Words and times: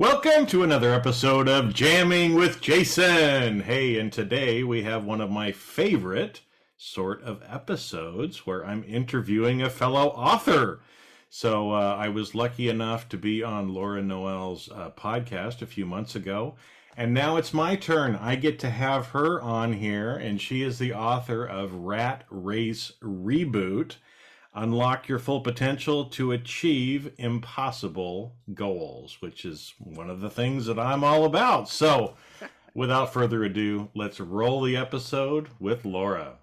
Welcome 0.00 0.46
to 0.46 0.62
another 0.62 0.94
episode 0.94 1.48
of 1.48 1.74
Jamming 1.74 2.36
with 2.36 2.60
Jason. 2.60 3.58
Hey, 3.58 3.98
and 3.98 4.12
today 4.12 4.62
we 4.62 4.84
have 4.84 5.02
one 5.04 5.20
of 5.20 5.28
my 5.28 5.50
favorite 5.50 6.40
sort 6.76 7.20
of 7.24 7.42
episodes 7.44 8.46
where 8.46 8.64
I'm 8.64 8.84
interviewing 8.84 9.60
a 9.60 9.68
fellow 9.68 10.10
author. 10.10 10.82
So 11.28 11.72
uh, 11.72 11.96
I 11.98 12.10
was 12.10 12.36
lucky 12.36 12.68
enough 12.68 13.08
to 13.08 13.16
be 13.16 13.42
on 13.42 13.74
Laura 13.74 14.00
Noel's 14.00 14.70
uh, 14.70 14.90
podcast 14.90 15.62
a 15.62 15.66
few 15.66 15.84
months 15.84 16.14
ago. 16.14 16.54
And 16.96 17.12
now 17.12 17.36
it's 17.36 17.52
my 17.52 17.74
turn. 17.74 18.14
I 18.14 18.36
get 18.36 18.60
to 18.60 18.70
have 18.70 19.08
her 19.08 19.42
on 19.42 19.72
here, 19.72 20.14
and 20.14 20.40
she 20.40 20.62
is 20.62 20.78
the 20.78 20.94
author 20.94 21.44
of 21.44 21.74
Rat 21.74 22.22
Race 22.30 22.92
Reboot 23.02 23.96
Unlock 24.58 25.06
Your 25.06 25.20
Full 25.20 25.40
Potential 25.40 26.06
to 26.06 26.32
Achieve 26.32 27.12
Impossible 27.18 28.34
Goals, 28.54 29.18
which 29.20 29.44
is 29.44 29.72
one 29.78 30.10
of 30.10 30.20
the 30.20 30.28
things 30.28 30.66
that 30.66 30.80
I'm 30.80 31.04
all 31.04 31.26
about. 31.26 31.68
So, 31.68 32.16
without 32.74 33.12
further 33.12 33.44
ado, 33.44 33.88
let's 33.94 34.18
roll 34.18 34.60
the 34.60 34.76
episode 34.76 35.48
with 35.60 35.84
Laura. 35.84 36.38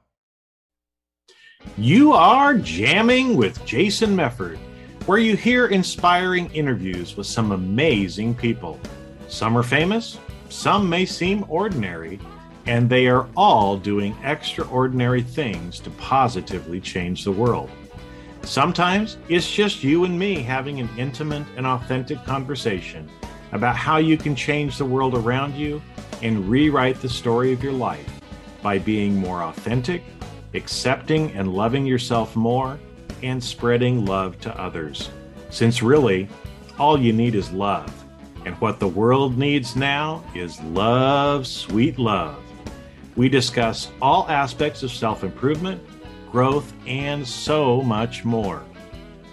You 1.78 2.14
are 2.14 2.58
jamming 2.58 3.36
with 3.36 3.66
Jason 3.66 4.16
Mefford, 4.16 4.60
where 5.08 5.18
you 5.18 5.36
hear 5.36 5.68
inspiring 5.68 6.50
interviews 6.54 7.18
with 7.18 7.28
some 7.28 7.52
amazing 7.52 8.34
people. 8.34 8.80
Some 9.28 9.58
are 9.58 9.64
famous, 9.64 10.20
some 10.48 10.88
may 10.88 11.06
seem 11.06 11.44
ordinary, 11.50 12.22
and 12.66 12.90
they 12.90 13.08
are 13.08 13.28
all 13.36 13.76
doing 13.76 14.16
extraordinary 14.24 15.22
things 15.22 15.82
to 15.82 15.90
positively 15.92 16.80
change 16.80 17.26
the 17.26 17.32
world. 17.34 17.70
Sometimes 18.46 19.18
it's 19.28 19.52
just 19.52 19.84
you 19.84 20.06
and 20.06 20.18
me 20.18 20.36
having 20.36 20.80
an 20.80 20.88
intimate 21.00 21.48
and 21.58 21.66
authentic 21.66 22.24
conversation 22.26 23.10
about 23.54 23.76
how 23.76 23.98
you 23.98 24.18
can 24.18 24.36
change 24.36 24.78
the 24.78 24.86
world 24.86 25.16
around 25.16 25.56
you 25.56 25.82
and 26.22 26.48
rewrite 26.48 27.02
the 27.02 27.10
story 27.10 27.52
of 27.52 27.64
your 27.64 27.74
life 27.74 28.08
by 28.62 28.78
being 28.78 29.16
more 29.16 29.42
authentic, 29.42 30.04
accepting 30.54 31.32
and 31.32 31.54
loving 31.54 31.88
yourself 31.88 32.36
more, 32.36 32.80
and 33.24 33.44
spreading 33.44 34.06
love 34.06 34.40
to 34.42 34.62
others. 34.62 35.10
Since 35.50 35.82
really, 35.82 36.30
all 36.78 37.00
you 37.00 37.14
need 37.14 37.34
is 37.34 37.52
love. 37.52 37.92
And 38.46 38.54
what 38.62 38.80
the 38.80 38.88
world 38.88 39.40
needs 39.40 39.76
now 39.76 40.24
is 40.36 40.62
love, 40.62 41.48
sweet 41.48 41.98
love. 41.98 42.38
We 43.16 43.28
discuss 43.28 43.90
all 44.04 44.30
aspects 44.30 44.84
of 44.84 44.92
self 44.92 45.24
improvement 45.24 45.82
growth, 46.36 46.74
and 46.86 47.26
so 47.26 47.82
much 47.84 48.26
more. 48.26 48.62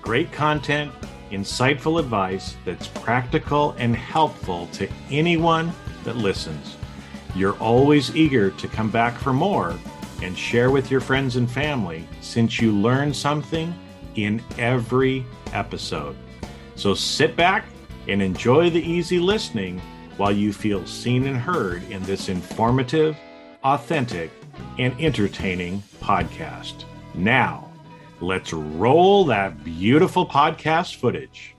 Great 0.03 0.31
content, 0.31 0.93
insightful 1.33 1.99
advice 1.99 2.55
that's 2.65 2.87
practical 2.87 3.75
and 3.77 3.97
helpful 3.97 4.69
to 4.69 4.89
anyone 5.11 5.73
that 6.05 6.17
listens. 6.17 6.77
You're 7.35 7.59
always 7.59 8.15
eager 8.15 8.53
to 8.53 8.69
come 8.69 8.89
back 8.89 9.19
for 9.19 9.33
more 9.33 9.77
and 10.23 10.39
share 10.39 10.71
with 10.71 10.93
your 10.93 11.01
friends 11.01 11.35
and 11.35 11.51
family 11.51 12.07
since 12.21 12.61
you 12.61 12.71
learn 12.71 13.13
something 13.13 13.75
in 14.15 14.41
every 14.57 15.27
episode. 15.53 16.15
So 16.77 16.95
sit 16.95 17.35
back 17.35 17.65
and 18.07 18.23
enjoy 18.23 18.71
the 18.71 18.81
easy 18.81 19.19
listening 19.19 19.83
while 20.19 20.31
you 20.31 20.53
feel 20.53 20.87
seen 20.87 21.27
and 21.27 21.37
heard 21.37 21.83
in 21.91 22.05
this 22.05 22.29
informative, 22.29 23.17
authentic, 23.65 24.31
and 24.79 24.95
entertaining 25.01 25.83
podcast. 26.01 26.85
Now, 27.15 27.71
let's 28.21 28.53
roll 28.53 29.25
that 29.27 29.63
beautiful 29.65 30.27
podcast 30.27 30.97
footage. 30.97 31.55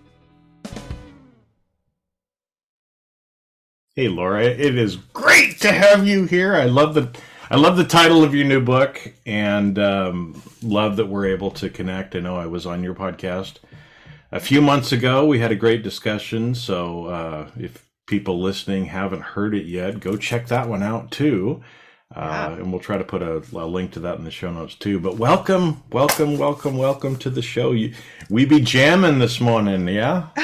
Hey 3.95 4.07
Laura, 4.07 4.43
it 4.43 4.75
is 4.75 4.95
great 4.95 5.59
to 5.61 5.71
have 5.71 6.07
you 6.07 6.25
here. 6.25 6.55
I 6.55 6.65
love 6.65 6.95
the 6.95 7.15
I 7.51 7.57
love 7.57 7.77
the 7.77 7.83
title 7.83 8.23
of 8.23 8.33
your 8.33 8.45
new 8.45 8.61
book 8.61 8.99
and 9.27 9.77
um, 9.77 10.41
love 10.63 10.95
that 10.95 11.05
we're 11.05 11.27
able 11.27 11.51
to 11.51 11.69
connect. 11.69 12.15
I 12.15 12.19
know 12.19 12.35
I 12.35 12.47
was 12.47 12.65
on 12.65 12.83
your 12.83 12.95
podcast 12.95 13.57
a 14.31 14.39
few 14.39 14.59
months 14.59 14.91
ago. 14.91 15.27
We 15.27 15.37
had 15.37 15.51
a 15.51 15.55
great 15.55 15.83
discussion. 15.83 16.55
So 16.55 17.05
uh, 17.05 17.51
if 17.55 17.87
people 18.07 18.41
listening 18.41 18.85
haven't 18.85 19.21
heard 19.21 19.53
it 19.53 19.67
yet, 19.67 19.99
go 19.99 20.17
check 20.17 20.47
that 20.47 20.67
one 20.67 20.81
out 20.81 21.11
too. 21.11 21.61
Uh, 22.15 22.55
and 22.59 22.71
we'll 22.71 22.79
try 22.79 22.97
to 22.97 23.03
put 23.03 23.23
a, 23.23 23.37
a, 23.53 23.65
link 23.65 23.91
to 23.91 23.99
that 23.99 24.17
in 24.19 24.23
the 24.23 24.31
show 24.31 24.51
notes 24.51 24.75
too. 24.75 24.99
But 24.99 25.17
welcome, 25.17 25.81
welcome, 25.91 26.37
welcome, 26.37 26.77
welcome 26.77 27.15
to 27.17 27.29
the 27.31 27.41
show. 27.41 27.71
You, 27.71 27.93
we 28.29 28.45
be 28.45 28.59
jamming 28.59 29.17
this 29.17 29.41
morning, 29.41 29.87
yeah? 29.87 30.27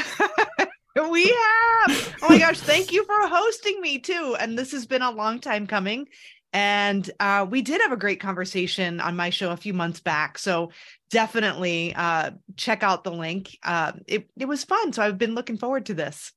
we 1.11 1.25
have. 1.25 2.15
Oh 2.23 2.27
my 2.29 2.39
gosh, 2.39 2.59
thank 2.59 2.91
you 2.91 3.05
for 3.05 3.27
hosting 3.27 3.81
me 3.81 3.99
too. 3.99 4.35
And 4.39 4.57
this 4.57 4.71
has 4.71 4.87
been 4.87 5.03
a 5.03 5.11
long 5.11 5.39
time 5.39 5.67
coming. 5.67 6.07
And 6.53 7.09
uh, 7.19 7.45
we 7.47 7.61
did 7.61 7.81
have 7.81 7.91
a 7.91 7.97
great 7.97 8.19
conversation 8.19 8.99
on 8.99 9.15
my 9.15 9.29
show 9.29 9.51
a 9.51 9.57
few 9.57 9.73
months 9.73 9.99
back. 9.99 10.39
So 10.39 10.71
definitely 11.11 11.93
uh, 11.93 12.31
check 12.57 12.81
out 12.81 13.03
the 13.03 13.11
link. 13.11 13.55
Uh, 13.61 13.91
it, 14.07 14.27
it 14.35 14.47
was 14.47 14.63
fun. 14.63 14.91
So 14.91 15.03
I've 15.03 15.19
been 15.19 15.35
looking 15.35 15.57
forward 15.57 15.85
to 15.85 15.93
this. 15.93 16.31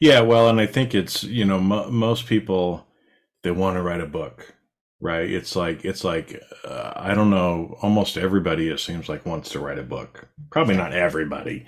Yeah, 0.00 0.20
well, 0.20 0.48
and 0.48 0.58
I 0.58 0.66
think 0.66 0.94
it's, 0.94 1.22
you 1.22 1.44
know, 1.44 1.60
most 1.60 2.26
people, 2.26 2.86
they 3.42 3.50
want 3.50 3.76
to 3.76 3.82
write 3.82 4.00
a 4.00 4.06
book 4.06 4.53
right? 5.04 5.30
It's 5.30 5.54
like 5.54 5.84
it's 5.84 6.02
like 6.02 6.42
uh, 6.64 6.92
i 6.96 7.12
don't 7.12 7.30
know 7.30 7.76
almost 7.82 8.16
everybody 8.16 8.70
it 8.70 8.80
seems 8.80 9.06
like 9.08 9.26
wants 9.26 9.50
to 9.50 9.60
write 9.60 9.78
a 9.78 9.82
book. 9.82 10.26
Probably 10.50 10.76
not 10.76 10.92
everybody 10.92 11.66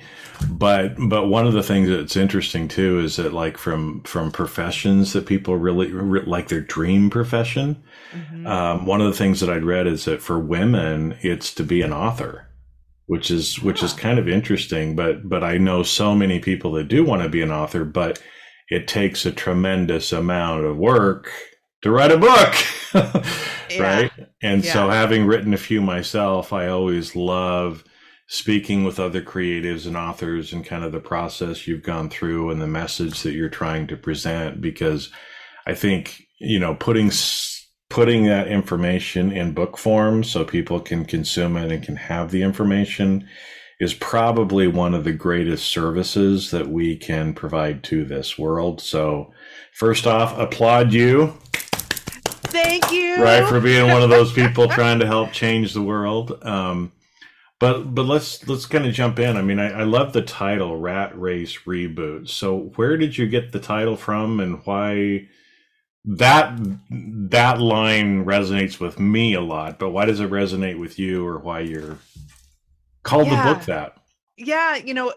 but 0.50 0.94
but 1.08 1.26
one 1.26 1.46
of 1.46 1.52
the 1.52 1.62
things 1.62 1.88
that's 1.88 2.16
interesting 2.16 2.68
too 2.68 3.00
is 3.00 3.16
that 3.16 3.32
like 3.32 3.58
from 3.58 4.02
from 4.02 4.30
professions 4.30 5.12
that 5.12 5.26
people 5.26 5.56
really, 5.56 5.90
like 5.90 6.48
their 6.48 6.60
dream 6.60 7.10
profession 7.10 7.82
mm-hmm. 8.12 8.46
um, 8.46 8.86
one 8.86 9.00
of 9.00 9.06
the 9.06 9.16
things 9.16 9.40
that 9.40 9.50
i'd 9.50 9.64
read 9.64 9.86
is 9.86 10.04
that 10.04 10.22
for 10.22 10.38
women 10.38 11.16
it's 11.20 11.52
to 11.54 11.62
be 11.62 11.82
an 11.82 11.92
author 11.92 12.48
which 13.06 13.30
is 13.30 13.60
which 13.62 13.82
is 13.82 13.92
kind 13.92 14.18
of 14.18 14.28
interesting 14.28 14.94
but 14.94 15.28
but 15.28 15.42
i 15.42 15.56
know 15.56 15.82
so 15.82 16.14
many 16.14 16.38
people 16.38 16.72
that 16.72 16.88
do 16.88 17.04
want 17.04 17.22
to 17.22 17.28
be 17.28 17.42
an 17.42 17.50
author 17.50 17.84
but 17.84 18.22
it 18.68 18.88
takes 18.88 19.24
a 19.24 19.32
tremendous 19.32 20.12
amount 20.12 20.64
of 20.64 20.76
work 20.76 21.30
to 21.82 21.90
write 21.90 22.12
a 22.12 22.18
book. 22.18 22.54
right. 23.80 24.10
And 24.42 24.64
yeah. 24.64 24.72
so, 24.72 24.88
having 24.88 25.26
written 25.26 25.54
a 25.54 25.58
few 25.58 25.80
myself, 25.80 26.52
I 26.52 26.68
always 26.68 27.16
love 27.16 27.84
speaking 28.28 28.84
with 28.84 28.98
other 28.98 29.22
creatives 29.22 29.86
and 29.86 29.96
authors 29.96 30.52
and 30.52 30.64
kind 30.64 30.84
of 30.84 30.92
the 30.92 31.00
process 31.00 31.66
you've 31.66 31.82
gone 31.82 32.10
through 32.10 32.50
and 32.50 32.60
the 32.60 32.66
message 32.66 33.22
that 33.22 33.34
you're 33.34 33.48
trying 33.48 33.86
to 33.86 33.96
present 33.96 34.60
because 34.60 35.10
I 35.66 35.74
think, 35.74 36.22
you 36.40 36.58
know, 36.58 36.74
putting 36.74 37.10
putting 37.88 38.24
that 38.24 38.48
information 38.48 39.30
in 39.30 39.52
book 39.52 39.78
form 39.78 40.24
so 40.24 40.44
people 40.44 40.80
can 40.80 41.04
consume 41.04 41.56
it 41.56 41.70
and 41.70 41.84
can 41.84 41.96
have 41.96 42.32
the 42.32 42.42
information 42.42 43.28
is 43.78 43.94
probably 43.94 44.66
one 44.66 44.94
of 44.94 45.04
the 45.04 45.12
greatest 45.12 45.66
services 45.66 46.50
that 46.50 46.68
we 46.68 46.96
can 46.96 47.32
provide 47.32 47.84
to 47.84 48.04
this 48.04 48.38
world. 48.38 48.80
So, 48.80 49.32
first 49.72 50.06
off, 50.06 50.36
applaud 50.38 50.92
you 50.92 51.34
Thank 52.62 52.90
you. 52.90 53.22
Right 53.22 53.46
for 53.46 53.60
being 53.60 53.90
one 53.90 54.02
of 54.02 54.10
those 54.10 54.32
people 54.32 54.68
trying 54.80 54.98
to 55.00 55.06
help 55.06 55.32
change 55.32 55.74
the 55.74 55.82
world. 55.82 56.38
Um, 56.42 56.92
but 57.58 57.94
but 57.94 58.04
let's 58.04 58.46
let's 58.48 58.66
kind 58.66 58.86
of 58.86 58.94
jump 58.94 59.18
in. 59.18 59.36
I 59.36 59.42
mean, 59.42 59.58
I, 59.58 59.80
I 59.80 59.82
love 59.84 60.12
the 60.12 60.22
title 60.22 60.78
"Rat 60.78 61.18
Race 61.18 61.58
Reboot." 61.66 62.28
So 62.28 62.72
where 62.76 62.96
did 62.96 63.16
you 63.16 63.26
get 63.26 63.52
the 63.52 63.60
title 63.60 63.96
from, 63.96 64.40
and 64.40 64.64
why? 64.64 65.28
That 66.08 66.56
that 66.90 67.60
line 67.60 68.24
resonates 68.24 68.78
with 68.78 69.00
me 69.00 69.34
a 69.34 69.40
lot. 69.40 69.78
But 69.78 69.90
why 69.90 70.04
does 70.04 70.20
it 70.20 70.30
resonate 70.30 70.78
with 70.78 70.98
you, 70.98 71.26
or 71.26 71.38
why 71.38 71.60
you're 71.60 71.98
called 73.02 73.26
yeah. 73.26 73.42
the 73.42 73.54
book 73.54 73.64
that? 73.66 73.96
Yeah, 74.36 74.76
you 74.76 74.94
know, 74.94 75.12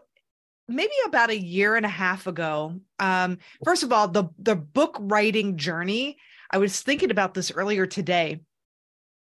maybe 0.68 0.94
about 1.06 1.30
a 1.30 1.38
year 1.38 1.76
and 1.76 1.86
a 1.86 1.90
half 1.90 2.26
ago. 2.26 2.80
Um, 3.00 3.38
first 3.64 3.84
of 3.84 3.94
all, 3.94 4.08
the 4.08 4.26
the 4.40 4.56
book 4.56 4.98
writing 5.00 5.58
journey 5.58 6.18
I 6.52 6.58
was 6.58 6.82
thinking 6.82 7.12
about 7.12 7.34
this 7.34 7.52
earlier 7.52 7.86
today. 7.86 8.42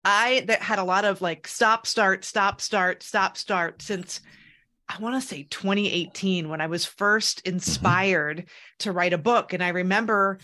I 0.04 0.44
that 0.46 0.62
had 0.62 0.78
a 0.78 0.84
lot 0.84 1.04
of 1.04 1.20
like 1.20 1.46
stop, 1.46 1.86
start, 1.86 2.24
stop, 2.24 2.60
start, 2.60 3.02
stop, 3.02 3.36
start 3.36 3.82
since 3.82 4.20
I 4.88 4.98
want 4.98 5.20
to 5.20 5.26
say 5.26 5.44
2018 5.44 6.48
when 6.48 6.60
I 6.60 6.66
was 6.66 6.84
first 6.84 7.46
inspired 7.46 8.48
to 8.80 8.92
write 8.92 9.12
a 9.12 9.18
book. 9.18 9.52
And 9.52 9.62
I 9.62 9.68
remember 9.68 10.38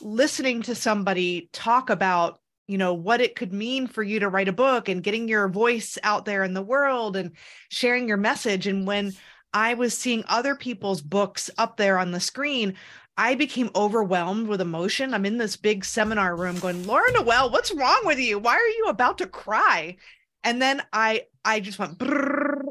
listening 0.00 0.62
to 0.62 0.74
somebody 0.76 1.48
talk 1.52 1.90
about, 1.90 2.38
you 2.68 2.78
know, 2.78 2.94
what 2.94 3.20
it 3.20 3.34
could 3.34 3.52
mean 3.52 3.88
for 3.88 4.02
you 4.02 4.20
to 4.20 4.28
write 4.28 4.48
a 4.48 4.52
book 4.52 4.88
and 4.88 5.02
getting 5.02 5.26
your 5.26 5.48
voice 5.48 5.98
out 6.04 6.24
there 6.24 6.44
in 6.44 6.54
the 6.54 6.62
world 6.62 7.16
and 7.16 7.32
sharing 7.68 8.06
your 8.06 8.16
message. 8.16 8.68
And 8.68 8.86
when 8.86 9.12
I 9.52 9.74
was 9.74 9.96
seeing 9.96 10.24
other 10.28 10.54
people's 10.54 11.00
books 11.00 11.50
up 11.58 11.76
there 11.76 11.98
on 11.98 12.12
the 12.12 12.20
screen, 12.20 12.74
I 13.16 13.34
became 13.36 13.70
overwhelmed 13.76 14.48
with 14.48 14.60
emotion. 14.60 15.14
I'm 15.14 15.26
in 15.26 15.38
this 15.38 15.56
big 15.56 15.84
seminar 15.84 16.34
room 16.34 16.58
going, 16.58 16.86
Laura 16.86 17.12
Noel, 17.12 17.50
what's 17.50 17.72
wrong 17.72 18.00
with 18.04 18.18
you? 18.18 18.38
Why 18.38 18.54
are 18.54 18.68
you 18.68 18.86
about 18.88 19.18
to 19.18 19.26
cry? 19.26 19.96
And 20.42 20.60
then 20.60 20.82
I 20.92 21.26
I 21.44 21.60
just 21.60 21.78
went 21.78 22.00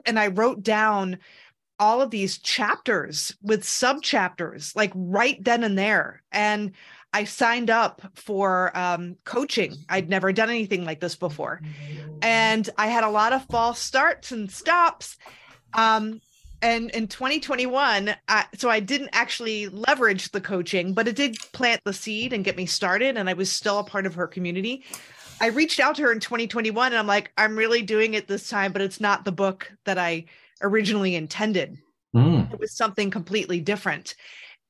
and 0.05 0.19
I 0.19 0.27
wrote 0.27 0.63
down 0.63 1.19
all 1.79 2.01
of 2.01 2.11
these 2.11 2.37
chapters 2.37 3.35
with 3.41 3.63
sub 3.63 4.01
chapters, 4.01 4.75
like 4.75 4.91
right 4.95 5.43
then 5.43 5.63
and 5.63 5.77
there. 5.77 6.21
And 6.31 6.71
I 7.13 7.25
signed 7.25 7.69
up 7.69 8.01
for 8.15 8.75
um, 8.77 9.17
coaching. 9.23 9.75
I'd 9.89 10.09
never 10.09 10.33
done 10.33 10.49
anything 10.49 10.83
like 10.83 10.99
this 10.99 11.15
before. 11.15 11.61
And 12.21 12.67
I 12.77 12.87
had 12.87 13.03
a 13.03 13.09
lot 13.09 13.33
of 13.33 13.45
false 13.45 13.79
starts 13.79 14.31
and 14.31 14.51
stops. 14.51 15.17
Um, 15.73 16.21
and 16.63 16.89
in 16.91 17.07
2021, 17.07 18.15
I, 18.29 18.45
so 18.55 18.69
I 18.69 18.79
didn't 18.79 19.09
actually 19.11 19.67
leverage 19.67 20.31
the 20.31 20.39
coaching, 20.39 20.93
but 20.93 21.09
it 21.09 21.15
did 21.17 21.37
plant 21.51 21.81
the 21.83 21.91
seed 21.91 22.31
and 22.31 22.45
get 22.45 22.55
me 22.55 22.65
started. 22.65 23.17
And 23.17 23.29
I 23.29 23.33
was 23.33 23.51
still 23.51 23.79
a 23.79 23.83
part 23.83 24.05
of 24.05 24.15
her 24.15 24.27
community. 24.27 24.85
I 25.41 25.47
reached 25.47 25.81
out 25.81 25.95
to 25.97 26.03
her 26.03 26.11
in 26.13 26.21
2021 26.21 26.87
and 26.87 26.97
I'm 26.97 27.05
like, 27.05 27.33
I'm 27.37 27.57
really 27.57 27.81
doing 27.81 28.13
it 28.13 28.27
this 28.27 28.47
time, 28.47 28.71
but 28.71 28.81
it's 28.81 29.01
not 29.01 29.25
the 29.25 29.31
book 29.33 29.69
that 29.83 29.97
I 29.97 30.23
originally 30.61 31.15
intended. 31.15 31.77
Mm. 32.15 32.53
It 32.53 32.59
was 32.59 32.71
something 32.71 33.11
completely 33.11 33.59
different. 33.59 34.15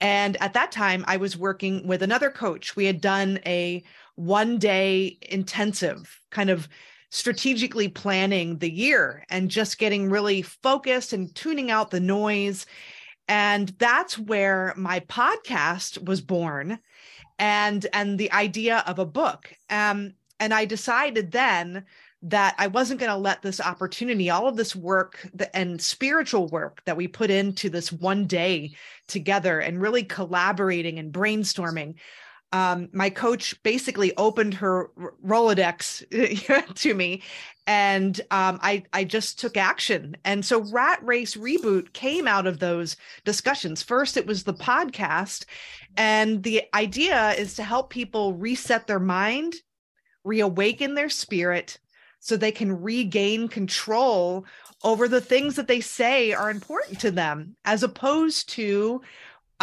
And 0.02 0.36
at 0.42 0.54
that 0.54 0.72
time, 0.72 1.06
I 1.08 1.18
was 1.18 1.38
working 1.38 1.86
with 1.86 2.02
another 2.02 2.32
coach. 2.32 2.76
We 2.76 2.86
had 2.86 3.02
done 3.02 3.40
a 3.46 3.84
one 4.16 4.58
day 4.58 5.20
intensive 5.22 6.20
kind 6.32 6.50
of 6.50 6.68
strategically 7.14 7.88
planning 7.88 8.58
the 8.58 8.72
year 8.72 9.24
and 9.30 9.52
just 9.52 9.78
getting 9.78 10.10
really 10.10 10.42
focused 10.42 11.14
and 11.14 11.34
tuning 11.36 11.70
out 11.70 11.92
the 11.92 12.00
noise. 12.00 12.66
And 13.28 13.70
that's 13.78 14.18
where 14.18 14.74
my 14.76 15.00
podcast 15.02 16.04
was 16.04 16.22
born 16.22 16.80
and 17.38 17.86
and 17.94 18.18
the 18.18 18.32
idea 18.32 18.84
of 18.88 18.98
a 18.98 19.06
book. 19.06 19.54
Um, 19.70 20.16
and 20.40 20.56
I 20.56 20.66
decided 20.66 21.32
then 21.32 21.86
that 22.24 22.56
I 22.58 22.66
wasn't 22.66 23.00
going 23.00 23.12
to 23.12 23.18
let 23.18 23.44
this 23.44 23.62
opportunity, 23.62 24.32
all 24.32 24.48
of 24.48 24.56
this 24.56 24.76
work 24.76 25.30
and 25.54 25.80
spiritual 25.80 26.48
work 26.48 26.82
that 26.86 26.98
we 26.98 27.08
put 27.08 27.30
into 27.30 27.70
this 27.70 27.92
one 27.92 28.26
day 28.26 28.72
together 29.08 29.60
and 29.60 29.80
really 29.80 30.04
collaborating 30.04 30.98
and 30.98 31.14
brainstorming. 31.14 31.94
Um, 32.54 32.88
my 32.94 33.10
coach 33.10 33.62
basically 33.64 34.16
opened 34.16 34.54
her 34.54 34.92
Rolodex 35.26 36.06
to 36.76 36.94
me, 36.94 37.24
and 37.66 38.22
um, 38.32 38.60
I 38.62 38.84
I 38.94 39.04
just 39.04 39.40
took 39.40 39.58
action. 39.58 40.16
And 40.24 40.46
so 40.46 40.62
Rat 40.72 41.04
Race 41.04 41.36
Reboot 41.36 41.94
came 41.94 42.28
out 42.28 42.46
of 42.48 42.60
those 42.60 42.96
discussions. 43.26 43.82
First, 43.82 44.18
it 44.18 44.28
was 44.28 44.44
the 44.44 44.54
podcast, 44.54 45.46
and 45.98 46.44
the 46.44 46.62
idea 46.76 47.32
is 47.32 47.56
to 47.56 47.64
help 47.64 47.90
people 47.90 48.34
reset 48.34 48.86
their 48.86 49.00
mind, 49.00 49.56
reawaken 50.24 50.94
their 50.94 51.10
spirit, 51.10 51.80
so 52.20 52.38
they 52.38 52.52
can 52.52 52.82
regain 52.82 53.48
control 53.48 54.46
over 54.84 55.08
the 55.08 55.22
things 55.22 55.56
that 55.56 55.68
they 55.68 55.82
say 55.82 56.34
are 56.34 56.52
important 56.52 57.00
to 57.00 57.12
them, 57.12 57.56
as 57.66 57.84
opposed 57.84 58.50
to, 58.50 59.02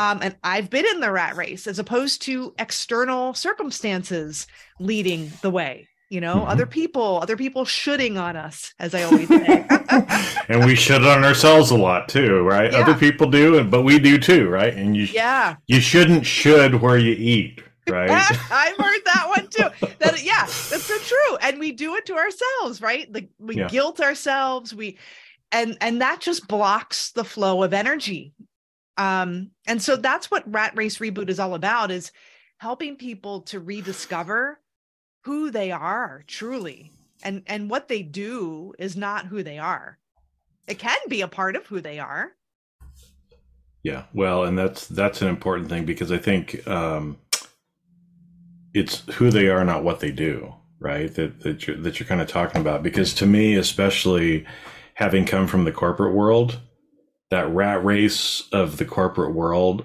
um, 0.00 0.20
and 0.22 0.34
I've 0.42 0.70
been 0.70 0.86
in 0.86 1.00
the 1.00 1.12
rat 1.12 1.36
race, 1.36 1.66
as 1.66 1.78
opposed 1.78 2.22
to 2.22 2.54
external 2.58 3.34
circumstances 3.34 4.46
leading 4.78 5.30
the 5.42 5.50
way. 5.50 5.88
You 6.08 6.20
know, 6.20 6.36
mm-hmm. 6.36 6.48
other 6.48 6.66
people, 6.66 7.20
other 7.22 7.36
people 7.36 7.64
shooting 7.64 8.16
on 8.16 8.34
us, 8.34 8.74
as 8.80 8.94
I 8.94 9.02
always 9.02 9.28
say. 9.28 9.66
and 10.48 10.64
we 10.64 10.74
should 10.74 11.06
on 11.06 11.22
ourselves 11.22 11.70
a 11.70 11.76
lot 11.76 12.08
too, 12.08 12.40
right? 12.42 12.72
Yeah. 12.72 12.78
Other 12.78 12.94
people 12.94 13.30
do, 13.30 13.62
but 13.62 13.82
we 13.82 13.98
do 13.98 14.18
too, 14.18 14.48
right? 14.48 14.74
And 14.74 14.96
you, 14.96 15.04
yeah, 15.04 15.56
you 15.66 15.80
shouldn't 15.80 16.26
should 16.26 16.80
where 16.80 16.98
you 16.98 17.14
eat, 17.16 17.62
right? 17.88 18.10
I've 18.50 18.76
heard 18.76 19.00
that 19.04 19.26
one 19.28 19.48
too. 19.48 19.86
That 19.98 20.24
yeah, 20.24 20.46
that's 20.46 20.84
so 20.84 20.98
true. 20.98 21.36
And 21.42 21.60
we 21.60 21.72
do 21.72 21.94
it 21.94 22.06
to 22.06 22.14
ourselves, 22.14 22.80
right? 22.80 23.12
Like 23.12 23.28
we 23.38 23.58
yeah. 23.58 23.68
guilt 23.68 24.00
ourselves. 24.00 24.74
We 24.74 24.98
and 25.52 25.76
and 25.80 26.00
that 26.00 26.20
just 26.20 26.48
blocks 26.48 27.12
the 27.12 27.24
flow 27.24 27.62
of 27.62 27.72
energy. 27.72 28.32
Um, 28.96 29.50
and 29.66 29.80
so 29.80 29.96
that's 29.96 30.30
what 30.30 30.50
Rat 30.52 30.76
Race 30.76 30.98
Reboot 30.98 31.28
is 31.28 31.38
all 31.38 31.54
about: 31.54 31.90
is 31.90 32.12
helping 32.58 32.96
people 32.96 33.42
to 33.42 33.60
rediscover 33.60 34.60
who 35.24 35.50
they 35.50 35.70
are 35.70 36.24
truly, 36.26 36.92
and 37.22 37.42
and 37.46 37.70
what 37.70 37.88
they 37.88 38.02
do 38.02 38.74
is 38.78 38.96
not 38.96 39.26
who 39.26 39.42
they 39.42 39.58
are. 39.58 39.98
It 40.66 40.78
can 40.78 40.98
be 41.08 41.22
a 41.22 41.28
part 41.28 41.56
of 41.56 41.66
who 41.66 41.80
they 41.80 41.98
are. 41.98 42.32
Yeah, 43.82 44.04
well, 44.12 44.44
and 44.44 44.58
that's 44.58 44.86
that's 44.88 45.22
an 45.22 45.28
important 45.28 45.68
thing 45.68 45.84
because 45.84 46.12
I 46.12 46.18
think 46.18 46.66
um, 46.68 47.18
it's 48.74 49.00
who 49.14 49.30
they 49.30 49.48
are, 49.48 49.64
not 49.64 49.84
what 49.84 50.00
they 50.00 50.10
do, 50.10 50.54
right? 50.78 51.12
That 51.14 51.40
that 51.40 51.66
you're, 51.66 51.76
that 51.76 51.98
you're 51.98 52.06
kind 52.06 52.20
of 52.20 52.28
talking 52.28 52.60
about. 52.60 52.82
Because 52.82 53.14
to 53.14 53.26
me, 53.26 53.56
especially 53.56 54.46
having 54.94 55.24
come 55.24 55.46
from 55.46 55.64
the 55.64 55.72
corporate 55.72 56.14
world, 56.14 56.60
that 57.30 57.48
rat 57.50 57.84
race 57.84 58.48
of 58.52 58.76
the 58.76 58.84
corporate 58.84 59.34
world, 59.34 59.84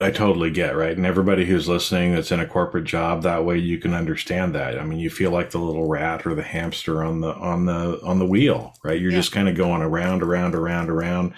I 0.00 0.10
totally 0.10 0.50
get 0.50 0.76
right. 0.76 0.96
And 0.96 1.06
everybody 1.06 1.44
who's 1.44 1.68
listening 1.68 2.12
that's 2.12 2.32
in 2.32 2.40
a 2.40 2.46
corporate 2.46 2.84
job, 2.84 3.22
that 3.22 3.44
way 3.44 3.58
you 3.58 3.78
can 3.78 3.94
understand 3.94 4.54
that. 4.54 4.78
I 4.78 4.84
mean, 4.84 4.98
you 4.98 5.10
feel 5.10 5.30
like 5.30 5.50
the 5.50 5.58
little 5.58 5.88
rat 5.88 6.26
or 6.26 6.34
the 6.34 6.42
hamster 6.42 7.04
on 7.04 7.20
the 7.20 7.32
on 7.34 7.66
the 7.66 8.00
on 8.02 8.18
the 8.18 8.26
wheel, 8.26 8.74
right? 8.84 9.00
You're 9.00 9.12
yeah. 9.12 9.18
just 9.18 9.32
kind 9.32 9.48
of 9.48 9.56
going 9.56 9.82
around, 9.82 10.22
around, 10.22 10.54
around, 10.54 10.90
around. 10.90 11.34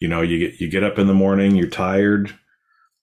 You 0.00 0.08
know, 0.08 0.20
you 0.20 0.38
get 0.38 0.60
you 0.60 0.68
get 0.68 0.84
up 0.84 0.98
in 0.98 1.06
the 1.06 1.14
morning, 1.14 1.56
you're 1.56 1.68
tired 1.68 2.34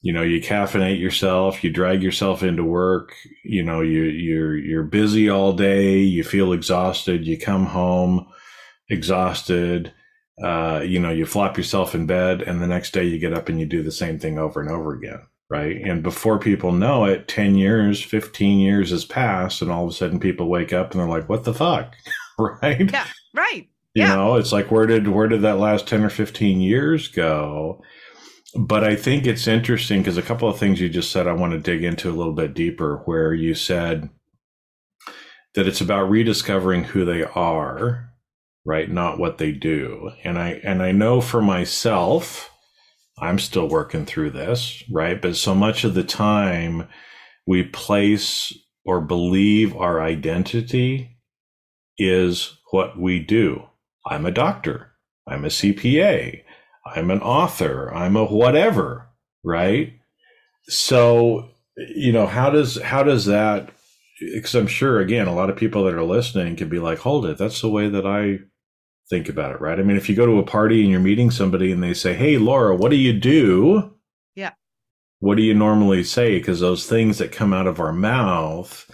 you 0.02 0.12
know 0.12 0.24
you 0.24 0.42
caffeinate 0.42 1.00
yourself 1.00 1.64
you 1.64 1.70
drag 1.70 2.02
yourself 2.02 2.44
into 2.44 2.64
work 2.64 3.16
you 3.44 3.64
know 3.64 3.82
you 3.82 4.04
you're 4.04 4.58
you're 4.58 4.84
busy 4.84 5.30
all 5.30 5.54
day 5.54 5.98
you 5.98 6.24
feel 6.24 6.54
exhausted 6.54 7.26
you 7.26 7.38
come 7.38 7.68
home 7.68 8.28
exhausted 8.90 9.94
uh, 10.44 10.82
you 10.86 11.00
know 11.00 11.12
you 11.12 11.26
flop 11.26 11.58
yourself 11.58 11.94
in 11.94 12.06
bed 12.06 12.42
and 12.42 12.62
the 12.62 12.68
next 12.68 12.92
day 12.92 13.04
you 13.04 13.20
get 13.20 13.34
up 13.34 13.50
and 13.50 13.60
you 13.60 13.66
do 13.66 13.84
the 13.84 13.92
same 13.92 14.20
thing 14.20 14.38
over 14.38 14.62
and 14.62 14.70
over 14.70 14.94
again 14.94 15.22
right? 15.50 15.82
And 15.84 16.02
before 16.02 16.40
people 16.40 16.72
know 16.72 17.04
it 17.04 17.28
10 17.28 17.56
years 17.56 18.02
15 18.02 18.60
years 18.60 18.92
has 18.92 19.04
passed 19.04 19.62
and 19.62 19.70
all 19.70 19.84
of 19.84 19.90
a 19.90 19.94
sudden 19.94 20.18
people 20.18 20.48
wake 20.48 20.72
up 20.72 20.92
and 20.92 21.02
they're 21.02 21.10
like 21.10 21.28
what 21.28 21.44
the 21.44 21.54
fuck? 21.54 21.94
Right? 22.40 22.90
Yeah 22.92 23.06
right. 23.34 23.68
You 23.94 24.04
yeah. 24.04 24.16
know 24.16 24.36
it's 24.36 24.52
like 24.52 24.72
where 24.72 24.86
did 24.86 25.08
where 25.08 25.28
did 25.28 25.42
that 25.42 25.60
last 25.60 25.88
10 25.88 26.04
or 26.04 26.10
15 26.10 26.62
years 26.62 27.08
go? 27.08 27.82
But 28.56 28.84
I 28.84 28.96
think 28.96 29.26
it's 29.26 29.48
interesting 29.48 30.00
because 30.00 30.18
a 30.18 30.22
couple 30.22 30.50
of 30.50 30.58
things 30.58 30.82
you 30.82 30.90
just 30.90 31.12
said 31.12 31.28
I 31.28 31.34
want 31.34 31.54
to 31.54 31.60
dig 31.60 31.84
into 31.84 32.10
a 32.10 32.14
little 32.16 32.34
bit 32.34 32.54
deeper, 32.54 33.02
where 33.06 33.34
you 33.34 33.56
said 33.56 34.10
that 35.56 35.68
it's 35.68 35.82
about 35.82 36.10
rediscovering 36.10 36.86
who 36.86 37.06
they 37.06 37.24
are, 37.24 38.11
right? 38.66 38.90
Not 38.90 39.20
what 39.20 39.38
they 39.38 39.52
do. 39.52 40.12
And 40.24 40.38
I 40.38 40.62
and 40.64 40.82
I 40.82 40.92
know 40.92 41.22
for 41.22 41.42
myself, 41.42 42.52
I'm 43.20 43.40
still 43.40 43.68
working 43.68 44.06
through 44.06 44.32
this, 44.32 44.84
right? 44.92 45.22
But 45.22 45.36
so 45.36 45.56
much 45.56 45.84
of 45.84 45.94
the 45.94 46.04
time 46.04 46.88
we 47.48 47.64
place 47.64 48.54
or 48.86 49.02
believe 49.02 49.76
our 49.76 50.02
identity 50.02 51.18
is 51.98 52.58
what 52.72 53.00
we 53.00 53.20
do. 53.20 53.64
I'm 54.08 54.26
a 54.26 54.32
doctor. 54.32 54.92
I'm 55.28 55.46
a 55.46 55.50
CPA. 55.50 56.44
I'm 56.86 57.12
an 57.12 57.22
author, 57.22 57.94
I'm 57.94 58.16
a 58.16 58.26
whatever, 58.26 59.10
right? 59.44 59.94
So, 60.64 61.50
you 61.78 62.12
know, 62.12 62.26
how 62.28 62.50
does 62.50 62.82
how 62.82 63.04
does 63.04 63.26
that 63.26 63.70
because 64.20 64.56
I'm 64.56 64.68
sure 64.68 65.00
again 65.00 65.28
a 65.28 65.34
lot 65.34 65.50
of 65.50 65.56
people 65.56 65.84
that 65.86 65.94
are 65.94 66.04
listening 66.04 66.56
can 66.56 66.70
be 66.70 66.80
like, 66.80 67.00
"Hold 67.00 67.26
it, 67.26 67.38
that's 67.38 67.62
the 67.62 67.70
way 67.70 67.90
that 67.90 68.06
I 68.06 68.40
think 69.12 69.30
about 69.30 69.52
it." 69.52 69.62
Right? 69.62 69.80
I 69.80 69.84
mean, 69.84 69.98
if 69.98 70.10
you 70.10 70.16
go 70.16 70.26
to 70.26 70.40
a 70.40 70.44
party 70.44 70.82
and 70.82 70.90
you're 70.90 71.00
meeting 71.00 71.30
somebody 71.30 71.72
and 71.72 71.84
they 71.84 71.94
say, 71.94 72.16
"Hey, 72.16 72.40
Laura, 72.40 72.76
what 72.76 72.90
do 72.90 72.98
you 72.98 73.14
do?" 73.14 73.94
Yeah. 74.36 74.54
What 75.20 75.38
do 75.38 75.44
you 75.44 75.54
normally 75.54 76.04
say 76.04 76.40
because 76.40 76.60
those 76.60 76.88
things 76.88 77.20
that 77.20 77.32
come 77.32 77.54
out 77.54 77.68
of 77.68 77.80
our 77.80 77.94
mouth 77.94 78.90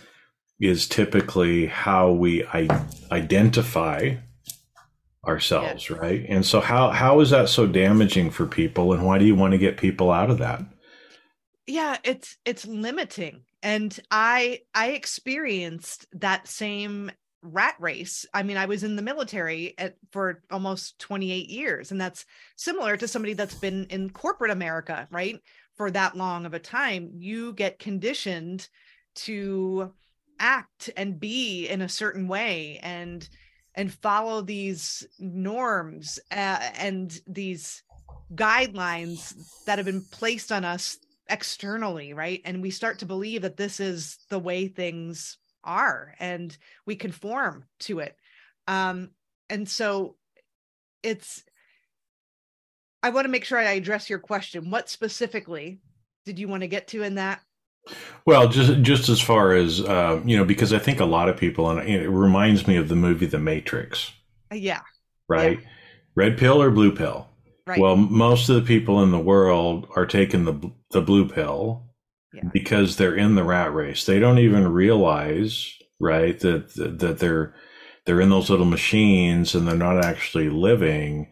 is 0.60 0.88
typically 0.88 1.68
how 1.68 2.12
we 2.12 2.44
I- 2.46 2.86
identify 3.12 4.16
ourselves, 5.26 5.90
yeah. 5.90 5.98
right? 5.98 6.26
And 6.28 6.46
so 6.46 6.60
how 6.62 6.90
how 6.90 7.20
is 7.20 7.30
that 7.30 7.50
so 7.50 7.68
damaging 7.68 8.32
for 8.32 8.46
people 8.46 8.94
and 8.94 9.06
why 9.06 9.18
do 9.18 9.26
you 9.26 9.36
want 9.36 9.52
to 9.52 9.58
get 9.58 9.78
people 9.78 10.12
out 10.12 10.30
of 10.30 10.40
that? 10.40 10.62
Yeah, 11.68 11.98
it's 12.04 12.38
it's 12.46 12.66
limiting. 12.66 13.44
And 13.62 13.98
I 14.10 14.62
I 14.74 14.92
experienced 14.92 16.08
that 16.14 16.48
same 16.48 17.12
rat 17.48 17.76
race. 17.80 18.26
I 18.34 18.44
mean, 18.44 18.58
I 18.58 18.66
was 18.66 18.84
in 18.84 18.96
the 18.96 19.02
military 19.02 19.74
at, 19.78 19.96
for 20.12 20.44
almost 20.52 21.00
28 21.00 21.50
years 21.50 21.92
and 21.92 22.00
that's 22.00 22.26
similar 22.56 22.98
to 22.98 23.08
somebody 23.08 23.34
that's 23.34 23.56
been 23.56 23.86
in 23.90 24.10
corporate 24.10 24.52
America, 24.52 25.08
right? 25.12 25.40
For 25.76 25.92
that 25.92 26.18
long 26.18 26.46
of 26.46 26.54
a 26.54 26.60
time, 26.60 27.12
you 27.18 27.54
get 27.54 27.80
conditioned 27.80 28.68
to 29.16 29.94
act 30.40 30.90
and 30.96 31.20
be 31.20 31.68
in 31.68 31.82
a 31.82 31.90
certain 31.90 32.28
way 32.28 32.80
and 32.84 33.28
and 33.76 33.94
follow 33.94 34.42
these 34.42 35.06
norms 35.20 36.20
uh, 36.32 36.60
and 36.80 37.20
these 37.28 37.84
guidelines 38.34 39.36
that 39.66 39.78
have 39.78 39.86
been 39.86 40.04
placed 40.12 40.52
on 40.52 40.66
us 40.66 40.98
externally 41.30 42.14
right 42.14 42.42
and 42.46 42.62
we 42.62 42.70
start 42.70 43.00
to 43.00 43.06
believe 43.06 43.42
that 43.42 43.58
this 43.58 43.80
is 43.80 44.18
the 44.30 44.40
way 44.40 44.68
things 44.68 45.38
are 45.68 46.16
and 46.20 46.58
we 46.88 46.96
conform 46.96 47.66
to 47.80 48.00
it 48.00 48.16
um 48.68 49.12
and 49.50 49.70
so 49.70 50.16
it's 51.04 51.44
I 53.04 53.10
want 53.10 53.26
to 53.26 53.30
make 53.30 53.46
sure 53.46 53.58
I 53.58 53.74
address 53.74 54.10
your 54.10 54.20
question. 54.20 54.70
What 54.70 54.90
specifically 54.90 55.80
did 56.26 56.40
you 56.40 56.48
want 56.48 56.62
to 56.62 56.68
get 56.68 56.88
to 56.90 57.04
in 57.04 57.16
that? 57.16 57.42
Well, 58.26 58.50
just 58.50 58.82
just 58.82 59.08
as 59.08 59.22
far 59.22 59.54
as 59.54 59.80
uh, 59.80 60.22
you 60.26 60.36
know, 60.36 60.44
because 60.44 60.74
I 60.74 60.80
think 60.80 61.00
a 61.00 61.06
lot 61.06 61.30
of 61.30 61.38
people, 61.38 61.70
and 61.70 61.88
it 61.88 62.10
reminds 62.10 62.68
me 62.68 62.76
of 62.76 62.90
the 62.90 62.96
movie 62.96 63.26
The 63.26 63.40
Matrix. 63.40 64.12
Uh, 64.52 64.56
yeah. 64.56 64.82
Right. 65.30 65.60
Yeah. 65.62 65.70
Red 66.16 66.38
pill 66.38 66.62
or 66.62 66.70
blue 66.70 66.94
pill. 66.94 67.30
Right. 67.66 67.80
Well, 67.80 67.96
most 67.96 68.50
of 68.50 68.56
the 68.56 68.62
people 68.62 69.04
in 69.04 69.12
the 69.12 69.20
world 69.20 69.88
are 69.96 70.06
taking 70.06 70.44
the 70.44 70.72
the 70.92 71.02
blue 71.02 71.30
pill 71.30 71.87
yeah. 72.34 72.50
because 72.54 72.96
they're 72.96 73.16
in 73.16 73.36
the 73.36 73.44
rat 73.44 73.74
race. 73.74 74.06
They 74.06 74.20
don't 74.20 74.40
even 74.40 74.68
realize, 74.68 75.72
right, 76.00 76.40
that 76.40 76.74
that 76.76 77.20
they're 77.20 77.54
they're 78.06 78.22
in 78.22 78.30
those 78.30 78.50
little 78.50 78.66
machines 78.66 79.54
and 79.54 79.68
they're 79.68 79.76
not 79.76 80.04
actually 80.04 80.50
living 80.50 81.30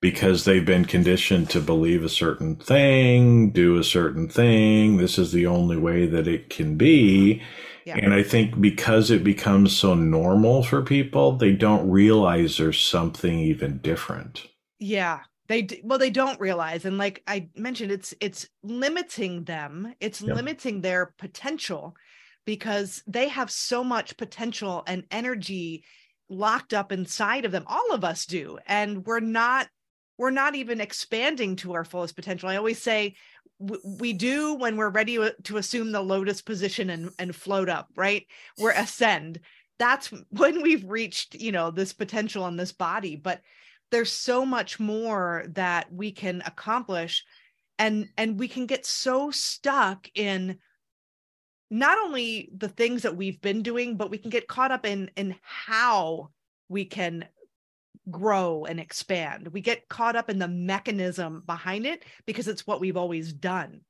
because 0.00 0.44
they've 0.44 0.66
been 0.66 0.84
conditioned 0.84 1.48
to 1.50 1.60
believe 1.60 2.04
a 2.04 2.08
certain 2.08 2.56
thing, 2.56 3.50
do 3.50 3.78
a 3.78 3.84
certain 3.84 4.28
thing. 4.28 4.98
This 4.98 5.18
is 5.18 5.32
the 5.32 5.46
only 5.46 5.76
way 5.76 6.06
that 6.06 6.28
it 6.28 6.50
can 6.50 6.76
be. 6.76 7.42
Yeah. 7.86 7.96
And 7.96 8.12
I 8.12 8.22
think 8.22 8.60
because 8.60 9.10
it 9.10 9.22
becomes 9.24 9.76
so 9.76 9.94
normal 9.94 10.62
for 10.62 10.82
people, 10.82 11.36
they 11.36 11.52
don't 11.52 11.88
realize 11.88 12.58
there's 12.58 12.80
something 12.80 13.38
even 13.38 13.78
different. 13.78 14.46
Yeah. 14.78 15.20
They 15.48 15.68
well 15.84 15.98
they 15.98 16.10
don't 16.10 16.40
realize 16.40 16.84
and 16.84 16.98
like 16.98 17.22
I 17.26 17.48
mentioned 17.56 17.92
it's 17.92 18.14
it's 18.20 18.48
limiting 18.62 19.44
them. 19.44 19.94
It's 20.00 20.20
limiting 20.20 20.80
their 20.80 21.14
potential 21.18 21.94
because 22.44 23.02
they 23.06 23.28
have 23.28 23.50
so 23.50 23.84
much 23.84 24.16
potential 24.16 24.82
and 24.86 25.04
energy 25.10 25.84
locked 26.28 26.74
up 26.74 26.90
inside 26.90 27.44
of 27.44 27.52
them 27.52 27.64
all 27.68 27.92
of 27.92 28.02
us 28.02 28.26
do 28.26 28.58
and 28.66 29.06
we're 29.06 29.20
not 29.20 29.68
we're 30.18 30.30
not 30.30 30.54
even 30.54 30.80
expanding 30.80 31.56
to 31.56 31.74
our 31.74 31.84
fullest 31.84 32.16
potential. 32.16 32.48
I 32.48 32.56
always 32.56 32.80
say 32.80 33.14
we 33.58 34.12
do 34.12 34.54
when 34.54 34.76
we're 34.76 34.90
ready 34.90 35.18
to 35.44 35.56
assume 35.56 35.92
the 35.92 36.00
lotus 36.00 36.42
position 36.42 36.90
and, 36.90 37.10
and 37.18 37.34
float 37.34 37.68
up, 37.68 37.88
right? 37.96 38.26
We're 38.58 38.72
ascend. 38.72 39.40
That's 39.78 40.12
when 40.30 40.62
we've 40.62 40.84
reached, 40.84 41.34
you 41.34 41.52
know, 41.52 41.70
this 41.70 41.92
potential 41.92 42.46
in 42.46 42.56
this 42.56 42.72
body. 42.72 43.16
But 43.16 43.40
there's 43.90 44.12
so 44.12 44.44
much 44.44 44.80
more 44.80 45.44
that 45.50 45.92
we 45.92 46.12
can 46.12 46.42
accomplish. 46.44 47.24
And 47.78 48.08
and 48.16 48.38
we 48.38 48.48
can 48.48 48.66
get 48.66 48.86
so 48.86 49.30
stuck 49.30 50.08
in 50.14 50.58
not 51.70 51.98
only 51.98 52.50
the 52.56 52.68
things 52.68 53.02
that 53.02 53.16
we've 53.16 53.40
been 53.40 53.62
doing, 53.62 53.96
but 53.96 54.10
we 54.10 54.18
can 54.18 54.30
get 54.30 54.48
caught 54.48 54.72
up 54.72 54.86
in 54.86 55.10
in 55.16 55.36
how 55.42 56.30
we 56.68 56.84
can 56.84 57.26
grow 58.10 58.64
and 58.64 58.80
expand. 58.80 59.48
We 59.48 59.60
get 59.60 59.88
caught 59.88 60.16
up 60.16 60.30
in 60.30 60.38
the 60.38 60.48
mechanism 60.48 61.42
behind 61.46 61.86
it 61.86 62.04
because 62.24 62.48
it's 62.48 62.66
what 62.66 62.80
we've 62.80 62.96
always 62.96 63.32
done. 63.32 63.80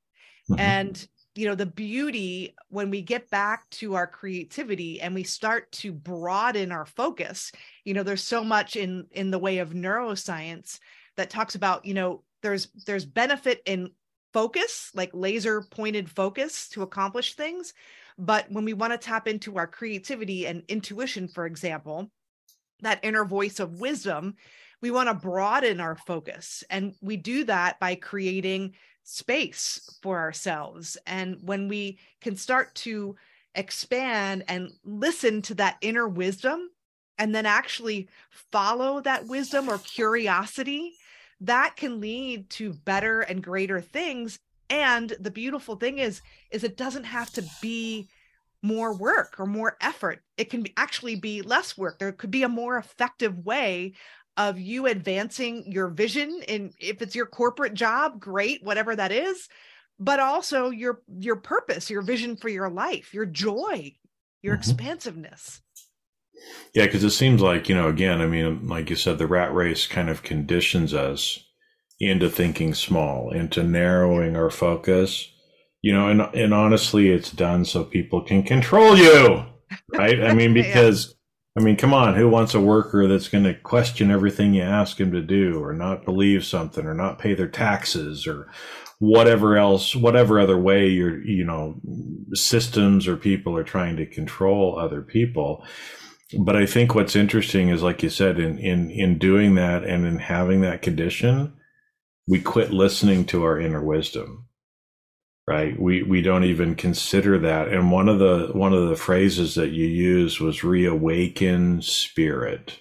Mm-hmm. 0.49 0.59
And 0.59 1.07
you 1.37 1.47
know 1.47 1.55
the 1.55 1.65
beauty 1.65 2.55
when 2.69 2.89
we 2.89 3.01
get 3.01 3.29
back 3.29 3.69
to 3.69 3.95
our 3.95 4.07
creativity 4.07 4.99
and 4.99 5.13
we 5.13 5.23
start 5.23 5.71
to 5.71 5.91
broaden 5.91 6.71
our 6.71 6.85
focus 6.85 7.51
you 7.85 7.93
know 7.93 8.03
there's 8.03 8.23
so 8.23 8.43
much 8.43 8.75
in 8.75 9.05
in 9.11 9.31
the 9.31 9.39
way 9.39 9.59
of 9.59 9.71
neuroscience 9.71 10.79
that 11.15 11.29
talks 11.29 11.55
about 11.55 11.85
you 11.85 11.93
know 11.93 12.23
there's 12.41 12.67
there's 12.85 13.05
benefit 13.05 13.61
in 13.65 13.91
focus 14.33 14.91
like 14.93 15.11
laser 15.13 15.61
pointed 15.61 16.09
focus 16.09 16.67
to 16.69 16.81
accomplish 16.81 17.35
things 17.35 17.73
but 18.17 18.51
when 18.51 18.65
we 18.65 18.73
want 18.73 18.91
to 18.91 18.97
tap 18.97 19.27
into 19.27 19.57
our 19.57 19.67
creativity 19.67 20.47
and 20.47 20.63
intuition 20.67 21.27
for 21.27 21.45
example 21.45 22.09
that 22.81 22.99
inner 23.03 23.25
voice 23.25 23.59
of 23.59 23.79
wisdom, 23.79 24.35
we 24.81 24.91
want 24.91 25.09
to 25.09 25.13
broaden 25.13 25.79
our 25.79 25.95
focus. 25.95 26.63
And 26.69 26.93
we 27.01 27.17
do 27.17 27.43
that 27.45 27.79
by 27.79 27.95
creating 27.95 28.73
space 29.07 29.97
for 30.01 30.19
ourselves. 30.19 30.97
And 31.07 31.37
when 31.41 31.69
we 31.69 31.97
can 32.19 32.35
start 32.35 32.75
to 32.75 33.15
expand 33.55 34.43
and 34.49 34.71
listen 34.83 35.41
to 35.43 35.55
that 35.55 35.77
inner 35.81 36.07
wisdom, 36.07 36.69
and 37.17 37.33
then 37.33 37.45
actually 37.45 38.09
follow 38.51 39.01
that 39.01 39.25
wisdom 39.25 39.69
or 39.69 39.79
curiosity, 39.79 40.93
that 41.41 41.75
can 41.75 41.99
lead 41.99 42.49
to 42.51 42.73
better 42.73 43.21
and 43.21 43.41
greater 43.41 43.81
things. 43.81 44.37
And 44.69 45.15
the 45.19 45.31
beautiful 45.31 45.77
thing 45.77 45.99
is, 45.99 46.21
is 46.51 46.63
it 46.63 46.77
doesn't 46.77 47.05
have 47.05 47.31
to 47.31 47.43
be 47.61 48.09
more 48.61 48.93
work 48.93 49.39
or 49.39 49.45
more 49.45 49.77
effort. 49.81 50.21
It 50.35 50.49
can 50.49 50.67
actually 50.75 51.15
be 51.15 51.41
less 51.41 51.77
work. 51.77 51.97
There 51.97 52.11
could 52.11 52.31
be 52.31 52.43
a 52.43 52.49
more 52.49 52.77
effective 52.77 53.45
way 53.45 53.93
of 54.37 54.59
you 54.59 54.85
advancing 54.85 55.69
your 55.71 55.89
vision 55.89 56.41
and 56.47 56.73
if 56.79 57.01
it's 57.01 57.15
your 57.15 57.25
corporate 57.25 57.73
job, 57.73 58.19
great, 58.19 58.63
whatever 58.63 58.95
that 58.95 59.11
is, 59.11 59.49
but 59.99 60.19
also 60.19 60.69
your 60.69 61.01
your 61.19 61.35
purpose, 61.35 61.89
your 61.89 62.01
vision 62.01 62.37
for 62.37 62.49
your 62.49 62.69
life, 62.69 63.13
your 63.13 63.25
joy, 63.25 63.93
your 64.41 64.53
mm-hmm. 64.53 64.59
expansiveness. 64.59 65.61
Yeah, 66.73 66.85
because 66.85 67.03
it 67.03 67.11
seems 67.11 67.41
like, 67.41 67.67
you 67.67 67.75
know, 67.75 67.87
again, 67.89 68.21
I 68.21 68.27
mean, 68.27 68.67
like 68.67 68.89
you 68.89 68.95
said, 68.95 69.17
the 69.17 69.27
rat 69.27 69.53
race 69.53 69.87
kind 69.87 70.09
of 70.09 70.23
conditions 70.23 70.93
us 70.93 71.43
into 71.99 72.29
thinking 72.29 72.75
small, 72.75 73.31
into 73.31 73.63
narrowing 73.63 74.35
our 74.35 74.51
focus 74.51 75.29
you 75.81 75.93
know, 75.93 76.09
and 76.09 76.21
and 76.35 76.53
honestly, 76.53 77.09
it's 77.09 77.31
done 77.31 77.65
so 77.65 77.83
people 77.83 78.21
can 78.21 78.43
control 78.43 78.97
you, 78.97 79.45
right? 79.93 80.21
I 80.21 80.33
mean, 80.33 80.53
because. 80.53 81.15
I 81.57 81.59
mean, 81.59 81.75
come 81.75 81.91
on, 81.91 82.13
who 82.13 82.29
wants 82.29 82.53
a 82.53 82.61
worker 82.61 83.07
that's 83.07 83.29
going 83.29 83.45
to 83.45 83.55
question 83.55 84.11
everything 84.11 84.53
you 84.53 84.61
ask 84.61 84.99
him 84.99 85.11
to 85.11 85.23
do, 85.23 85.59
or 85.59 85.73
not 85.73 86.05
believe 86.05 86.45
something, 86.45 86.85
or 86.85 86.93
not 86.93 87.17
pay 87.17 87.33
their 87.33 87.47
taxes, 87.47 88.27
or 88.27 88.47
whatever 88.99 89.57
else, 89.57 89.95
whatever 89.95 90.39
other 90.39 90.57
way 90.57 90.87
your 90.87 91.19
you 91.25 91.43
know 91.43 91.75
systems 92.33 93.07
or 93.07 93.17
people 93.17 93.57
are 93.57 93.63
trying 93.63 93.97
to 93.97 94.05
control 94.05 94.77
other 94.77 95.01
people. 95.01 95.65
But 96.37 96.55
I 96.55 96.67
think 96.67 96.93
what's 96.93 97.15
interesting 97.15 97.69
is, 97.69 97.81
like 97.81 98.03
you 98.03 98.11
said, 98.11 98.39
in 98.39 98.59
in 98.59 98.91
in 98.91 99.17
doing 99.17 99.55
that 99.55 99.83
and 99.83 100.05
in 100.05 100.19
having 100.19 100.61
that 100.61 100.83
condition, 100.83 101.53
we 102.27 102.39
quit 102.39 102.71
listening 102.71 103.25
to 103.25 103.43
our 103.43 103.59
inner 103.59 103.83
wisdom 103.83 104.46
right? 105.47 105.79
We 105.79 106.03
we 106.03 106.21
don't 106.21 106.43
even 106.43 106.75
consider 106.75 107.37
that. 107.39 107.69
And 107.69 107.91
one 107.91 108.09
of 108.09 108.19
the 108.19 108.49
one 108.53 108.73
of 108.73 108.89
the 108.89 108.95
phrases 108.95 109.55
that 109.55 109.69
you 109.69 109.85
used 109.85 110.39
was 110.39 110.63
reawaken 110.63 111.81
spirit. 111.81 112.79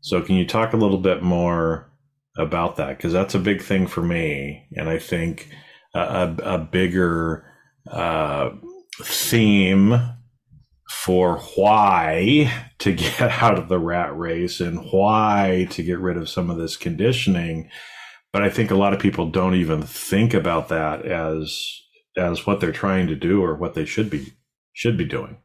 So 0.00 0.22
can 0.22 0.36
you 0.36 0.46
talk 0.46 0.72
a 0.72 0.78
little 0.78 0.98
bit 0.98 1.22
more 1.22 1.90
about 2.38 2.76
that? 2.76 2.96
Because 2.96 3.12
that's 3.12 3.34
a 3.34 3.40
big 3.40 3.60
thing 3.60 3.86
for 3.86 4.02
me. 4.02 4.66
And 4.76 4.88
i 4.88 4.98
think 4.98 5.50
a, 5.94 6.34
a 6.42 6.58
bigger 6.58 7.44
uh, 7.90 8.50
theme 9.02 9.98
for 10.88 11.38
why 11.56 12.52
to 12.78 12.92
get 12.92 13.20
out 13.42 13.58
of 13.58 13.68
the 13.68 13.78
rat 13.78 14.16
race 14.16 14.60
and 14.60 14.78
why 14.92 15.66
to 15.70 15.82
get 15.82 15.98
rid 15.98 16.16
of 16.16 16.28
some 16.28 16.50
of 16.50 16.58
this 16.58 16.76
conditioning 16.76 17.68
but 18.32 18.42
I 18.42 18.50
think 18.50 18.70
a 18.70 18.76
lot 18.76 18.92
of 18.92 19.00
people 19.00 19.30
don't 19.30 19.54
even 19.54 19.82
think 19.82 20.34
about 20.34 20.68
that 20.68 21.04
as 21.04 21.82
as 22.16 22.46
what 22.46 22.60
they're 22.60 22.72
trying 22.72 23.06
to 23.06 23.14
do 23.14 23.42
or 23.42 23.54
what 23.54 23.74
they 23.74 23.84
should 23.84 24.10
be 24.10 24.32
should 24.72 24.96
be 24.96 25.04
doing. 25.04 25.38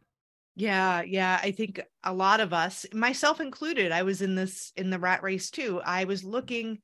Yeah, 0.56 1.02
yeah, 1.02 1.40
I 1.44 1.52
think 1.52 1.82
a 2.04 2.14
lot 2.14 2.40
of 2.40 2.54
us, 2.54 2.86
myself 2.94 3.42
included, 3.42 3.92
I 3.92 4.04
was 4.04 4.22
in 4.22 4.36
this 4.36 4.72
in 4.76 4.90
the 4.90 5.00
rat 5.00 5.22
race 5.24 5.50
too. 5.50 5.82
I 5.86 6.06
was 6.06 6.24
looking 6.24 6.80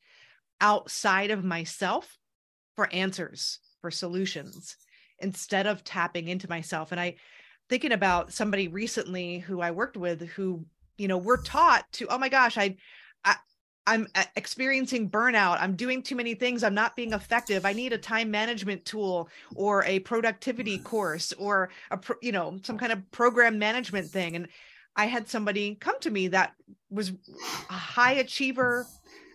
outside 0.60 1.32
of 1.32 1.44
myself 1.44 2.18
for 2.76 2.92
answers, 2.94 3.60
for 3.82 3.92
solutions 3.92 4.78
instead 5.20 5.68
of 5.68 5.84
tapping 5.84 6.28
into 6.28 6.50
myself 6.50 6.92
and 6.92 7.00
I 7.00 7.16
thinking 7.70 7.92
about 7.92 8.34
somebody 8.34 8.68
recently 8.68 9.40
who 9.40 9.62
I 9.62 9.72
worked 9.72 9.96
with 9.96 10.28
who, 10.30 10.66
you 10.98 11.08
know, 11.08 11.18
we're 11.18 11.42
taught 11.42 11.86
to, 11.94 12.08
oh 12.08 12.18
my 12.18 12.28
gosh, 12.28 12.58
I 12.58 12.76
I'm 13.88 14.08
uh, 14.14 14.24
experiencing 14.36 15.10
burnout. 15.10 15.58
I'm 15.60 15.76
doing 15.76 16.04
too 16.04 16.16
many 16.16 16.36
things. 16.36 16.64
I'm 16.64 16.74
not 16.74 16.96
being 16.96 17.14
effective. 17.14 17.66
I 17.66 17.74
need 17.74 17.94
a 17.94 17.98
time 17.98 18.30
management 18.30 18.86
tool 18.86 19.30
or 19.56 19.84
a 19.86 20.00
productivity 20.00 20.78
course 20.78 21.34
or 21.34 21.70
a 21.90 22.00
you 22.22 22.32
know 22.32 22.60
some 22.64 22.78
kind 22.78 22.92
of 22.92 23.10
program 23.12 23.58
management 23.58 24.08
thing. 24.10 24.36
And 24.36 24.48
I 24.96 25.06
had 25.06 25.28
somebody 25.28 25.76
come 25.76 26.00
to 26.02 26.12
me 26.12 26.28
that 26.30 26.54
was 26.90 27.12
a 27.70 27.74
high 27.74 28.14
achiever, 28.14 28.86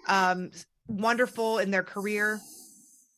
um, 0.07 0.51
wonderful 0.87 1.59
in 1.59 1.71
their 1.71 1.83
career, 1.83 2.41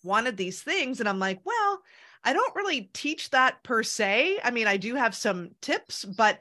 wanted 0.03 0.37
these 0.37 0.63
things, 0.63 1.01
and 1.01 1.09
I'm 1.09 1.19
like, 1.19 1.41
well, 1.45 1.83
I 2.25 2.33
don't 2.33 2.57
really 2.57 2.91
teach 2.93 3.31
that 3.31 3.63
per 3.63 3.83
se. 3.83 4.39
I 4.43 4.51
mean, 4.51 4.67
I 4.67 4.77
do 4.77 4.95
have 4.95 5.15
some 5.15 5.51
tips, 5.61 6.05
but 6.05 6.39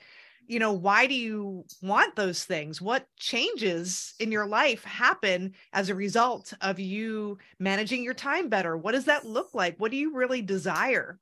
you 0.48 0.60
know 0.60 0.72
why 0.72 1.08
do 1.08 1.14
you 1.14 1.66
want 1.82 2.16
those 2.16 2.44
things? 2.44 2.82
What 2.82 3.06
changes 3.20 4.14
in 4.20 4.32
your 4.32 4.48
life 4.48 4.84
happen 4.84 5.54
as 5.74 5.90
a 5.90 5.96
result 5.96 6.54
of 6.62 6.80
you 6.80 7.38
managing 7.60 8.04
your 8.04 8.14
time 8.14 8.48
better? 8.50 8.78
What 8.78 8.94
does 8.94 9.06
that 9.06 9.26
look 9.26 9.54
like? 9.54 9.76
What 9.78 9.92
do 9.92 9.98
you 9.98 10.16
really 10.16 10.42
desire? 10.42 11.20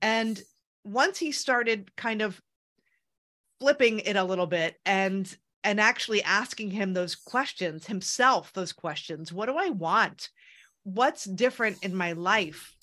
And 0.00 0.40
once 0.84 1.18
he 1.18 1.32
started 1.32 1.94
kind 1.96 2.22
of 2.22 2.40
flipping 3.60 4.00
it 4.00 4.16
a 4.16 4.24
little 4.24 4.46
bit 4.46 4.76
and 4.84 5.36
and 5.64 5.80
actually 5.80 6.22
asking 6.22 6.70
him 6.70 6.92
those 6.92 7.14
questions 7.14 7.86
himself 7.86 8.52
those 8.52 8.72
questions 8.72 9.32
what 9.32 9.46
do 9.46 9.56
i 9.56 9.68
want? 9.70 10.30
What's 10.84 11.24
different 11.24 11.84
in 11.84 11.94
my 11.94 12.12
life? 12.12 12.74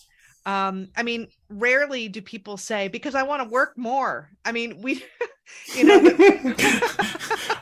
Um 0.45 0.89
i 0.95 1.03
mean 1.03 1.27
rarely 1.49 2.07
do 2.09 2.21
people 2.21 2.57
say 2.57 2.87
because 2.87 3.15
i 3.15 3.23
want 3.23 3.43
to 3.43 3.49
work 3.49 3.77
more. 3.77 4.29
I 4.45 4.51
mean 4.51 4.81
we 4.81 5.03
you 5.75 5.83
know 5.83 5.95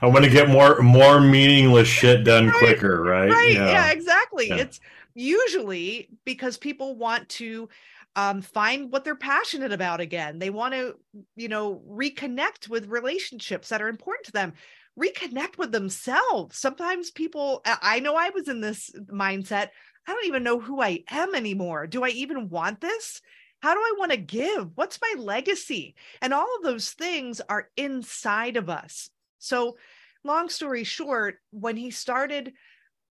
i 0.02 0.06
want 0.06 0.24
to 0.24 0.32
get 0.32 0.50
more 0.50 0.82
more 0.82 1.20
meaningless 1.20 1.88
shit 1.88 2.24
done 2.24 2.48
right, 2.48 2.58
quicker 2.58 3.02
right? 3.02 3.30
right. 3.30 3.54
Yeah, 3.54 3.70
yeah. 3.70 3.92
exactly. 3.92 4.50
Yeah. 4.50 4.58
it's 4.58 4.80
usually 5.14 6.10
because 6.26 6.58
people 6.58 6.96
want 6.96 7.28
to 7.30 7.70
um, 8.16 8.42
find 8.42 8.92
what 8.92 9.04
they're 9.04 9.16
passionate 9.16 9.72
about 9.72 10.00
again. 10.00 10.40
They 10.40 10.50
want 10.50 10.74
to 10.74 10.96
you 11.36 11.48
know 11.48 11.82
reconnect 11.90 12.70
with 12.70 12.88
relationships 12.88 13.70
that 13.70 13.82
are 13.82 13.90
important 13.90 14.26
to 14.28 14.32
them. 14.32 14.54
Reconnect 15.00 15.58
with 15.58 15.72
themselves. 15.72 16.58
Sometimes 16.58 17.12
people 17.12 17.62
i 17.66 18.00
know 18.00 18.16
i 18.16 18.30
was 18.30 18.48
in 18.48 18.62
this 18.62 18.92
mindset. 19.12 19.70
I 20.08 20.14
don't 20.14 20.26
even 20.26 20.44
know 20.44 20.60
who 20.60 20.82
I 20.82 21.04
am 21.10 21.36
anymore. 21.36 21.86
Do 21.86 22.04
I 22.04 22.10
even 22.10 22.50
want 22.50 22.80
this? 22.80 23.22
How 23.68 23.74
do 23.74 23.82
I 23.82 23.96
want 23.98 24.12
to 24.12 24.18
give? 24.18 24.72
What's 24.76 24.98
my 25.02 25.22
legacy? 25.22 25.96
And 26.22 26.34
all 26.34 26.48
of 26.56 26.64
those 26.64 26.92
things 26.92 27.42
are 27.50 27.68
inside 27.76 28.56
of 28.56 28.70
us. 28.70 29.10
So, 29.40 29.76
long 30.24 30.48
story 30.48 30.86
short, 30.86 31.40
when 31.52 31.76
he 31.76 31.92
started 31.92 32.54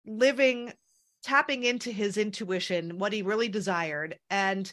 living, 0.04 0.73
tapping 1.23 1.62
into 1.62 1.92
his 1.92 2.16
intuition, 2.16 2.99
what 2.99 3.12
he 3.12 3.23
really 3.23 3.49
desired, 3.49 4.19
and 4.28 4.73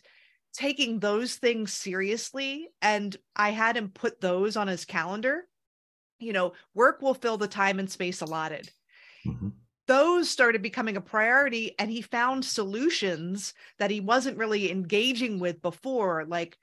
taking 0.51 0.97
those 0.97 1.35
things 1.35 1.73
seriously, 1.73 2.69
and 2.81 3.15
I 3.35 3.51
had 3.51 3.77
him 3.77 3.89
put 3.89 4.19
those 4.19 4.57
on 4.57 4.67
his 4.67 4.83
calendar, 4.83 5.47
you 6.17 6.33
know, 6.33 6.53
work 6.73 7.03
will 7.03 7.13
fill 7.13 7.37
the 7.37 7.47
time 7.47 7.77
and 7.77 7.87
space 7.87 8.21
allotted. 8.21 8.67
Mm-hmm 9.27 9.49
those 9.87 10.29
started 10.29 10.61
becoming 10.61 10.97
a 10.97 11.01
priority 11.01 11.75
and 11.79 11.89
he 11.89 12.01
found 12.01 12.45
solutions 12.45 13.53
that 13.79 13.91
he 13.91 13.99
wasn't 13.99 14.37
really 14.37 14.71
engaging 14.71 15.39
with 15.39 15.61
before 15.61 16.25
like 16.25 16.57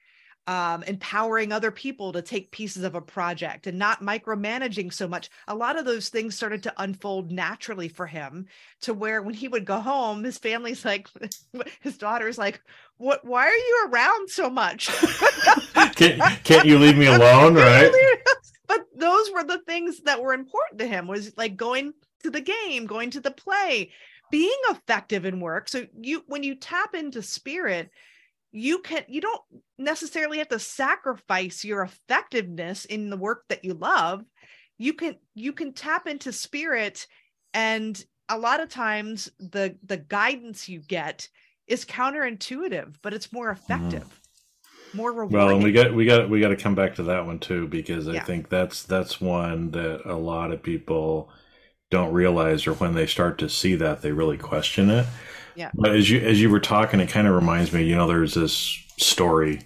um, 0.46 0.82
empowering 0.82 1.52
other 1.52 1.70
people 1.70 2.12
to 2.12 2.20
take 2.20 2.50
pieces 2.50 2.84
of 2.84 2.94
a 2.94 3.00
project 3.00 3.66
and 3.66 3.78
not 3.78 4.02
micromanaging 4.02 4.92
so 4.92 5.08
much. 5.08 5.30
A 5.48 5.54
lot 5.54 5.78
of 5.78 5.86
those 5.86 6.10
things 6.10 6.36
started 6.36 6.62
to 6.64 6.74
unfold 6.76 7.32
naturally 7.32 7.88
for 7.88 8.06
him 8.06 8.46
to 8.82 8.92
where 8.92 9.22
when 9.22 9.34
he 9.34 9.48
would 9.48 9.64
go 9.64 9.80
home 9.80 10.22
his 10.22 10.36
family's 10.36 10.84
like 10.84 11.08
his 11.80 11.96
daughter's 11.96 12.36
like 12.36 12.60
what 12.98 13.24
why 13.24 13.46
are 13.46 13.50
you 13.50 13.88
around 13.88 14.28
so 14.28 14.50
much? 14.50 14.88
Can't, 15.96 16.20
can't 16.44 16.66
you 16.66 16.78
leave 16.78 16.96
me 16.96 17.06
alone 17.06 17.54
right? 17.54 17.90
but 18.66 18.86
those 18.96 19.30
were 19.30 19.44
the 19.44 19.58
things 19.58 20.00
that 20.00 20.20
were 20.20 20.32
important 20.32 20.80
to 20.80 20.86
him 20.86 21.06
was 21.06 21.36
like 21.36 21.56
going 21.56 21.92
to 22.24 22.30
the 22.30 22.40
game, 22.40 22.86
going 22.86 23.10
to 23.10 23.20
the 23.20 23.30
play, 23.30 23.92
being 24.30 24.58
effective 24.68 25.24
in 25.24 25.40
work. 25.40 25.68
So 25.68 25.86
you 26.00 26.24
when 26.26 26.42
you 26.42 26.56
tap 26.56 26.94
into 26.94 27.22
spirit, 27.22 27.90
you 28.50 28.80
can 28.80 29.04
you 29.08 29.20
don't 29.20 29.42
necessarily 29.78 30.38
have 30.38 30.48
to 30.48 30.58
sacrifice 30.58 31.64
your 31.64 31.82
effectiveness 31.82 32.84
in 32.84 33.10
the 33.10 33.16
work 33.16 33.44
that 33.48 33.64
you 33.64 33.74
love. 33.74 34.24
You 34.78 34.94
can 34.94 35.16
you 35.34 35.52
can 35.52 35.72
tap 35.72 36.06
into 36.06 36.32
spirit 36.32 37.06
and 37.52 38.02
a 38.28 38.38
lot 38.38 38.60
of 38.60 38.68
times 38.68 39.30
the 39.38 39.76
the 39.84 39.98
guidance 39.98 40.68
you 40.68 40.80
get 40.80 41.28
is 41.66 41.84
counterintuitive, 41.84 42.96
but 43.02 43.14
it's 43.14 43.32
more 43.32 43.54
mm-hmm. 43.54 43.72
effective. 43.72 44.04
Mm-hmm 44.04 44.18
more 44.94 45.10
rewarding. 45.10 45.38
Well, 45.38 45.48
and 45.50 45.62
we 45.62 45.72
got 45.72 45.92
we 45.92 46.04
got 46.06 46.30
we 46.30 46.40
got 46.40 46.48
to 46.48 46.56
come 46.56 46.76
back 46.76 46.94
to 46.96 47.02
that 47.04 47.26
one 47.26 47.40
too 47.40 47.66
because 47.66 48.08
I 48.08 48.12
yeah. 48.14 48.24
think 48.24 48.48
that's 48.48 48.84
that's 48.84 49.20
one 49.20 49.72
that 49.72 50.02
a 50.04 50.14
lot 50.14 50.52
of 50.52 50.62
people 50.62 51.30
don't 51.94 52.12
realize 52.12 52.66
or 52.66 52.74
when 52.74 52.94
they 52.94 53.06
start 53.06 53.38
to 53.38 53.48
see 53.48 53.76
that 53.76 54.02
they 54.02 54.12
really 54.12 54.36
question 54.36 54.90
it. 54.90 55.06
Yeah. 55.54 55.70
But 55.74 55.94
as 55.94 56.10
you 56.10 56.20
as 56.20 56.40
you 56.40 56.50
were 56.50 56.60
talking 56.60 57.00
it 57.00 57.08
kind 57.08 57.28
of 57.28 57.34
reminds 57.34 57.72
me 57.72 57.84
you 57.84 57.94
know 57.94 58.06
there's 58.06 58.34
this 58.34 58.78
story 58.98 59.60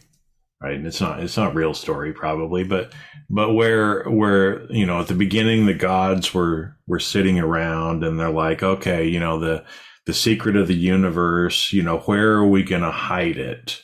right? 0.61 0.75
And 0.75 0.87
it's 0.87 1.01
not 1.01 1.21
it's 1.21 1.37
not 1.37 1.55
real 1.55 1.75
story 1.75 2.13
probably 2.13 2.65
but 2.65 2.93
but 3.31 3.55
where 3.55 4.05
where 4.05 4.71
you 4.73 4.87
know 4.87 5.01
at 5.01 5.09
the 5.09 5.15
beginning 5.15 5.67
the 5.67 5.75
gods 5.75 6.35
were 6.35 6.77
were 6.87 7.01
sitting 7.01 7.39
around 7.39 8.05
and 8.05 8.19
they're 8.19 8.31
like 8.31 8.63
okay 8.63 9.07
you 9.07 9.21
know 9.21 9.39
the 9.39 9.65
the 10.07 10.15
secret 10.15 10.57
of 10.57 10.69
the 10.69 10.75
universe 10.75 11.73
you 11.73 11.83
know 11.83 11.99
where 12.01 12.33
are 12.35 12.49
we 12.49 12.63
going 12.63 12.83
to 12.83 12.91
hide 12.91 13.39
it? 13.39 13.83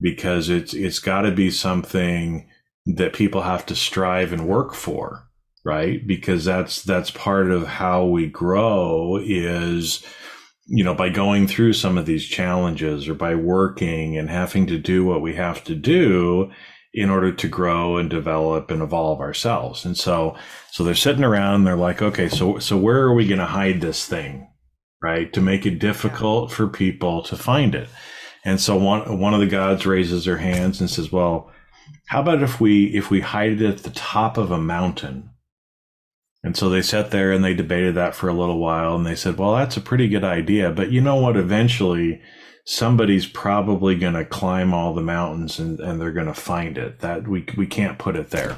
Because 0.00 0.48
it's 0.48 0.74
it's 0.74 0.98
got 0.98 1.22
to 1.22 1.30
be 1.30 1.50
something 1.50 2.48
that 2.86 3.12
people 3.12 3.42
have 3.42 3.66
to 3.66 3.74
strive 3.74 4.32
and 4.32 4.46
work 4.46 4.74
for 4.74 5.26
right? 5.66 6.06
Because 6.06 6.44
that's 6.44 6.82
that's 6.82 7.10
part 7.10 7.50
of 7.50 7.66
how 7.66 8.04
we 8.04 8.28
grow 8.28 9.20
is 9.20 10.06
you 10.68 10.84
know 10.84 10.94
by 10.94 11.08
going 11.08 11.48
through 11.48 11.72
some 11.72 11.98
of 11.98 12.06
these 12.06 12.24
challenges 12.24 13.08
or 13.08 13.14
by 13.14 13.34
working 13.34 14.16
and 14.16 14.30
having 14.30 14.68
to 14.68 14.78
do 14.78 15.04
what 15.04 15.22
we 15.22 15.34
have 15.34 15.64
to 15.64 15.74
do 15.74 16.52
in 16.94 17.10
order 17.10 17.32
to 17.32 17.48
grow 17.48 17.96
and 17.96 18.08
develop 18.08 18.70
and 18.70 18.80
evolve 18.80 19.20
ourselves. 19.20 19.84
And 19.84 19.98
so 19.98 20.36
so 20.70 20.84
they're 20.84 20.94
sitting 20.94 21.24
around 21.24 21.64
they're 21.64 21.74
like, 21.74 22.00
okay, 22.00 22.28
so 22.28 22.60
so 22.60 22.76
where 22.76 23.02
are 23.02 23.14
we 23.14 23.26
going 23.26 23.40
to 23.40 23.46
hide 23.46 23.80
this 23.80 24.06
thing? 24.06 24.48
Right? 25.02 25.32
To 25.32 25.40
make 25.40 25.66
it 25.66 25.80
difficult 25.80 26.52
for 26.52 26.68
people 26.68 27.22
to 27.24 27.36
find 27.36 27.74
it. 27.74 27.88
And 28.44 28.60
so 28.60 28.76
one 28.76 29.18
one 29.18 29.34
of 29.34 29.40
the 29.40 29.48
gods 29.48 29.84
raises 29.84 30.26
their 30.26 30.38
hands 30.38 30.80
and 30.80 30.88
says, 30.88 31.10
"Well, 31.10 31.50
how 32.06 32.20
about 32.20 32.44
if 32.44 32.60
we 32.60 32.86
if 32.96 33.10
we 33.10 33.20
hide 33.20 33.60
it 33.60 33.62
at 33.62 33.78
the 33.78 33.90
top 33.90 34.38
of 34.38 34.52
a 34.52 34.58
mountain 34.58 35.30
and 36.46 36.56
so 36.56 36.68
they 36.68 36.80
sat 36.80 37.10
there 37.10 37.32
and 37.32 37.44
they 37.44 37.54
debated 37.54 37.96
that 37.96 38.14
for 38.14 38.28
a 38.28 38.32
little 38.32 38.60
while 38.60 38.94
and 38.94 39.04
they 39.04 39.16
said, 39.16 39.36
well, 39.36 39.56
that's 39.56 39.76
a 39.76 39.80
pretty 39.80 40.06
good 40.06 40.22
idea. 40.22 40.70
But 40.70 40.92
you 40.92 41.00
know 41.00 41.16
what? 41.16 41.36
Eventually, 41.36 42.22
somebody's 42.64 43.26
probably 43.26 43.96
going 43.96 44.14
to 44.14 44.24
climb 44.24 44.72
all 44.72 44.94
the 44.94 45.02
mountains 45.02 45.58
and, 45.58 45.80
and 45.80 46.00
they're 46.00 46.12
going 46.12 46.28
to 46.28 46.34
find 46.34 46.78
it. 46.78 47.00
That 47.00 47.26
we, 47.26 47.44
we 47.56 47.66
can't 47.66 47.98
put 47.98 48.14
it 48.14 48.30
there. 48.30 48.56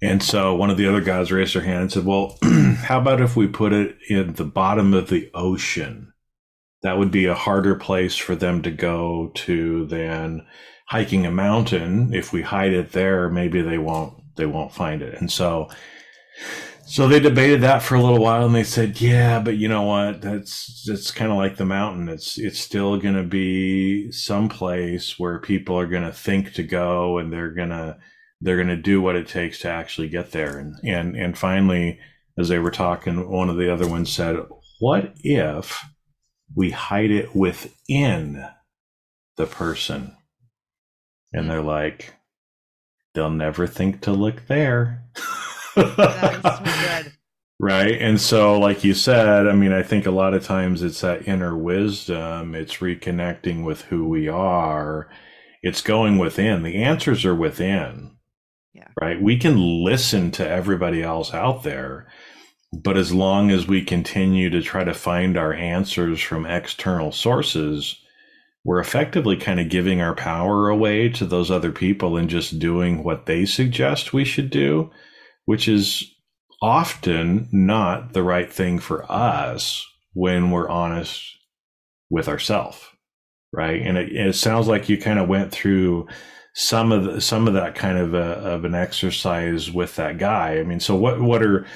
And 0.00 0.22
so 0.22 0.54
one 0.54 0.70
of 0.70 0.78
the 0.78 0.88
other 0.88 1.02
guys 1.02 1.30
raised 1.30 1.54
their 1.54 1.60
hand 1.60 1.82
and 1.82 1.92
said, 1.92 2.06
well, 2.06 2.38
how 2.76 2.98
about 2.98 3.20
if 3.20 3.36
we 3.36 3.46
put 3.46 3.74
it 3.74 3.98
in 4.08 4.32
the 4.32 4.46
bottom 4.46 4.94
of 4.94 5.10
the 5.10 5.30
ocean? 5.34 6.14
That 6.82 6.96
would 6.96 7.10
be 7.10 7.26
a 7.26 7.34
harder 7.34 7.74
place 7.74 8.16
for 8.16 8.34
them 8.34 8.62
to 8.62 8.70
go 8.70 9.32
to 9.34 9.84
than 9.84 10.46
hiking 10.86 11.26
a 11.26 11.30
mountain. 11.30 12.14
If 12.14 12.32
we 12.32 12.40
hide 12.40 12.72
it 12.72 12.92
there, 12.92 13.28
maybe 13.28 13.60
they 13.60 13.76
won't, 13.76 14.14
they 14.36 14.46
won't 14.46 14.72
find 14.72 15.02
it. 15.02 15.20
And 15.20 15.30
so 15.30 15.68
so 16.84 17.08
they 17.08 17.20
debated 17.20 17.62
that 17.62 17.82
for 17.82 17.94
a 17.94 18.02
little 18.02 18.18
while 18.18 18.44
and 18.44 18.54
they 18.54 18.64
said, 18.64 19.00
yeah, 19.00 19.40
but 19.40 19.56
you 19.56 19.68
know 19.68 19.82
what? 19.82 20.20
That's, 20.20 20.84
that's 20.86 21.10
kind 21.10 21.30
of 21.30 21.38
like 21.38 21.56
the 21.56 21.64
mountain. 21.64 22.08
It's, 22.08 22.38
it's 22.38 22.60
still 22.60 22.98
going 22.98 23.14
to 23.14 23.22
be 23.22 24.12
some 24.12 24.48
place 24.48 25.18
where 25.18 25.38
people 25.38 25.78
are 25.78 25.86
going 25.86 26.02
to 26.02 26.12
think 26.12 26.52
to 26.54 26.62
go 26.62 27.18
and 27.18 27.32
they're 27.32 27.52
going 27.52 27.70
to, 27.70 27.98
they're 28.42 28.62
to 28.62 28.76
do 28.76 29.00
what 29.00 29.16
it 29.16 29.28
takes 29.28 29.60
to 29.60 29.68
actually 29.68 30.08
get 30.08 30.32
there. 30.32 30.58
And, 30.58 30.74
and, 30.84 31.16
and 31.16 31.38
finally, 31.38 31.98
as 32.36 32.48
they 32.48 32.58
were 32.58 32.70
talking, 32.70 33.30
one 33.30 33.48
of 33.48 33.56
the 33.56 33.72
other 33.72 33.86
ones 33.86 34.12
said, 34.12 34.36
what 34.80 35.14
if 35.22 35.84
we 36.54 36.72
hide 36.72 37.10
it 37.10 37.34
within 37.34 38.44
the 39.36 39.46
person? 39.46 40.16
And 41.32 41.48
they're 41.48 41.62
like, 41.62 42.14
they'll 43.14 43.30
never 43.30 43.66
think 43.66 44.00
to 44.02 44.12
look 44.12 44.46
there. 44.46 45.04
right. 47.60 47.96
And 48.00 48.20
so, 48.20 48.58
like 48.58 48.84
you 48.84 48.94
said, 48.94 49.46
I 49.46 49.52
mean, 49.54 49.72
I 49.72 49.82
think 49.82 50.06
a 50.06 50.10
lot 50.10 50.34
of 50.34 50.44
times 50.44 50.82
it's 50.82 51.00
that 51.00 51.26
inner 51.26 51.56
wisdom, 51.56 52.54
it's 52.54 52.76
reconnecting 52.78 53.64
with 53.64 53.82
who 53.82 54.08
we 54.08 54.28
are, 54.28 55.08
it's 55.62 55.80
going 55.80 56.18
within. 56.18 56.62
The 56.62 56.82
answers 56.82 57.24
are 57.24 57.34
within. 57.34 58.16
Yeah. 58.74 58.88
Right. 59.00 59.20
We 59.20 59.38
can 59.38 59.84
listen 59.84 60.30
to 60.32 60.48
everybody 60.48 61.02
else 61.02 61.32
out 61.32 61.62
there. 61.62 62.06
But 62.72 62.96
as 62.96 63.12
long 63.12 63.50
as 63.50 63.66
we 63.66 63.84
continue 63.84 64.48
to 64.50 64.62
try 64.62 64.84
to 64.84 64.94
find 64.94 65.36
our 65.36 65.52
answers 65.52 66.20
from 66.20 66.46
external 66.46 67.12
sources, 67.12 68.02
we're 68.64 68.80
effectively 68.80 69.36
kind 69.36 69.60
of 69.60 69.68
giving 69.68 70.00
our 70.00 70.14
power 70.14 70.68
away 70.68 71.08
to 71.10 71.26
those 71.26 71.50
other 71.50 71.72
people 71.72 72.16
and 72.16 72.30
just 72.30 72.58
doing 72.58 73.04
what 73.04 73.26
they 73.26 73.44
suggest 73.44 74.12
we 74.12 74.24
should 74.24 74.50
do 74.50 74.90
which 75.44 75.68
is 75.68 76.14
often 76.60 77.48
not 77.52 78.12
the 78.12 78.22
right 78.22 78.52
thing 78.52 78.78
for 78.78 79.10
us 79.10 79.86
when 80.14 80.50
we're 80.50 80.68
honest 80.68 81.38
with 82.10 82.28
ourselves 82.28 82.86
right? 83.52 83.82
And 83.82 83.96
it, 83.96 84.12
it, 84.12 84.34
sounds 84.34 84.66
like 84.66 84.88
you 84.88 84.98
kind 84.98 85.18
of 85.18 85.28
went 85.28 85.52
through 85.52 86.08
some 86.54 86.92
of 86.92 87.04
the, 87.04 87.20
some 87.20 87.46
of 87.46 87.54
that 87.54 87.74
kind 87.74 87.98
of 87.98 88.14
a, 88.14 88.18
of 88.18 88.64
an 88.64 88.74
exercise 88.74 89.70
with 89.70 89.96
that 89.96 90.18
guy. 90.18 90.58
I 90.58 90.64
mean 90.64 90.80
so 90.80 90.94
what 90.94 91.20
what 91.20 91.42
are 91.42 91.66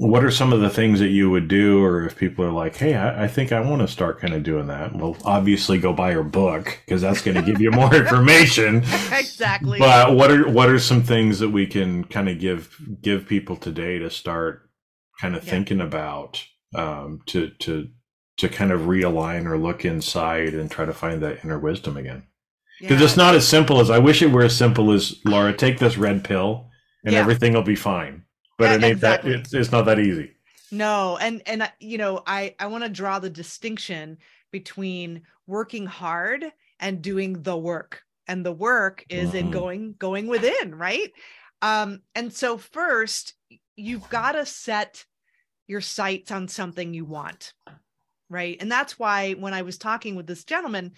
what 0.00 0.24
are 0.24 0.30
some 0.30 0.52
of 0.52 0.60
the 0.60 0.70
things 0.70 1.00
that 1.00 1.08
you 1.08 1.28
would 1.28 1.48
do 1.48 1.82
or 1.82 2.06
if 2.06 2.16
people 2.16 2.44
are 2.44 2.52
like 2.52 2.76
hey 2.76 2.94
i, 2.94 3.24
I 3.24 3.28
think 3.28 3.52
i 3.52 3.60
want 3.60 3.82
to 3.82 3.88
start 3.88 4.20
kind 4.20 4.32
of 4.32 4.42
doing 4.42 4.68
that 4.68 4.94
well 4.94 5.16
obviously 5.24 5.78
go 5.78 5.92
buy 5.92 6.12
your 6.12 6.22
book 6.22 6.78
because 6.84 7.02
that's 7.02 7.20
going 7.20 7.36
to 7.36 7.42
give 7.42 7.60
you 7.60 7.70
more 7.70 7.94
information 8.02 8.76
exactly 9.12 9.78
but 9.78 10.14
what 10.14 10.30
are 10.30 10.48
what 10.48 10.68
are 10.68 10.78
some 10.78 11.02
things 11.02 11.40
that 11.40 11.50
we 11.50 11.66
can 11.66 12.04
kind 12.04 12.28
of 12.28 12.38
give 12.38 12.80
give 13.02 13.26
people 13.26 13.56
today 13.56 13.98
to 13.98 14.08
start 14.08 14.68
kind 15.20 15.34
of 15.34 15.44
yeah. 15.44 15.50
thinking 15.50 15.80
about 15.80 16.44
um, 16.74 17.20
to 17.26 17.50
to 17.58 17.88
to 18.38 18.48
kind 18.48 18.70
of 18.70 18.82
realign 18.82 19.46
or 19.46 19.58
look 19.58 19.84
inside 19.84 20.54
and 20.54 20.70
try 20.70 20.84
to 20.84 20.92
find 20.92 21.20
that 21.22 21.44
inner 21.44 21.58
wisdom 21.58 21.96
again. 21.96 22.24
Because 22.80 23.00
yeah. 23.00 23.06
it's 23.06 23.16
not 23.16 23.34
as 23.34 23.46
simple 23.46 23.80
as 23.80 23.90
I 23.90 23.98
wish 23.98 24.22
it 24.22 24.30
were 24.30 24.44
as 24.44 24.56
simple 24.56 24.92
as 24.92 25.16
Laura, 25.24 25.52
take 25.52 25.78
this 25.78 25.98
red 25.98 26.22
pill 26.22 26.70
and 27.04 27.14
yeah. 27.14 27.20
everything 27.20 27.52
will 27.52 27.62
be 27.62 27.74
fine. 27.74 28.22
But 28.58 28.64
yeah, 28.64 28.74
it 28.74 28.84
ain't 28.84 28.92
exactly. 28.92 29.32
that 29.32 29.40
it's, 29.40 29.54
it's 29.54 29.72
not 29.72 29.86
that 29.86 29.98
easy. 30.00 30.32
No, 30.70 31.16
and 31.16 31.42
and 31.46 31.70
you 31.80 31.96
know, 31.96 32.22
I 32.26 32.54
I 32.58 32.66
want 32.66 32.84
to 32.84 32.90
draw 32.90 33.18
the 33.18 33.30
distinction 33.30 34.18
between 34.50 35.22
working 35.46 35.86
hard 35.86 36.44
and 36.80 37.00
doing 37.02 37.42
the 37.42 37.56
work. 37.56 38.02
And 38.26 38.44
the 38.44 38.52
work 38.52 39.04
is 39.08 39.28
mm-hmm. 39.28 39.38
in 39.38 39.50
going 39.50 39.94
going 39.98 40.26
within, 40.26 40.74
right? 40.74 41.12
Um 41.62 42.02
and 42.14 42.32
so 42.32 42.58
first 42.58 43.34
you've 43.76 44.08
got 44.10 44.32
to 44.32 44.44
set 44.44 45.06
your 45.66 45.80
sights 45.80 46.30
on 46.30 46.48
something 46.48 46.92
you 46.92 47.04
want. 47.04 47.54
Right? 48.28 48.58
And 48.60 48.70
that's 48.70 48.98
why 48.98 49.32
when 49.34 49.54
I 49.54 49.62
was 49.62 49.78
talking 49.78 50.14
with 50.14 50.26
this 50.26 50.44
gentleman, 50.44 50.92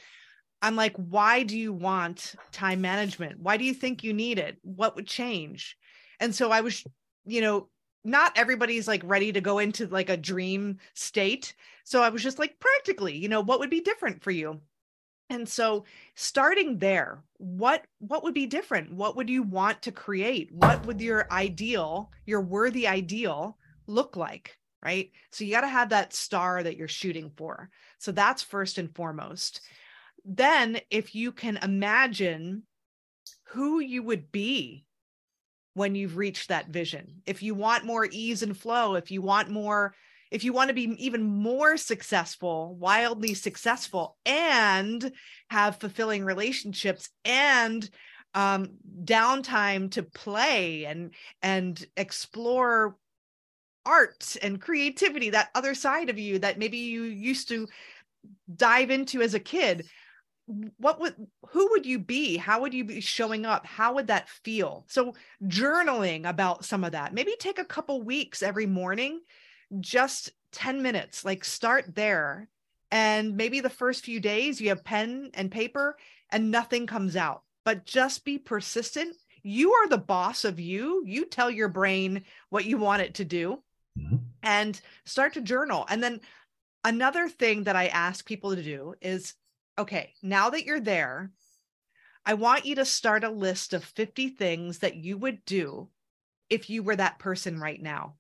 I'm 0.63 0.77
like, 0.77 0.97
why 0.97 1.43
do 1.43 1.57
you 1.57 1.73
want 1.73 2.35
time 2.53 2.81
management? 2.81 3.41
Why 3.41 3.57
do 3.57 3.65
you 3.65 3.75
think 3.75 4.03
you 4.03 4.13
need 4.13 4.39
it? 4.39 4.59
What 4.63 4.97
would 4.97 5.07
change? 5.07 5.77
And 6.19 6.35
so 6.35 6.51
I 6.51 6.61
was, 6.61 6.85
you 7.25 7.41
know, 7.41 7.69
not 8.05 8.33
everybody's 8.37 8.89
like 8.89 9.03
ready 9.05 9.33
to 9.33 9.41
go 9.41 9.59
into 9.59 9.87
like 9.87 10.09
a 10.09 10.17
dream 10.17 10.79
state. 10.95 11.55
So 11.85 12.03
I 12.03 12.09
was 12.09 12.23
just 12.23 12.39
like, 12.39 12.59
practically, 12.59 13.17
you 13.17 13.29
know, 13.29 13.41
what 13.41 13.61
would 13.61 13.71
be 13.71 13.81
different 13.81 14.23
for 14.23 14.31
you? 14.31 14.61
And 15.29 15.49
so 15.49 15.85
starting 16.17 16.79
there, 16.79 17.23
what 17.39 17.85
what 18.01 18.25
would 18.25 18.35
be 18.35 18.47
different? 18.47 18.93
What 18.93 19.17
would 19.17 19.31
you 19.31 19.45
want 19.45 19.81
to 19.83 19.93
create? 19.93 20.51
What 20.53 20.85
would 20.87 21.01
your 21.01 21.27
ideal, 21.31 22.11
your 22.27 22.41
worthy 22.41 22.87
ideal 22.89 23.57
look 23.87 24.17
like? 24.17 24.59
Right. 24.83 25.11
So 25.31 25.45
you 25.45 25.53
got 25.53 25.61
to 25.61 25.69
have 25.69 25.91
that 25.91 26.15
star 26.15 26.63
that 26.63 26.77
you're 26.77 26.89
shooting 26.89 27.31
for. 27.37 27.71
So 27.99 28.13
that's 28.13 28.43
first 28.43 28.79
and 28.79 28.93
foremost. 28.95 29.61
Then, 30.25 30.81
if 30.91 31.15
you 31.15 31.33
can 31.33 31.59
imagine 31.59 32.63
who 33.45 33.81
you 33.81 34.03
would 34.03 34.33
be 34.33 34.87
when 35.75 35.95
you've 35.95 36.17
reached 36.17 36.49
that 36.49 36.69
vision. 36.69 37.23
If 37.27 37.43
you 37.43 37.55
want 37.55 37.85
more 37.85 38.09
ease 38.11 38.43
and 38.43 38.57
flow, 38.57 38.95
if 38.95 39.11
you 39.11 39.23
want 39.23 39.51
more, 39.51 39.95
if 40.31 40.45
you 40.45 40.53
want 40.53 40.69
to 40.69 40.75
be 40.75 40.95
even 40.99 41.23
more 41.23 41.77
successful, 41.77 42.77
wildly 42.77 43.35
successful, 43.35 44.17
and 44.25 45.13
have 45.49 45.81
fulfilling 45.81 46.25
relationships 46.25 47.11
and 47.25 47.89
um, 48.35 48.71
downtime 49.05 49.91
to 49.93 50.03
play 50.03 50.85
and 50.85 51.13
and 51.43 51.85
explore 51.97 52.97
art 53.87 54.37
and 54.43 54.61
creativity, 54.61 55.31
that 55.31 55.51
other 55.55 55.75
side 55.75 56.11
of 56.11 56.19
you 56.19 56.39
that 56.39 56.59
maybe 56.59 56.79
you 56.79 57.03
used 57.05 57.49
to 57.49 57.67
dive 58.55 58.91
into 58.91 59.23
as 59.23 59.35
a 59.35 59.41
kid 59.41 59.87
what 60.79 61.01
would 61.01 61.15
who 61.49 61.71
would 61.71 61.87
you 61.87 61.99
be? 61.99 62.37
How 62.37 62.61
would 62.61 62.75
you 62.75 62.85
be 62.85 63.01
showing 63.01 63.47
up? 63.47 63.67
How 63.67 63.95
would 63.95 64.09
that 64.09 64.29
feel? 64.29 64.85
So 64.89 65.15
journaling 65.45 66.29
about 66.29 66.65
some 66.65 66.85
of 66.85 66.93
that. 66.93 67.15
Maybe 67.15 67.35
take 67.39 67.59
a 67.59 67.65
couple 67.65 68.03
weeks 68.03 68.43
every 68.43 68.67
morning 68.67 69.21
just 69.79 70.31
10 70.53 70.83
minutes 70.83 71.25
like 71.25 71.45
start 71.45 71.95
there. 71.95 72.49
And 72.91 73.37
maybe 73.37 73.61
the 73.61 73.71
first 73.71 74.05
few 74.05 74.19
days 74.19 74.61
you 74.61 74.71
have 74.71 74.83
pen 74.83 75.31
and 75.35 75.51
paper 75.51 75.97
and 76.31 76.51
nothing 76.51 76.87
comes 76.87 77.15
out 77.15 77.43
but 77.65 77.85
just 77.85 78.25
be 78.25 78.39
persistent. 78.39 79.17
You 79.43 79.73
are 79.73 79.89
the 79.89 79.99
boss 79.99 80.45
of 80.45 80.61
you. 80.61 81.03
You 81.07 81.27
tell 81.27 81.51
your 81.51 81.69
brain 81.69 82.25
what 82.49 82.65
you 82.65 82.79
want 82.79 83.03
it 83.03 83.15
to 83.15 83.25
do 83.25 83.63
mm-hmm. 83.99 84.17
and 84.43 84.81
start 85.05 85.35
to 85.35 85.41
journal. 85.41 85.87
And 85.89 86.03
then 86.03 86.21
another 86.85 87.29
thing 87.29 87.65
that 87.65 87.77
i 87.77 87.89
ask 87.89 88.25
people 88.25 88.57
to 88.57 88.63
do 88.63 88.95
is 89.03 89.35
okay, 89.79 90.13
now 90.23 90.51
that 90.51 90.65
you're 90.65 90.81
there, 90.81 91.31
I 92.25 92.35
want 92.35 92.67
you 92.67 92.75
to 92.77 92.85
start 92.85 93.25
a 93.25 93.31
list 93.31 93.73
of 93.73 93.85
50 93.85 94.29
things 94.31 94.79
that 94.79 94.97
you 94.97 95.17
would 95.19 95.45
do 95.45 95.89
if 96.49 96.69
you 96.69 96.83
were 96.83 96.97
that 96.97 97.19
person 97.19 97.59
right 97.59 97.81
now. 97.81 98.17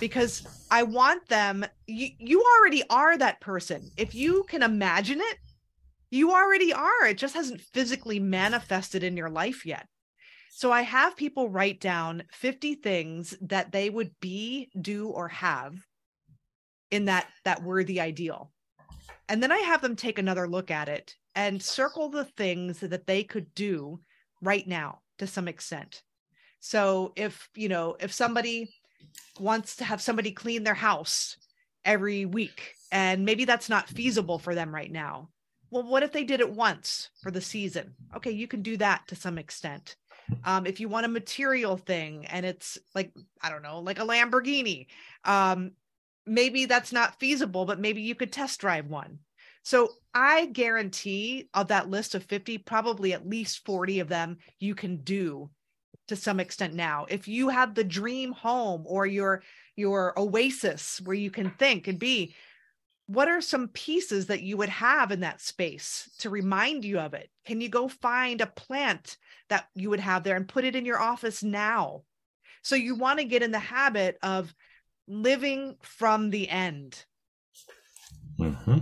Because 0.00 0.46
I 0.70 0.84
want 0.84 1.28
them, 1.28 1.64
you, 1.86 2.08
you 2.18 2.42
already 2.56 2.82
are 2.88 3.18
that 3.18 3.40
person. 3.40 3.90
If 3.96 4.14
you 4.14 4.44
can 4.48 4.62
imagine 4.62 5.20
it, 5.20 5.38
you 6.10 6.32
already 6.32 6.72
are. 6.72 7.06
It 7.06 7.18
just 7.18 7.34
hasn't 7.34 7.60
physically 7.60 8.18
manifested 8.18 9.02
in 9.02 9.16
your 9.16 9.28
life 9.28 9.66
yet. 9.66 9.86
So 10.50 10.70
I 10.70 10.82
have 10.82 11.16
people 11.16 11.50
write 11.50 11.80
down 11.80 12.22
50 12.30 12.76
things 12.76 13.36
that 13.42 13.72
they 13.72 13.90
would 13.90 14.12
be, 14.20 14.70
do, 14.80 15.08
or 15.08 15.28
have 15.28 15.74
in 16.92 17.06
that 17.06 17.28
that 17.44 17.64
worthy 17.64 18.00
ideal. 18.00 18.52
And 19.28 19.42
then 19.42 19.52
I 19.52 19.58
have 19.58 19.80
them 19.82 19.96
take 19.96 20.18
another 20.18 20.46
look 20.48 20.70
at 20.70 20.88
it 20.88 21.14
and 21.34 21.62
circle 21.62 22.08
the 22.08 22.24
things 22.24 22.80
that 22.80 23.06
they 23.06 23.24
could 23.24 23.54
do 23.54 24.00
right 24.40 24.66
now 24.66 25.00
to 25.18 25.26
some 25.26 25.48
extent. 25.48 26.02
So 26.60 27.12
if, 27.16 27.48
you 27.54 27.68
know, 27.68 27.96
if 28.00 28.12
somebody 28.12 28.74
wants 29.38 29.76
to 29.76 29.84
have 29.84 30.00
somebody 30.00 30.32
clean 30.32 30.64
their 30.64 30.74
house 30.74 31.36
every 31.84 32.24
week 32.24 32.74
and 32.92 33.24
maybe 33.24 33.44
that's 33.44 33.68
not 33.68 33.88
feasible 33.88 34.38
for 34.38 34.54
them 34.54 34.74
right 34.74 34.90
now. 34.90 35.28
Well, 35.70 35.82
what 35.82 36.02
if 36.02 36.12
they 36.12 36.24
did 36.24 36.40
it 36.40 36.50
once 36.50 37.10
for 37.22 37.30
the 37.30 37.40
season? 37.40 37.94
Okay, 38.16 38.30
you 38.30 38.46
can 38.46 38.62
do 38.62 38.76
that 38.76 39.02
to 39.08 39.16
some 39.16 39.38
extent. 39.38 39.96
Um, 40.44 40.66
if 40.66 40.80
you 40.80 40.88
want 40.88 41.06
a 41.06 41.08
material 41.08 41.76
thing 41.76 42.26
and 42.26 42.46
it's 42.46 42.78
like, 42.94 43.12
I 43.42 43.50
don't 43.50 43.62
know, 43.62 43.80
like 43.80 43.98
a 43.98 44.04
Lamborghini, 44.04 44.86
um, 45.24 45.72
maybe 46.26 46.66
that's 46.66 46.92
not 46.92 47.18
feasible, 47.18 47.64
but 47.64 47.80
maybe 47.80 48.02
you 48.02 48.14
could 48.14 48.32
test 48.32 48.60
drive 48.60 48.86
one. 48.86 49.18
So 49.62 49.90
I 50.12 50.46
guarantee 50.46 51.48
of 51.54 51.68
that 51.68 51.88
list 51.88 52.14
of 52.14 52.24
50, 52.24 52.58
probably 52.58 53.12
at 53.12 53.28
least 53.28 53.64
40 53.64 54.00
of 54.00 54.08
them 54.08 54.38
you 54.58 54.74
can 54.74 54.98
do 54.98 55.50
to 56.08 56.16
some 56.16 56.38
extent 56.38 56.74
now. 56.74 57.06
If 57.08 57.28
you 57.28 57.48
have 57.48 57.74
the 57.74 57.84
dream 57.84 58.32
home 58.32 58.84
or 58.86 59.06
your 59.06 59.42
your 59.76 60.18
oasis 60.18 61.00
where 61.02 61.16
you 61.16 61.30
can 61.30 61.50
think 61.52 61.88
and 61.88 61.98
be, 61.98 62.34
what 63.06 63.28
are 63.28 63.40
some 63.40 63.68
pieces 63.68 64.26
that 64.26 64.42
you 64.42 64.56
would 64.56 64.68
have 64.68 65.10
in 65.10 65.20
that 65.20 65.40
space 65.40 66.10
to 66.18 66.30
remind 66.30 66.84
you 66.84 67.00
of 67.00 67.14
it? 67.14 67.28
Can 67.46 67.60
you 67.60 67.68
go 67.68 67.88
find 67.88 68.40
a 68.40 68.46
plant 68.46 69.16
that 69.48 69.66
you 69.74 69.90
would 69.90 70.00
have 70.00 70.22
there 70.22 70.36
and 70.36 70.48
put 70.48 70.64
it 70.64 70.76
in 70.76 70.84
your 70.84 71.00
office 71.00 71.42
now? 71.42 72.02
So 72.62 72.76
you 72.76 72.94
want 72.94 73.18
to 73.18 73.24
get 73.24 73.42
in 73.42 73.50
the 73.50 73.58
habit 73.58 74.16
of 74.22 74.54
living 75.06 75.76
from 75.82 76.30
the 76.30 76.48
end. 76.48 77.04
Mm-hmm. 78.38 78.78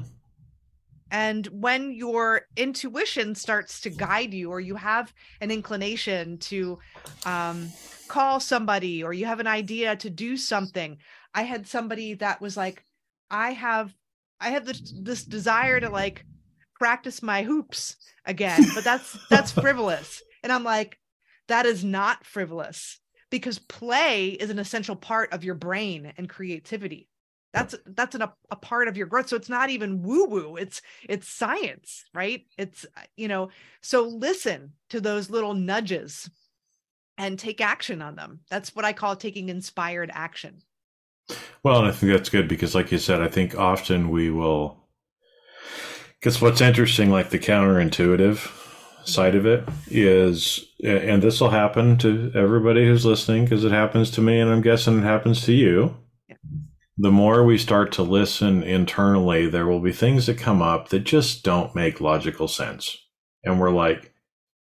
And 1.11 1.47
when 1.49 1.93
your 1.93 2.47
intuition 2.57 3.35
starts 3.35 3.83
to 3.83 3.91
guide 3.91 4.33
you, 4.33 4.51
or 4.51 4.61
you 4.61 4.77
have 4.77 5.13
an 5.43 5.51
inclination 5.51 6.39
to 6.39 6.79
um, 7.27 7.71
call 8.09 8.41
somebody, 8.41 9.05
or 9.05 9.13
you 9.13 9.27
have 9.27 9.41
an 9.41 9.47
idea 9.47 9.95
to 9.97 10.09
do 10.09 10.39
something, 10.39 10.97
I 11.35 11.43
had 11.43 11.67
somebody 11.67 12.15
that 12.15 12.41
was 12.41 12.57
like, 12.57 12.85
I 13.31 13.53
have, 13.53 13.95
I 14.41 14.51
have 14.51 14.65
this, 14.65 14.95
this 14.99 15.25
desire 15.25 15.81
to 15.81 15.91
like 15.91 16.25
practice 16.79 17.23
my 17.23 17.43
hoops 17.43 17.97
again, 18.25 18.65
but 18.75 18.83
that's 18.83 19.19
that's 19.29 19.53
frivolous. 19.61 20.23
And 20.43 20.51
I'm 20.51 20.65
like, 20.65 20.99
that 21.49 21.67
is 21.67 21.85
not 21.85 22.25
frivolous 22.25 23.02
because 23.33 23.59
play 23.59 24.29
is 24.29 24.51
an 24.51 24.59
essential 24.59 24.95
part 24.95 25.33
of 25.33 25.43
your 25.43 25.55
brain 25.55 26.13
and 26.19 26.29
creativity. 26.29 27.09
That's 27.55 27.75
that's 27.87 28.15
an, 28.15 28.23
a, 28.23 28.57
part 28.57 28.89
of 28.89 28.97
your 28.97 29.07
growth. 29.07 29.29
So 29.29 29.37
it's 29.37 29.49
not 29.49 29.71
even 29.71 30.03
woo 30.03 30.27
woo 30.27 30.57
it's 30.57 30.81
it's 31.09 31.29
science 31.29 32.05
right? 32.15 32.47
It's 32.57 32.87
you 33.17 33.29
know 33.29 33.49
so 33.81 34.03
listen 34.03 34.75
to 34.91 35.01
those 35.01 35.31
little 35.31 35.55
nudges 35.55 36.31
and 37.19 37.39
take 37.39 37.61
action 37.61 38.03
on 38.03 38.17
them. 38.17 38.41
That's 38.51 38.77
what 38.77 38.85
i 38.85 38.93
call 38.93 39.17
taking 39.17 39.49
inspired 39.49 40.11
action. 40.13 40.63
Well 41.63 41.79
and 41.79 41.89
i 41.89 41.91
think 41.91 42.13
that's 42.13 42.29
good 42.29 42.49
because 42.49 42.75
like 42.75 42.93
you 42.93 42.99
said 42.99 43.23
i 43.23 43.29
think 43.29 43.59
often 43.59 44.11
we 44.11 44.29
will 44.29 44.77
because 46.21 46.43
what's 46.43 46.61
interesting 46.61 47.11
like 47.11 47.31
the 47.31 47.39
counterintuitive 47.39 48.62
side 49.05 49.35
of 49.35 49.47
it 49.47 49.69
is, 49.89 50.65
and 50.83 51.23
this 51.23 51.41
will 51.41 51.51
happen 51.51 51.99
to 51.99 52.33
everybody 52.35 52.87
who's 52.87 53.07
listening 53.07 53.45
because 53.45 53.65
it 53.65 53.73
happens 53.73 54.11
to 54.13 54.21
me, 54.21 54.41
and 54.41 54.51
I'm 54.51 54.63
guessing 54.63 54.99
it 54.99 55.05
happens 55.05 55.43
to 55.43 55.53
you. 55.53 55.97
Yeah. 56.29 56.37
The 56.99 57.11
more 57.11 57.45
we 57.45 57.59
start 57.59 57.93
to 57.93 58.03
listen 58.03 58.63
internally, 58.63 59.49
there 59.49 59.67
will 59.67 59.81
be 59.81 59.93
things 59.93 60.27
that 60.27 60.39
come 60.39 60.63
up 60.63 60.91
that 60.91 61.01
just 61.01 61.43
don't 61.43 61.75
make 61.75 62.01
logical 62.01 62.49
sense. 62.49 62.97
And 63.45 63.59
we're 63.59 63.71
like, 63.71 64.13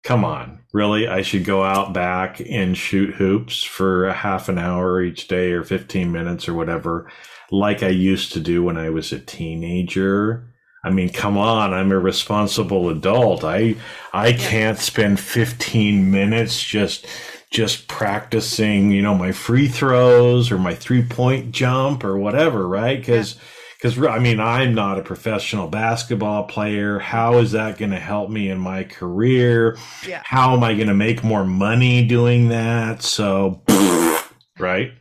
come 0.03 0.23
on, 0.23 0.61
really? 0.71 1.07
I 1.07 1.21
should 1.21 1.43
go 1.43 1.63
out 1.63 1.93
back 1.93 2.39
and 2.39 2.77
shoot 2.77 3.15
hoops 3.15 3.63
for 3.63 4.05
a 4.05 4.13
half 4.13 4.47
an 4.47 4.57
hour 4.57 5.01
each 5.01 5.27
day 5.27 5.51
or 5.51 5.63
15 5.63 6.11
minutes 6.11 6.47
or 6.47 6.53
whatever, 6.53 7.11
like 7.51 7.83
I 7.83 7.89
used 7.89 8.33
to 8.33 8.39
do 8.39 8.63
when 8.63 8.77
I 8.77 8.89
was 8.89 9.11
a 9.11 9.19
teenager 9.19 10.48
I 10.83 10.89
mean, 10.89 11.09
come 11.09 11.37
on, 11.37 11.73
I'm 11.73 11.91
a 11.91 11.99
responsible 11.99 12.89
adult. 12.89 13.43
I 13.43 13.75
I 14.13 14.33
can't 14.33 14.79
spend 14.79 15.19
15 15.19 16.09
minutes 16.09 16.61
just 16.61 17.05
just 17.51 17.87
practicing, 17.87 18.91
you 18.91 19.01
know, 19.01 19.15
my 19.15 19.31
free 19.31 19.67
throws 19.67 20.51
or 20.51 20.59
my 20.59 20.75
three-point 20.75 21.51
jump 21.51 22.03
or 22.03 22.17
whatever, 22.17 22.67
right? 22.67 23.03
Cuz 23.03 23.35
because 23.79 23.97
I 23.97 24.19
mean, 24.19 24.41
I'm 24.41 24.73
not 24.75 24.99
a 24.99 25.01
professional 25.01 25.67
basketball 25.67 26.43
player. 26.43 26.99
How 26.99 27.37
is 27.37 27.53
that 27.53 27.77
going 27.77 27.91
to 27.91 27.99
help 27.99 28.29
me 28.29 28.49
in 28.49 28.59
my 28.59 28.83
career? 28.83 29.77
Yeah. 30.05 30.21
How 30.25 30.53
am 30.53 30.63
I 30.63 30.73
going 30.73 30.89
to 30.89 30.93
make 30.93 31.23
more 31.23 31.45
money 31.45 32.05
doing 32.05 32.49
that? 32.49 33.01
So, 33.01 33.61
right. 34.59 34.91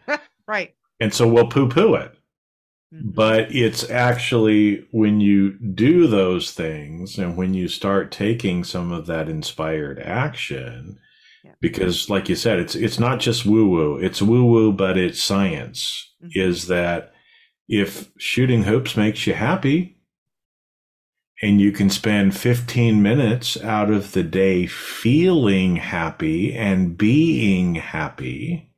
right. 0.46 0.74
And 1.00 1.12
so 1.12 1.26
we'll 1.26 1.48
poo 1.48 1.68
poo 1.68 1.94
it. 1.94 2.16
Mhm. 2.94 3.14
But 3.14 3.54
it's 3.54 3.88
actually 3.90 4.86
when 4.92 5.20
you 5.20 5.58
do 5.74 6.06
those 6.06 6.52
things 6.52 7.18
and 7.18 7.36
when 7.36 7.54
you 7.54 7.68
start 7.68 8.10
taking 8.10 8.64
some 8.64 8.92
of 8.92 9.06
that 9.06 9.28
inspired 9.28 9.98
action, 9.98 10.98
Yeah. 11.44 11.52
because 11.60 12.08
like 12.08 12.28
you 12.28 12.34
said, 12.36 12.58
it's 12.58 12.74
it's 12.74 12.98
not 12.98 13.20
just 13.20 13.44
woo 13.46 13.68
woo, 13.68 13.96
it's 13.98 14.22
woo 14.22 14.44
woo, 14.44 14.72
but 14.72 14.96
it's 14.96 15.22
science. 15.22 16.12
Mhm. 16.24 16.30
Is 16.34 16.66
that 16.68 17.12
if 17.68 18.08
shooting 18.18 18.62
hoops 18.64 18.96
makes 18.96 19.26
you 19.26 19.34
happy 19.34 19.96
and 21.42 21.60
you 21.60 21.70
can 21.70 21.90
spend 21.90 22.34
15 22.36 23.02
minutes 23.02 23.56
out 23.62 23.90
of 23.90 24.12
the 24.12 24.22
day 24.24 24.66
feeling 24.66 25.76
happy 25.76 26.54
and 26.54 26.96
being 26.96 27.74
happy, 27.76 28.72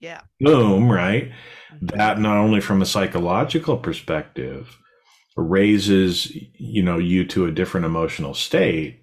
yeah. 0.00 0.20
boom, 0.40 0.92
right? 0.92 1.32
That 1.80 2.18
not 2.18 2.36
only 2.36 2.60
from 2.60 2.82
a 2.82 2.86
psychological 2.86 3.76
perspective 3.76 4.78
raises 5.36 6.34
you 6.58 6.82
know 6.82 6.98
you 6.98 7.24
to 7.26 7.44
a 7.44 7.52
different 7.52 7.84
emotional 7.84 8.32
state 8.32 9.02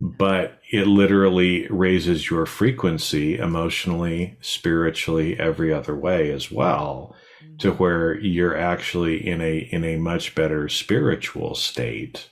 but 0.00 0.58
it 0.72 0.86
literally 0.86 1.66
raises 1.68 2.30
your 2.30 2.46
frequency 2.46 3.36
emotionally 3.36 4.38
spiritually 4.40 5.38
every 5.38 5.72
other 5.72 5.94
way 5.94 6.32
as 6.32 6.50
well 6.50 7.14
to 7.58 7.72
where 7.72 8.18
you're 8.20 8.56
actually 8.56 9.26
in 9.26 9.40
a 9.40 9.58
in 9.70 9.84
a 9.84 9.96
much 9.96 10.34
better 10.34 10.68
spiritual 10.68 11.54
state 11.54 12.28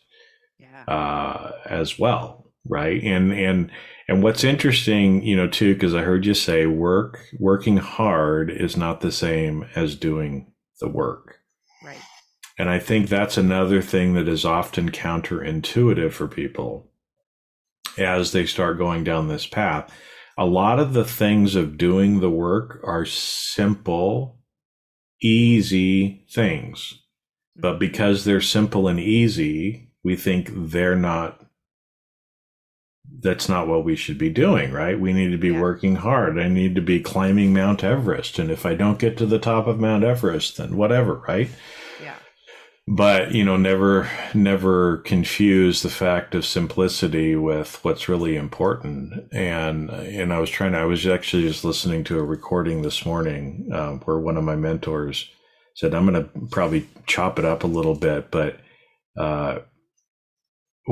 yeah. 0.59 0.85
uh, 0.93 1.53
as 1.67 1.99
well, 1.99 2.44
right? 2.69 3.03
And 3.03 3.33
and 3.33 3.71
and 4.09 4.23
what's 4.23 4.45
interesting, 4.45 5.23
you 5.23 5.37
know, 5.37 5.49
too, 5.49 5.75
because 5.75 5.95
I 5.95 6.03
heard 6.03 6.27
you 6.27 6.35
say 6.35 6.67
work 6.67 7.21
working 7.39 7.79
hard 7.79 8.51
is 8.51 8.77
not 8.77 9.01
the 9.01 9.13
same 9.13 9.67
as 9.75 9.97
doing 9.97 10.53
the 10.81 10.89
work, 10.89 11.39
right. 11.85 11.99
and 12.59 12.69
I 12.69 12.79
think 12.79 13.09
that's 13.09 13.37
another 13.37 13.81
thing 13.81 14.15
that 14.15 14.29
is 14.29 14.45
often 14.45 14.91
counterintuitive 14.91 16.13
for 16.13 16.29
people 16.29 16.91
as 17.99 18.33
they 18.33 18.47
start 18.47 18.79
going 18.79 19.05
down 19.05 19.29
this 19.29 19.47
path. 19.47 19.93
A 20.37 20.47
lot 20.47 20.81
of 20.81 20.95
the 20.95 21.05
things 21.05 21.55
of 21.55 21.79
doing 21.79 22.21
the 22.21 22.31
work 22.31 22.81
are 22.85 23.05
simple, 23.07 24.41
easy 25.23 26.27
things. 26.31 27.01
But 27.57 27.73
mm-hmm. 27.73 27.79
because 27.79 28.25
they're 28.25 28.41
simple 28.41 28.89
and 28.89 28.99
easy, 28.99 29.93
we 30.03 30.17
think 30.17 30.49
they're 30.53 30.97
not, 30.97 31.44
that's 33.25 33.49
not 33.49 33.67
what 33.67 33.85
we 33.85 33.97
should 33.97 34.19
be 34.19 34.31
doing, 34.31 34.71
right? 34.71 35.01
We 35.01 35.13
need 35.13 35.33
to 35.33 35.39
be 35.39 35.49
Yeah. 35.49 35.61
working 35.61 35.97
hard. 35.97 36.39
I 36.39 36.47
need 36.49 36.75
to 36.77 36.83
be 36.83 37.01
climbing 37.01 37.53
Mount 37.53 37.83
Everest. 37.83 38.39
And 38.39 38.51
if 38.51 38.65
I 38.67 38.75
don't 38.75 38.99
get 38.99 39.17
to 39.17 39.27
the 39.27 39.39
top 39.39 39.67
of 39.67 39.81
Mount 39.81 40.05
Everest, 40.05 40.59
then 40.59 40.77
whatever, 40.77 41.23
right? 41.27 41.49
Yeah. 42.03 42.15
But, 42.87 43.33
you 43.33 43.43
know, 43.45 43.57
never, 43.57 44.09
never 44.35 44.99
confuse 44.99 45.81
the 45.83 45.89
fact 45.89 46.35
of 46.35 46.45
simplicity 46.45 47.35
with 47.35 47.83
what's 47.83 48.11
really 48.11 48.37
important. 48.37 49.15
And, 49.33 49.89
and 49.91 50.33
I 50.33 50.39
was 50.39 50.51
trying 50.51 50.73
to, 50.73 50.79
I 50.79 50.85
was 50.85 51.07
actually 51.07 51.45
just 51.45 51.65
listening 51.65 52.05
to 52.05 52.19
a 52.19 52.25
recording 52.25 52.83
this 52.83 53.07
morning 53.07 53.71
uh, 53.73 53.93
where 54.05 54.19
one 54.19 54.37
of 54.37 54.45
my 54.45 54.55
mentors 54.57 55.31
said, 55.77 55.95
I'm 55.95 56.07
going 56.07 56.23
to 56.23 56.31
probably 56.51 56.87
chop 57.07 57.39
it 57.39 57.47
up 57.47 57.65
a 57.65 57.69
little 57.69 57.95
bit, 57.95 58.31
but 58.31 58.61
uh, 59.19 59.61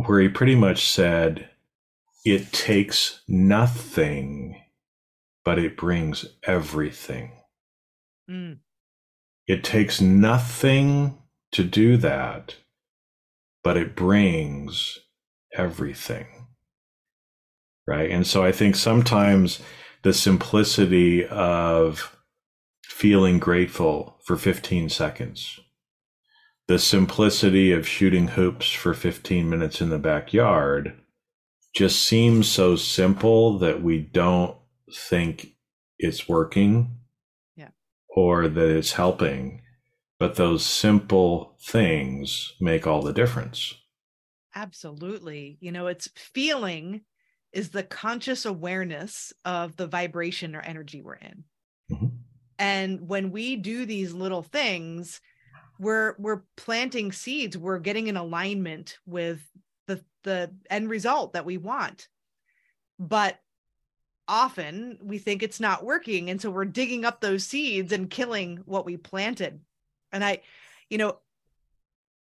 where 0.06 0.20
he 0.20 0.28
pretty 0.28 0.54
much 0.54 0.88
said, 0.88 1.50
it 2.24 2.52
takes 2.52 3.22
nothing, 3.26 4.60
but 5.44 5.58
it 5.58 5.76
brings 5.76 6.26
everything. 6.44 7.32
Mm. 8.30 8.58
It 9.46 9.64
takes 9.64 10.00
nothing 10.00 11.18
to 11.52 11.64
do 11.64 11.96
that, 11.98 12.56
but 13.64 13.76
it 13.76 13.96
brings 13.96 14.98
everything. 15.54 16.26
Right. 17.86 18.10
And 18.10 18.26
so 18.26 18.44
I 18.44 18.52
think 18.52 18.76
sometimes 18.76 19.60
the 20.02 20.12
simplicity 20.12 21.26
of 21.26 22.16
feeling 22.84 23.40
grateful 23.40 24.20
for 24.24 24.36
15 24.36 24.88
seconds, 24.88 25.58
the 26.68 26.78
simplicity 26.78 27.72
of 27.72 27.88
shooting 27.88 28.28
hoops 28.28 28.70
for 28.70 28.94
15 28.94 29.50
minutes 29.50 29.80
in 29.80 29.90
the 29.90 29.98
backyard 29.98 31.01
just 31.74 32.02
seems 32.04 32.48
so 32.48 32.76
simple 32.76 33.58
that 33.58 33.82
we 33.82 33.98
don't 33.98 34.56
think 34.94 35.54
it's 35.98 36.28
working 36.28 36.98
Yeah. 37.56 37.70
or 38.08 38.48
that 38.48 38.76
it's 38.76 38.92
helping. 38.92 39.62
But 40.18 40.36
those 40.36 40.64
simple 40.64 41.56
things 41.60 42.52
make 42.60 42.86
all 42.86 43.02
the 43.02 43.12
difference. 43.12 43.74
Absolutely. 44.54 45.58
You 45.60 45.72
know, 45.72 45.86
it's 45.86 46.08
feeling 46.16 47.02
is 47.52 47.70
the 47.70 47.82
conscious 47.82 48.44
awareness 48.44 49.32
of 49.44 49.76
the 49.76 49.86
vibration 49.86 50.54
or 50.54 50.60
energy 50.60 51.00
we're 51.02 51.14
in. 51.14 51.44
Mhm. 51.90 52.18
And 52.58 53.08
when 53.08 53.30
we 53.30 53.56
do 53.56 53.84
these 53.84 54.12
little 54.12 54.42
things, 54.42 55.20
we're 55.78 56.14
we're 56.18 56.42
planting 56.56 57.12
seeds, 57.12 57.58
we're 57.58 57.78
getting 57.80 58.06
in 58.06 58.16
alignment 58.16 58.98
with 59.06 59.42
the 59.94 60.04
the 60.24 60.52
end 60.70 60.88
result 60.88 61.32
that 61.32 61.44
we 61.44 61.58
want. 61.58 62.08
But 62.98 63.40
often 64.28 64.98
we 65.02 65.18
think 65.18 65.42
it's 65.42 65.60
not 65.60 65.84
working 65.84 66.30
and 66.30 66.40
so 66.40 66.50
we're 66.50 66.64
digging 66.64 67.04
up 67.04 67.20
those 67.20 67.44
seeds 67.44 67.92
and 67.92 68.08
killing 68.08 68.58
what 68.64 68.86
we 68.86 68.96
planted. 68.96 69.60
And 70.12 70.24
I 70.24 70.42
you 70.92 70.98
know, 70.98 71.16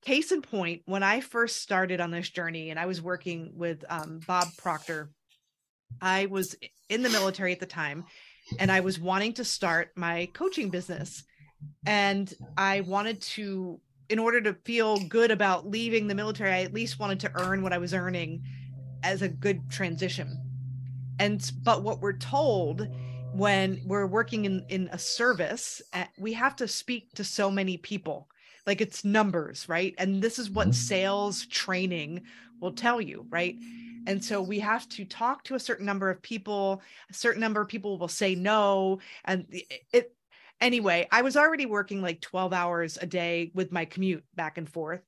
case 0.03 0.33
in 0.33 0.43
point, 0.43 0.83
when 0.87 1.05
I 1.05 1.21
first 1.21 1.63
started 1.63 2.01
on 2.01 2.11
this 2.11 2.29
journey 2.29 2.71
and 2.71 2.81
I 2.81 2.87
was 2.87 3.01
working 3.01 3.53
with 3.55 3.85
um, 3.89 4.21
Bob 4.27 4.49
Proctor, 4.59 5.11
I 6.01 6.27
was 6.27 6.57
in 6.89 7.03
the 7.03 7.09
military 7.11 7.53
at 7.53 7.61
the 7.61 7.67
time 7.67 8.05
and 8.59 8.73
I 8.73 8.81
was 8.81 8.99
wanting 8.99 9.35
to 9.35 9.45
start 9.45 9.93
my 9.95 10.29
coaching 10.33 10.69
business. 10.69 11.23
And 11.87 12.33
I 12.57 12.81
wanted 12.81 13.21
to, 13.23 13.81
in 14.09 14.19
order 14.19 14.41
to 14.41 14.55
feel 14.65 14.99
good 15.01 15.31
about 15.31 15.69
leaving 15.69 16.07
the 16.07 16.15
military, 16.15 16.51
I 16.51 16.63
at 16.63 16.75
least 16.75 16.99
wanted 16.99 17.21
to 17.21 17.33
earn 17.35 17.63
what 17.63 17.73
I 17.73 17.79
was 17.79 17.95
earning 17.95 18.43
as 19.03 19.23
a 19.23 19.29
good 19.29 19.69
transition. 19.71 20.39
And, 21.19 21.51
but 21.65 21.83
what 21.83 22.03
we're 22.03 22.19
told 22.19 22.89
when 23.33 23.81
we're 23.87 24.07
working 24.07 24.45
in, 24.45 24.65
in 24.69 24.89
a 24.93 24.99
service, 24.99 25.83
uh, 25.93 26.05
we 26.19 26.33
have 26.35 26.57
to 26.57 26.69
speak 26.69 27.13
to 27.15 27.25
so 27.25 27.51
many 27.51 27.77
people 27.77 28.29
like 28.67 28.81
it's 28.81 29.05
numbers, 29.05 29.69
right? 29.69 29.95
And 29.99 30.21
this 30.21 30.39
is 30.39 30.51
what 30.51 30.69
Mhm. 30.69 30.75
sales 30.75 31.47
training 31.47 32.23
will 32.61 32.73
tell 32.73 33.01
you, 33.01 33.27
right? 33.31 33.57
And 34.07 34.25
so 34.25 34.43
we 34.43 34.61
have 34.61 34.89
to 34.91 35.05
talk 35.05 35.45
to 35.45 35.55
a 35.55 35.61
certain 35.61 35.87
number 35.87 36.11
of 36.11 36.23
people, 36.23 36.83
a 37.11 37.15
certain 37.15 37.41
number 37.41 37.61
of 37.61 37.69
people 37.69 37.99
will 37.99 38.09
say 38.09 38.35
no. 38.35 39.01
And 39.25 39.47
it, 39.51 39.83
it 39.93 40.16
anyway, 40.61 41.07
I 41.11 41.23
was 41.23 41.37
already 41.37 41.67
working 41.67 42.03
like 42.03 42.21
12 42.21 42.53
hours 42.53 42.99
a 43.01 43.07
day 43.07 43.51
with 43.55 43.73
my 43.73 43.85
commute 43.85 44.25
back 44.35 44.59
and 44.59 44.69
forth. 44.69 45.01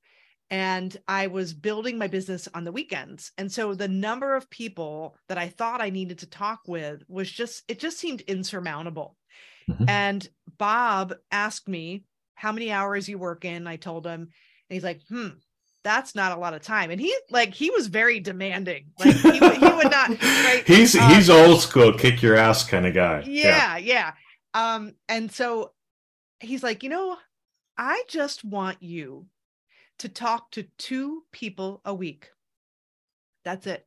And 0.51 0.95
I 1.07 1.27
was 1.27 1.53
building 1.53 1.97
my 1.99 2.07
business 2.07 2.47
on 2.55 2.63
the 2.63 2.71
weekends. 2.71 3.31
And 3.37 3.51
so 3.51 3.75
the 3.75 3.87
number 3.87 4.35
of 4.35 4.49
people 4.49 5.15
that 5.27 5.37
I 5.37 5.47
thought 5.49 5.81
I 5.81 5.91
needed 5.91 6.19
to 6.19 6.25
talk 6.29 6.61
with 6.67 7.03
was 7.07 7.29
just, 7.31 7.63
it 7.67 7.79
just 7.79 7.99
seemed 7.99 8.21
insurmountable. 8.21 9.15
Mhm. 9.69 9.87
And 9.87 10.27
Bob 10.57 11.13
asked 11.31 11.67
me, 11.67 12.03
how 12.33 12.51
many 12.51 12.71
hours 12.71 13.07
you 13.07 13.19
work 13.19 13.45
in? 13.45 13.67
I 13.67 13.75
told 13.75 14.07
him, 14.07 14.21
and 14.21 14.29
he's 14.69 14.83
like, 14.83 15.01
hmm, 15.07 15.27
that's 15.83 16.15
not 16.15 16.35
a 16.35 16.39
lot 16.39 16.53
of 16.55 16.61
time. 16.63 16.89
And 16.89 16.99
he 16.99 17.15
like 17.29 17.53
he 17.53 17.69
was 17.69 17.87
very 17.87 18.19
demanding. 18.19 18.87
Like 18.97 19.15
he, 19.15 19.39
would- 19.39 19.57
he 19.57 19.65
would 19.65 19.91
not 19.91 20.09
right. 20.21 20.63
He's 20.65 20.95
Um, 20.95 21.13
he's 21.13 21.29
old 21.29 21.61
school, 21.61 21.93
kick 21.93 22.21
your 22.23 22.35
ass 22.35 22.63
kind 22.67 22.85
of 22.87 22.93
guy. 22.95 23.23
yeah, 23.27 23.77
yeah. 23.77 24.13
Um, 24.53 24.93
and 25.07 25.31
so 25.31 25.73
he's 26.39 26.63
like, 26.63 26.83
you 26.83 26.89
know, 26.89 27.17
I 27.77 28.03
just 28.07 28.43
want 28.43 28.81
you 28.81 29.27
to 29.99 30.09
talk 30.09 30.51
to 30.51 30.65
two 30.77 31.23
people 31.31 31.81
a 31.85 31.93
week. 31.93 32.29
That's 33.43 33.67
it. 33.67 33.85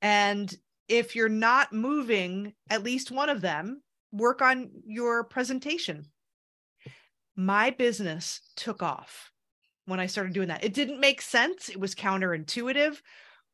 And 0.00 0.52
if 0.88 1.14
you're 1.14 1.28
not 1.28 1.72
moving 1.72 2.54
at 2.68 2.82
least 2.82 3.10
one 3.10 3.28
of 3.28 3.40
them, 3.40 3.82
work 4.10 4.42
on 4.42 4.70
your 4.86 5.24
presentation. 5.24 6.06
My 7.36 7.70
business 7.70 8.40
took 8.56 8.82
off 8.82 9.30
when 9.86 10.00
I 10.00 10.06
started 10.06 10.32
doing 10.32 10.48
that. 10.48 10.64
It 10.64 10.74
didn't 10.74 11.00
make 11.00 11.22
sense, 11.22 11.68
it 11.68 11.80
was 11.80 11.94
counterintuitive, 11.94 13.00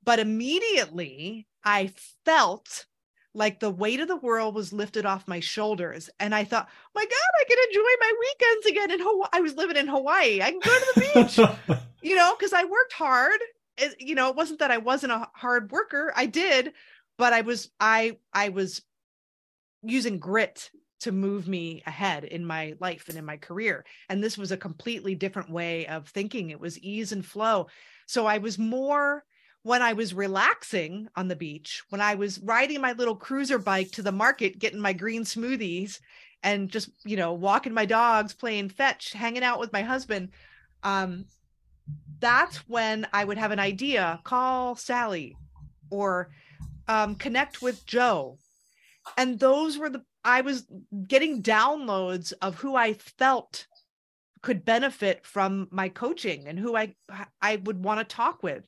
but 0.04 0.18
immediately 0.18 1.46
I 1.64 1.92
felt 2.24 2.86
like 3.34 3.60
the 3.60 3.70
weight 3.70 4.00
of 4.00 4.08
the 4.08 4.16
world 4.16 4.54
was 4.54 4.72
lifted 4.72 5.06
off 5.06 5.28
my 5.28 5.40
shoulders 5.40 6.10
and 6.18 6.34
i 6.34 6.44
thought 6.44 6.68
my 6.94 7.04
god 7.04 7.40
i 7.40 7.44
can 7.44 7.58
enjoy 7.68 7.82
my 8.00 8.12
weekends 8.20 8.66
again 8.66 8.90
in 8.90 9.00
hawaii 9.00 9.28
i 9.32 9.40
was 9.40 9.54
living 9.54 9.76
in 9.76 9.86
hawaii 9.86 10.40
i 10.42 10.50
can 10.50 10.60
go 10.60 10.70
to 10.70 10.92
the 10.94 11.00
beach. 11.00 11.78
You 12.00 12.14
know 12.14 12.36
because 12.38 12.52
i 12.52 12.64
worked 12.64 12.92
hard 12.92 13.40
it, 13.76 13.96
you 13.98 14.14
know 14.14 14.28
it 14.28 14.36
wasn't 14.36 14.60
that 14.60 14.70
i 14.70 14.78
wasn't 14.78 15.12
a 15.12 15.28
hard 15.34 15.72
worker 15.72 16.12
i 16.14 16.26
did 16.26 16.72
but 17.18 17.32
i 17.32 17.40
was 17.40 17.70
i 17.80 18.16
i 18.32 18.50
was 18.50 18.82
using 19.82 20.20
grit 20.20 20.70
to 21.00 21.12
move 21.12 21.46
me 21.48 21.82
ahead 21.86 22.24
in 22.24 22.44
my 22.44 22.74
life 22.80 23.08
and 23.08 23.18
in 23.18 23.24
my 23.24 23.36
career 23.36 23.84
and 24.08 24.22
this 24.22 24.38
was 24.38 24.52
a 24.52 24.56
completely 24.56 25.16
different 25.16 25.50
way 25.50 25.86
of 25.86 26.08
thinking 26.08 26.50
it 26.50 26.60
was 26.60 26.78
ease 26.78 27.12
and 27.12 27.26
flow. 27.26 27.66
So 28.06 28.26
i 28.26 28.38
was 28.38 28.58
more 28.58 29.24
when 29.68 29.82
I 29.82 29.92
was 29.92 30.14
relaxing 30.14 31.08
on 31.14 31.28
the 31.28 31.36
beach, 31.36 31.82
when 31.90 32.00
I 32.00 32.14
was 32.14 32.40
riding 32.40 32.80
my 32.80 32.92
little 32.92 33.14
cruiser 33.14 33.58
bike 33.58 33.90
to 33.92 34.02
the 34.02 34.10
market, 34.10 34.58
getting 34.58 34.80
my 34.80 34.94
green 34.94 35.24
smoothies 35.24 36.00
and 36.42 36.70
just, 36.70 36.88
you 37.04 37.18
know, 37.18 37.34
walking 37.34 37.74
my 37.74 37.84
dogs, 37.84 38.32
playing 38.32 38.70
fetch, 38.70 39.12
hanging 39.12 39.42
out 39.42 39.60
with 39.60 39.70
my 39.70 39.82
husband, 39.82 40.30
um, 40.82 41.26
that's 42.18 42.56
when 42.66 43.06
I 43.12 43.24
would 43.24 43.36
have 43.36 43.50
an 43.50 43.58
idea, 43.58 44.18
call 44.24 44.74
Sally 44.74 45.36
or 45.90 46.30
um, 46.88 47.14
connect 47.16 47.60
with 47.60 47.84
Joe. 47.84 48.38
And 49.18 49.38
those 49.38 49.76
were 49.76 49.90
the, 49.90 50.02
I 50.24 50.40
was 50.40 50.66
getting 51.06 51.42
downloads 51.42 52.32
of 52.40 52.54
who 52.54 52.74
I 52.74 52.94
felt 52.94 53.66
could 54.40 54.64
benefit 54.64 55.26
from 55.26 55.68
my 55.70 55.90
coaching 55.90 56.48
and 56.48 56.58
who 56.58 56.74
I 56.74 56.94
I 57.42 57.56
would 57.56 57.84
want 57.84 58.00
to 58.00 58.16
talk 58.16 58.42
with 58.42 58.64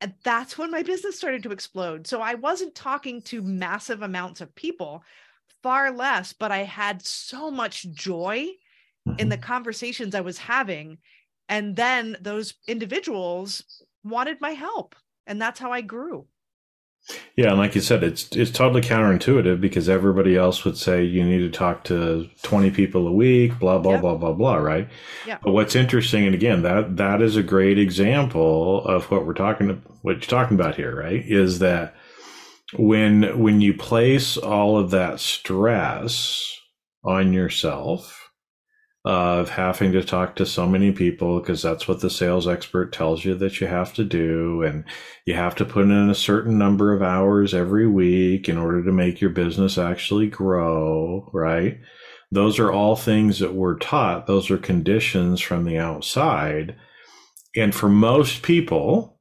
and 0.00 0.14
that's 0.22 0.56
when 0.56 0.70
my 0.70 0.82
business 0.82 1.16
started 1.16 1.42
to 1.42 1.50
explode. 1.50 2.06
So 2.06 2.20
I 2.20 2.34
wasn't 2.34 2.74
talking 2.74 3.20
to 3.22 3.42
massive 3.42 4.02
amounts 4.02 4.40
of 4.40 4.54
people, 4.54 5.02
far 5.62 5.90
less, 5.90 6.32
but 6.32 6.52
I 6.52 6.58
had 6.58 7.04
so 7.04 7.50
much 7.50 7.90
joy 7.90 8.46
mm-hmm. 9.08 9.18
in 9.18 9.28
the 9.28 9.38
conversations 9.38 10.14
I 10.14 10.20
was 10.20 10.38
having. 10.38 10.98
And 11.48 11.74
then 11.74 12.16
those 12.20 12.54
individuals 12.68 13.82
wanted 14.04 14.40
my 14.40 14.50
help. 14.50 14.94
And 15.26 15.42
that's 15.42 15.58
how 15.58 15.72
I 15.72 15.80
grew. 15.80 16.26
Yeah, 17.36 17.50
and 17.50 17.58
like 17.58 17.74
you 17.74 17.80
said, 17.80 18.02
it's 18.02 18.28
it's 18.36 18.50
totally 18.50 18.80
counterintuitive 18.80 19.60
because 19.60 19.88
everybody 19.88 20.36
else 20.36 20.64
would 20.64 20.76
say 20.76 21.04
you 21.04 21.24
need 21.24 21.38
to 21.38 21.50
talk 21.50 21.84
to 21.84 22.28
twenty 22.42 22.70
people 22.70 23.06
a 23.06 23.12
week, 23.12 23.58
blah 23.58 23.78
blah 23.78 23.92
yep. 23.92 24.00
blah 24.02 24.14
blah 24.16 24.32
blah, 24.32 24.56
right? 24.56 24.88
Yeah. 25.26 25.38
But 25.42 25.52
what's 25.52 25.76
interesting, 25.76 26.26
and 26.26 26.34
again, 26.34 26.62
that 26.62 26.96
that 26.96 27.22
is 27.22 27.36
a 27.36 27.42
great 27.42 27.78
example 27.78 28.84
of 28.84 29.10
what 29.10 29.24
we're 29.24 29.34
talking 29.34 29.82
what 30.02 30.16
you're 30.16 30.20
talking 30.22 30.58
about 30.58 30.74
here, 30.74 30.94
right? 30.94 31.24
Is 31.24 31.60
that 31.60 31.94
when 32.76 33.38
when 33.38 33.60
you 33.60 33.72
place 33.72 34.36
all 34.36 34.76
of 34.76 34.90
that 34.90 35.20
stress 35.20 36.52
on 37.04 37.32
yourself 37.32 38.17
of 39.08 39.48
having 39.48 39.90
to 39.90 40.04
talk 40.04 40.36
to 40.36 40.44
so 40.44 40.66
many 40.66 40.92
people 40.92 41.40
because 41.40 41.62
that's 41.62 41.88
what 41.88 42.02
the 42.02 42.10
sales 42.10 42.46
expert 42.46 42.92
tells 42.92 43.24
you 43.24 43.34
that 43.34 43.58
you 43.58 43.66
have 43.66 43.94
to 43.94 44.04
do. 44.04 44.62
And 44.62 44.84
you 45.24 45.32
have 45.32 45.54
to 45.54 45.64
put 45.64 45.84
in 45.84 46.10
a 46.10 46.14
certain 46.14 46.58
number 46.58 46.92
of 46.92 47.00
hours 47.00 47.54
every 47.54 47.86
week 47.86 48.50
in 48.50 48.58
order 48.58 48.84
to 48.84 48.92
make 48.92 49.18
your 49.18 49.30
business 49.30 49.78
actually 49.78 50.26
grow, 50.26 51.30
right? 51.32 51.80
Those 52.30 52.58
are 52.58 52.70
all 52.70 52.96
things 52.96 53.38
that 53.38 53.54
we're 53.54 53.78
taught. 53.78 54.26
Those 54.26 54.50
are 54.50 54.58
conditions 54.58 55.40
from 55.40 55.64
the 55.64 55.78
outside. 55.78 56.76
And 57.56 57.74
for 57.74 57.88
most 57.88 58.42
people, 58.42 59.18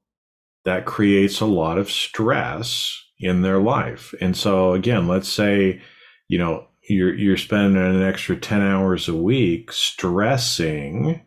that 0.65 0.85
creates 0.85 1.39
a 1.39 1.45
lot 1.45 1.77
of 1.77 1.89
stress 1.89 2.93
in 3.21 3.41
their 3.41 3.59
life. 3.59 4.13
And 4.19 4.35
so, 4.35 4.73
again, 4.73 5.07
let's 5.07 5.29
say, 5.29 5.81
you 6.27 6.37
know, 6.37 6.67
you're 6.87 7.13
you're 7.13 7.37
spending 7.37 7.81
an 7.81 8.01
extra 8.01 8.35
10 8.35 8.61
hours 8.61 9.07
a 9.07 9.15
week 9.15 9.71
stressing 9.71 11.21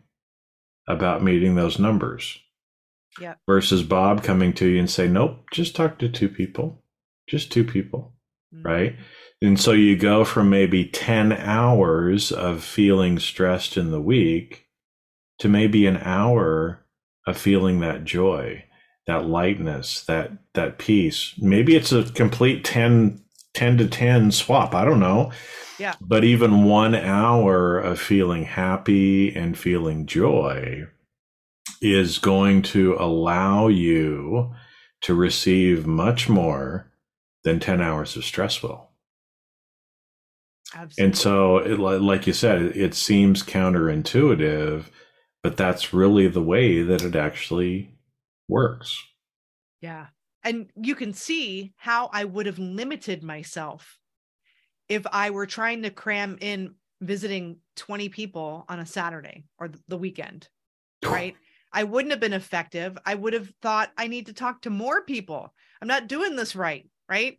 about 0.87 1.23
meeting 1.23 1.55
those 1.55 1.79
numbers. 1.79 2.39
Yeah. 3.19 3.35
Versus 3.45 3.83
Bob 3.83 4.23
coming 4.23 4.53
to 4.53 4.67
you 4.67 4.79
and 4.79 4.89
say, 4.89 5.07
"Nope, 5.07 5.49
just 5.51 5.75
talk 5.75 5.99
to 5.99 6.09
two 6.09 6.29
people. 6.29 6.83
Just 7.27 7.51
two 7.51 7.63
people." 7.63 8.13
Mm-hmm. 8.53 8.67
Right? 8.67 8.95
And 9.41 9.59
so 9.59 9.71
you 9.71 9.95
go 9.95 10.23
from 10.23 10.49
maybe 10.49 10.85
10 10.85 11.31
hours 11.33 12.31
of 12.31 12.63
feeling 12.63 13.17
stressed 13.17 13.75
in 13.75 13.89
the 13.91 14.01
week 14.01 14.67
to 15.39 15.49
maybe 15.49 15.87
an 15.87 15.97
hour 15.97 16.85
of 17.25 17.37
feeling 17.37 17.79
that 17.79 18.03
joy, 18.03 18.63
that 19.07 19.25
lightness, 19.25 20.03
that 20.03 20.31
that 20.53 20.77
peace. 20.77 21.33
Maybe 21.37 21.75
it's 21.75 21.91
a 21.91 22.03
complete 22.03 22.63
10 22.63 23.21
10 23.53 23.77
to 23.79 23.87
10 23.87 24.31
swap. 24.31 24.73
I 24.73 24.85
don't 24.85 24.99
know. 24.99 25.31
Yeah. 25.77 25.95
But 25.99 26.23
even 26.23 26.63
one 26.63 26.95
hour 26.95 27.79
of 27.79 27.99
feeling 27.99 28.43
happy 28.43 29.35
and 29.35 29.57
feeling 29.57 30.05
joy 30.05 30.87
is 31.81 32.19
going 32.19 32.61
to 32.61 32.95
allow 32.99 33.67
you 33.67 34.53
to 35.01 35.15
receive 35.15 35.87
much 35.87 36.29
more 36.29 36.91
than 37.43 37.59
10 37.59 37.81
hours 37.81 38.15
of 38.15 38.23
stress 38.23 38.61
will. 38.61 38.89
Absolutely. 40.73 41.03
And 41.03 41.17
so, 41.17 41.57
it, 41.57 41.79
like 41.79 42.27
you 42.27 42.33
said, 42.33 42.61
it, 42.61 42.77
it 42.77 42.93
seems 42.93 43.43
counterintuitive, 43.43 44.85
but 45.43 45.57
that's 45.57 45.93
really 45.93 46.27
the 46.27 46.43
way 46.43 46.83
that 46.83 47.01
it 47.01 47.15
actually 47.15 47.89
works. 48.47 49.03
Yeah 49.81 50.07
and 50.43 50.69
you 50.75 50.95
can 50.95 51.13
see 51.13 51.73
how 51.75 52.09
I 52.11 52.25
would 52.25 52.45
have 52.45 52.59
limited 52.59 53.23
myself 53.23 53.99
if 54.89 55.05
I 55.11 55.29
were 55.29 55.45
trying 55.45 55.83
to 55.83 55.89
cram 55.89 56.37
in 56.41 56.75
visiting 56.99 57.57
20 57.75 58.09
people 58.09 58.65
on 58.67 58.79
a 58.79 58.85
Saturday 58.85 59.45
or 59.57 59.71
the 59.87 59.97
weekend, 59.97 60.47
right? 61.05 61.35
I 61.73 61.83
wouldn't 61.83 62.11
have 62.11 62.19
been 62.19 62.33
effective. 62.33 62.97
I 63.05 63.15
would 63.15 63.33
have 63.33 63.51
thought 63.61 63.91
I 63.97 64.07
need 64.07 64.27
to 64.27 64.33
talk 64.33 64.61
to 64.61 64.69
more 64.69 65.03
people. 65.03 65.53
I'm 65.81 65.87
not 65.87 66.07
doing 66.07 66.35
this 66.35 66.55
right, 66.55 66.87
right? 67.07 67.37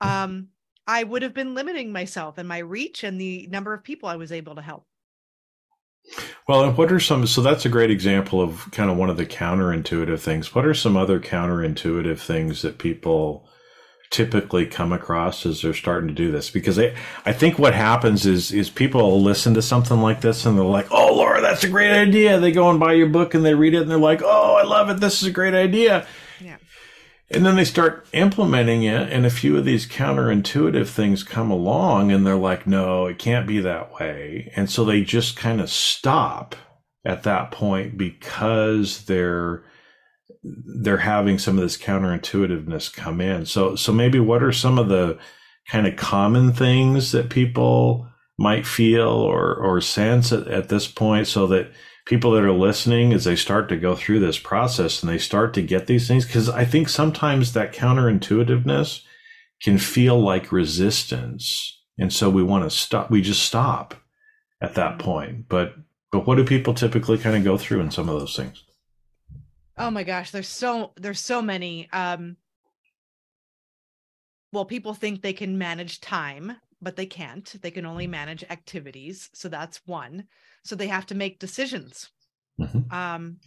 Um, 0.00 0.48
I 0.86 1.04
would 1.04 1.22
have 1.22 1.34
been 1.34 1.54
limiting 1.54 1.92
myself 1.92 2.38
and 2.38 2.48
my 2.48 2.58
reach 2.58 3.04
and 3.04 3.20
the 3.20 3.48
number 3.50 3.72
of 3.72 3.84
people 3.84 4.08
I 4.08 4.16
was 4.16 4.32
able 4.32 4.54
to 4.54 4.62
help. 4.62 4.86
Well, 6.48 6.64
and 6.64 6.76
what 6.76 6.92
are 6.92 7.00
some? 7.00 7.26
So 7.26 7.40
that's 7.40 7.64
a 7.64 7.70
great 7.70 7.90
example 7.90 8.40
of 8.40 8.70
kind 8.72 8.90
of 8.90 8.96
one 8.96 9.10
of 9.10 9.16
the 9.16 9.26
counterintuitive 9.26 10.20
things. 10.20 10.54
What 10.54 10.66
are 10.66 10.74
some 10.74 10.96
other 10.96 11.20
counterintuitive 11.20 12.18
things 12.18 12.62
that 12.62 12.78
people 12.78 13.48
typically 14.10 14.66
come 14.66 14.92
across 14.92 15.46
as 15.46 15.62
they're 15.62 15.72
starting 15.72 16.08
to 16.08 16.14
do 16.14 16.30
this? 16.30 16.50
Because 16.50 16.78
I, 16.78 16.94
I 17.24 17.32
think 17.32 17.58
what 17.58 17.74
happens 17.74 18.26
is 18.26 18.52
is 18.52 18.70
people 18.70 19.22
listen 19.22 19.54
to 19.54 19.62
something 19.62 20.00
like 20.00 20.20
this 20.20 20.44
and 20.44 20.58
they're 20.58 20.64
like, 20.64 20.88
"Oh, 20.90 21.14
Laura, 21.14 21.40
that's 21.40 21.64
a 21.64 21.68
great 21.68 21.92
idea." 21.92 22.38
They 22.40 22.52
go 22.52 22.68
and 22.70 22.80
buy 22.80 22.94
your 22.94 23.08
book 23.08 23.34
and 23.34 23.44
they 23.44 23.54
read 23.54 23.74
it 23.74 23.82
and 23.82 23.90
they're 23.90 23.98
like, 23.98 24.22
"Oh, 24.22 24.56
I 24.56 24.64
love 24.64 24.90
it. 24.90 25.00
This 25.00 25.22
is 25.22 25.28
a 25.28 25.32
great 25.32 25.54
idea." 25.54 26.06
And 27.34 27.46
then 27.46 27.56
they 27.56 27.64
start 27.64 28.06
implementing 28.12 28.82
it, 28.82 29.10
and 29.10 29.24
a 29.24 29.30
few 29.30 29.56
of 29.56 29.64
these 29.64 29.86
counterintuitive 29.86 30.88
things 30.88 31.24
come 31.24 31.50
along, 31.50 32.12
and 32.12 32.26
they're 32.26 32.36
like, 32.36 32.66
no, 32.66 33.06
it 33.06 33.18
can't 33.18 33.46
be 33.46 33.60
that 33.60 33.94
way. 33.94 34.52
And 34.54 34.68
so 34.68 34.84
they 34.84 35.02
just 35.02 35.36
kind 35.36 35.60
of 35.60 35.70
stop 35.70 36.54
at 37.04 37.22
that 37.24 37.50
point 37.50 37.96
because 37.96 39.04
they're 39.06 39.64
they're 40.82 40.98
having 40.98 41.38
some 41.38 41.56
of 41.56 41.62
this 41.62 41.78
counterintuitiveness 41.78 42.92
come 42.92 43.20
in. 43.20 43.46
So 43.46 43.76
so 43.76 43.92
maybe 43.92 44.18
what 44.18 44.42
are 44.42 44.52
some 44.52 44.78
of 44.78 44.88
the 44.88 45.18
kind 45.68 45.86
of 45.86 45.96
common 45.96 46.52
things 46.52 47.12
that 47.12 47.30
people 47.30 48.08
might 48.38 48.66
feel 48.66 49.08
or 49.08 49.54
or 49.54 49.80
sense 49.80 50.32
at, 50.32 50.48
at 50.48 50.68
this 50.68 50.88
point 50.88 51.28
so 51.28 51.46
that 51.46 51.70
people 52.06 52.32
that 52.32 52.44
are 52.44 52.52
listening 52.52 53.12
as 53.12 53.24
they 53.24 53.36
start 53.36 53.68
to 53.68 53.76
go 53.76 53.94
through 53.94 54.20
this 54.20 54.38
process 54.38 55.02
and 55.02 55.10
they 55.10 55.18
start 55.18 55.54
to 55.54 55.62
get 55.62 55.86
these 55.86 56.08
things 56.08 56.26
because 56.26 56.48
i 56.48 56.64
think 56.64 56.88
sometimes 56.88 57.52
that 57.52 57.72
counterintuitiveness 57.72 59.02
can 59.62 59.78
feel 59.78 60.20
like 60.20 60.52
resistance. 60.52 61.80
And 61.98 62.12
so 62.12 62.28
we 62.28 62.42
want 62.42 62.64
to 62.64 62.70
stop 62.70 63.10
we 63.10 63.22
just 63.22 63.44
stop 63.44 63.94
at 64.60 64.74
that 64.74 64.98
point. 64.98 65.48
But 65.48 65.74
but 66.10 66.26
what 66.26 66.36
do 66.36 66.44
people 66.44 66.74
typically 66.74 67.16
kind 67.16 67.36
of 67.36 67.44
go 67.44 67.56
through 67.56 67.80
in 67.80 67.90
some 67.90 68.08
of 68.08 68.18
those 68.18 68.36
things? 68.36 68.64
Oh 69.78 69.90
my 69.90 70.02
gosh 70.02 70.30
there's 70.30 70.48
so 70.48 70.92
there's 70.96 71.20
so 71.20 71.40
many 71.40 71.88
um 71.92 72.36
well 74.52 74.64
people 74.64 74.94
think 74.94 75.22
they 75.22 75.32
can 75.32 75.56
manage 75.56 76.00
time 76.00 76.56
but 76.80 76.96
they 76.96 77.06
can't. 77.06 77.54
They 77.62 77.70
can 77.70 77.86
only 77.86 78.08
manage 78.08 78.42
activities 78.50 79.30
so 79.32 79.48
that's 79.48 79.80
one 79.86 80.24
so 80.64 80.76
they 80.76 80.88
have 80.88 81.06
to 81.06 81.14
make 81.14 81.38
decisions. 81.38 82.10
Mm-hmm. 82.60 82.94
um 82.94 83.38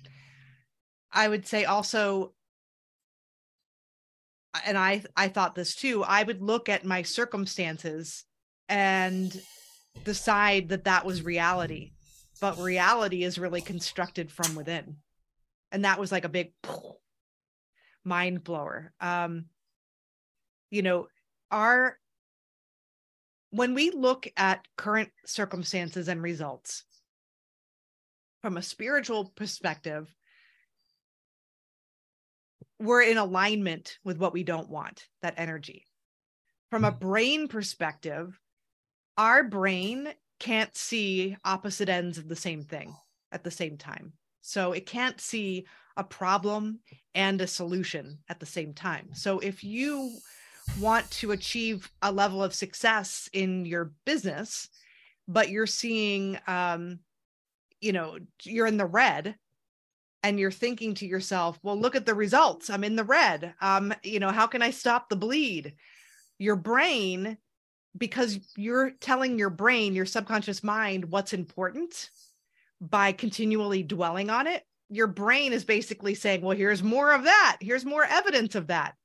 i 1.11 1.28
would 1.28 1.45
say 1.45 1.63
also 1.63 2.34
and 4.66 4.80
i 4.80 5.03
i 5.16 5.28
thought 5.28 5.53
this 5.53 5.76
too 5.76 6.03
i 6.03 6.24
would 6.24 6.41
look 6.41 6.70
at 6.70 6.84
my 6.84 7.03
circumstances 7.03 8.24
and 8.68 9.39
decide 10.03 10.70
that 10.70 10.86
that 10.86 11.05
was 11.05 11.22
reality 11.22 11.91
but 12.41 12.59
reality 12.59 13.24
is 13.24 13.38
really 13.38 13.61
constructed 13.61 14.32
from 14.32 14.55
within. 14.55 14.97
And 15.72 15.86
that 15.86 15.99
was 15.99 16.11
like 16.11 16.26
a 16.26 16.30
big 16.30 16.53
mind 18.03 18.43
blower. 18.43 18.93
Um 18.99 19.45
you 20.72 20.82
know 20.82 21.07
our 21.51 21.97
when 23.51 23.74
we 23.74 23.91
look 23.91 24.28
at 24.36 24.68
current 24.76 25.09
circumstances 25.26 26.07
and 26.07 26.22
results 26.22 26.84
from 28.45 28.57
a 28.57 28.61
spiritual 28.61 29.33
perspective, 29.35 30.07
we're 32.79 33.01
in 33.01 33.17
alignment 33.17 33.97
with 34.03 34.19
what 34.19 34.33
we 34.33 34.43
don't 34.43 34.69
want, 34.69 35.07
that 35.23 35.33
energy. 35.37 35.83
From 36.69 36.85
a 36.85 36.91
brain 36.91 37.47
perspective, 37.47 38.39
our 39.17 39.43
brain 39.43 40.09
can't 40.39 40.77
see 40.77 41.35
opposite 41.43 41.89
ends 41.89 42.19
of 42.19 42.29
the 42.29 42.35
same 42.35 42.61
thing 42.61 42.95
at 43.31 43.43
the 43.43 43.49
same 43.49 43.79
time. 43.79 44.13
So 44.41 44.73
it 44.73 44.85
can't 44.85 45.19
see 45.19 45.65
a 45.97 46.03
problem 46.03 46.81
and 47.15 47.41
a 47.41 47.47
solution 47.47 48.19
at 48.29 48.39
the 48.39 48.45
same 48.45 48.75
time. 48.75 49.09
So 49.13 49.39
if 49.39 49.63
you 49.63 50.11
want 50.79 51.09
to 51.13 51.31
achieve 51.31 51.89
a 52.03 52.11
level 52.11 52.43
of 52.43 52.53
success 52.53 53.27
in 53.33 53.65
your 53.65 53.93
business, 54.05 54.69
but 55.27 55.49
you're 55.49 55.65
seeing, 55.65 56.37
um, 56.45 56.99
you 57.86 57.93
know, 57.93 58.17
you're 58.43 58.65
in 58.65 58.77
the 58.77 58.86
red 58.86 59.36
and 60.23 60.39
you're 60.39 60.49
thinking 60.49 60.95
to 60.95 61.05
yourself, 61.05 61.59
well, 61.61 61.79
look 61.79 61.95
at 61.95 62.07
the 62.07 62.15
results. 62.15 62.71
I'm 62.71 62.83
in 62.83 62.95
the 62.95 63.03
red. 63.03 63.53
Um, 63.61 63.93
you 64.03 64.19
know, 64.19 64.31
how 64.31 64.47
can 64.47 64.63
I 64.63 64.71
stop 64.71 65.07
the 65.07 65.15
bleed? 65.15 65.75
Your 66.39 66.55
brain, 66.55 67.38
because 67.95 68.39
you're 68.57 68.89
telling 68.99 69.38
your 69.38 69.51
brain, 69.51 69.93
your 69.93 70.07
subconscious 70.07 70.63
mind, 70.63 71.05
what's 71.05 71.33
important 71.33 72.09
by 72.81 73.11
continually 73.11 73.83
dwelling 73.83 74.31
on 74.31 74.47
it, 74.47 74.63
your 74.89 75.07
brain 75.07 75.53
is 75.53 75.63
basically 75.63 76.15
saying, 76.15 76.41
well, 76.41 76.57
here's 76.57 76.81
more 76.81 77.13
of 77.13 77.25
that. 77.25 77.57
Here's 77.61 77.86
more 77.86 78.03
evidence 78.03 78.55
of 78.55 78.67
that 78.67 78.95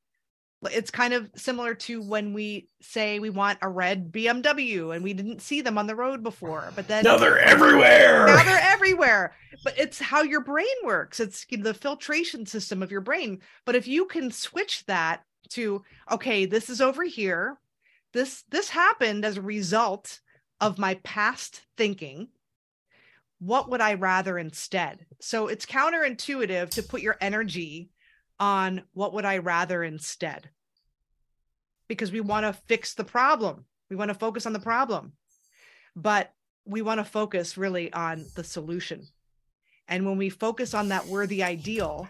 it's 0.63 0.91
kind 0.91 1.15
of 1.15 1.31
similar 1.37 1.75
to 1.75 2.03
when 2.03 2.35
we 2.35 2.69
say 2.83 3.19
we 3.19 3.31
want 3.31 3.59
a 3.63 3.69
red 3.69 4.13
BMW 4.13 4.95
and 4.95 5.03
we 5.03 5.15
didn't 5.15 5.41
see 5.41 5.63
them 5.63 5.79
on 5.79 5.87
the 5.87 5.97
road 5.97 6.23
before, 6.23 6.71
but 6.77 6.87
then 6.87 7.05
now 7.05 7.17
they're 7.17 7.39
everywhere. 7.39 8.27
Now 8.27 8.43
they're 8.43 8.61
everywhere. 8.61 9.35
But 9.65 9.79
it's 9.79 9.99
how 9.99 10.23
your 10.23 10.43
brain 10.43 10.67
works. 10.85 11.19
It's 11.19 11.47
the 11.51 11.75
filtration 11.75 12.45
system 12.45 12.83
of 12.83 12.91
your 12.91 13.01
brain. 13.01 13.41
But 13.65 13.75
if 13.75 13.89
you 13.89 14.05
can 14.07 14.31
switch 14.31 14.85
that 14.87 15.23
to 15.51 15.83
okay, 16.11 16.45
this 16.45 16.69
is 16.69 16.81
over 16.81 17.05
here. 17.05 17.59
This 18.13 18.45
this 18.51 18.69
happened 18.69 19.25
as 19.25 19.39
a 19.39 19.43
result 19.43 20.21
of 20.61 20.79
my 20.79 20.95
past 20.97 21.63
thinking. 21.79 22.29
What 23.39 23.71
would 23.71 23.81
I 23.81 23.95
rather 23.95 24.39
instead? 24.39 25.07
So 25.21 25.47
it's 25.49 25.65
counterintuitive 25.65 26.69
to 26.71 26.83
put 26.83 27.01
your 27.01 27.17
energy 27.23 27.89
on 28.41 28.83
what 28.95 29.13
would 29.13 29.25
I 29.25 29.39
rather 29.39 29.85
instead? 29.85 30.49
Because 31.87 32.11
we 32.11 32.21
want 32.21 32.47
to 32.47 32.53
fix 32.67 32.95
the 32.95 33.05
problem. 33.05 33.67
We 33.91 33.97
want 33.97 34.09
to 34.09 34.15
focus 34.15 34.47
on 34.47 34.53
the 34.53 34.59
problem. 34.61 35.13
But 35.95 36.33
we 36.65 36.83
want 36.83 36.99
to 36.99 37.05
focus 37.05 37.59
really 37.59 37.93
on 37.93 38.25
the 38.35 38.45
solution. 38.45 39.07
And 39.87 40.07
when 40.07 40.17
we 40.17 40.31
focus 40.31 40.73
on 40.73 40.89
that 40.89 41.07
worthy 41.07 41.43
ideal, 41.43 42.09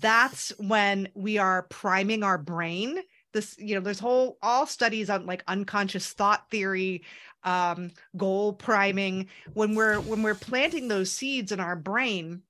that's 0.00 0.52
when 0.58 1.08
we 1.14 1.38
are 1.38 1.62
priming 1.70 2.22
our 2.22 2.38
brain. 2.38 2.98
This, 3.32 3.56
you 3.58 3.74
know, 3.74 3.80
there's 3.80 4.00
whole 4.00 4.38
all 4.42 4.66
studies 4.66 5.10
on 5.10 5.26
like 5.26 5.44
unconscious 5.46 6.12
thought 6.12 6.50
theory, 6.50 7.04
um, 7.44 7.92
goal 8.16 8.52
priming. 8.52 9.28
When 9.54 9.74
we're 9.74 10.00
when 10.00 10.22
we're 10.22 10.34
planting 10.34 10.88
those 10.88 11.12
seeds 11.12 11.52
in 11.52 11.60
our 11.60 11.76
brain, 11.76 12.42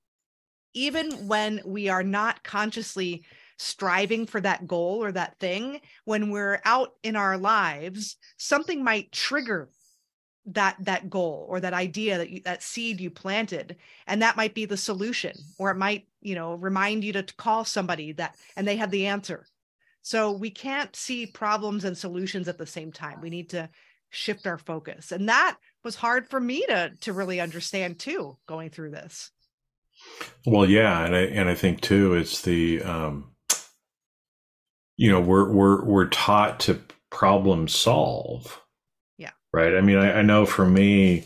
even 0.75 1.27
when 1.27 1.61
we 1.65 1.89
are 1.89 2.03
not 2.03 2.43
consciously 2.43 3.23
striving 3.57 4.25
for 4.27 4.41
that 4.41 4.67
goal 4.67 5.03
or 5.03 5.11
that 5.13 5.39
thing, 5.39 5.79
when 6.03 6.29
we're 6.29 6.61
out 6.65 6.91
in 7.01 7.15
our 7.15 7.37
lives, 7.37 8.17
something 8.37 8.83
might 8.83 9.11
trigger 9.11 9.69
that 10.47 10.75
that 10.81 11.09
goal 11.09 11.47
or 11.49 11.59
that 11.59 11.73
idea 11.73 12.19
that 12.19 12.29
you, 12.29 12.41
that 12.41 12.61
seed 12.61 13.01
you 13.01 13.09
planted 13.09 13.77
and 14.05 14.21
that 14.21 14.37
might 14.37 14.53
be 14.53 14.65
the 14.65 14.77
solution 14.77 15.33
or 15.57 15.71
it 15.71 15.75
might 15.75 16.07
you 16.21 16.35
know 16.35 16.53
remind 16.53 17.03
you 17.03 17.11
to 17.11 17.23
call 17.37 17.65
somebody 17.65 18.11
that 18.11 18.35
and 18.55 18.67
they 18.67 18.75
have 18.75 18.91
the 18.91 19.07
answer. 19.07 19.47
So 20.03 20.33
we 20.33 20.51
can't 20.51 20.95
see 20.95 21.25
problems 21.25 21.83
and 21.83 21.97
solutions 21.97 22.47
at 22.47 22.59
the 22.59 22.67
same 22.67 22.91
time. 22.91 23.21
We 23.21 23.31
need 23.31 23.49
to 23.51 23.69
shift 24.11 24.45
our 24.45 24.59
focus. 24.59 25.11
And 25.11 25.27
that 25.29 25.57
was 25.83 25.95
hard 25.95 26.29
for 26.29 26.39
me 26.39 26.63
to 26.67 26.91
to 27.01 27.13
really 27.13 27.39
understand 27.39 27.97
too 27.97 28.37
going 28.45 28.69
through 28.69 28.91
this 28.91 29.31
well, 30.45 30.69
yeah, 30.69 31.05
and 31.05 31.15
I 31.15 31.21
and 31.21 31.49
I 31.49 31.55
think 31.55 31.81
too, 31.81 32.13
it's 32.13 32.41
the 32.41 32.81
um, 32.83 33.31
you 34.97 35.11
know 35.11 35.19
we're 35.19 35.51
we're 35.51 35.83
we're 35.83 36.07
taught 36.07 36.59
to 36.61 36.79
problem 37.09 37.67
solve. 37.67 38.61
Yeah. 39.17 39.31
Right. 39.53 39.75
I 39.75 39.81
mean, 39.81 39.97
I, 39.97 40.19
I 40.19 40.21
know 40.21 40.45
for 40.45 40.65
me, 40.65 41.23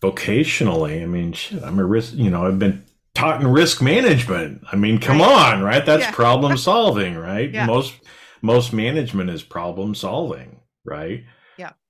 vocationally, 0.00 1.02
I 1.02 1.06
mean, 1.06 1.32
shit, 1.32 1.62
I'm 1.62 1.78
a 1.78 1.84
risk. 1.84 2.14
You 2.14 2.30
know, 2.30 2.46
I've 2.46 2.58
been 2.58 2.84
taught 3.14 3.40
in 3.40 3.48
risk 3.48 3.82
management. 3.82 4.62
I 4.70 4.76
mean, 4.76 4.98
come 4.98 5.18
right. 5.18 5.54
on, 5.54 5.62
right? 5.62 5.84
That's 5.84 6.04
yeah. 6.04 6.12
problem 6.12 6.56
solving, 6.56 7.16
right? 7.16 7.50
Yeah. 7.52 7.66
Most 7.66 7.94
most 8.40 8.72
management 8.72 9.30
is 9.30 9.42
problem 9.42 9.94
solving, 9.94 10.60
right? 10.84 11.24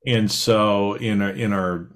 And 0.04 0.30
so 0.30 0.94
in 0.94 1.22
our, 1.22 1.30
in 1.30 1.52
our 1.52 1.88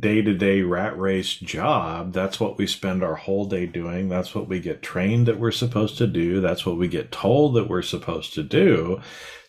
day 0.00 0.22
to 0.22 0.32
day 0.34 0.62
rat 0.62 0.98
race 0.98 1.34
job, 1.34 2.12
that's 2.14 2.40
what 2.40 2.56
we 2.56 2.66
spend 2.66 3.02
our 3.02 3.16
whole 3.16 3.44
day 3.44 3.66
doing. 3.66 4.08
That's 4.08 4.34
what 4.34 4.48
we 4.48 4.60
get 4.60 4.80
trained 4.80 5.26
that 5.26 5.38
we're 5.38 5.50
supposed 5.50 5.98
to 5.98 6.06
do. 6.06 6.40
That's 6.40 6.64
what 6.64 6.78
we 6.78 6.88
get 6.88 7.12
told 7.12 7.54
that 7.56 7.68
we're 7.68 7.82
supposed 7.82 8.32
to 8.34 8.42
do. 8.42 9.00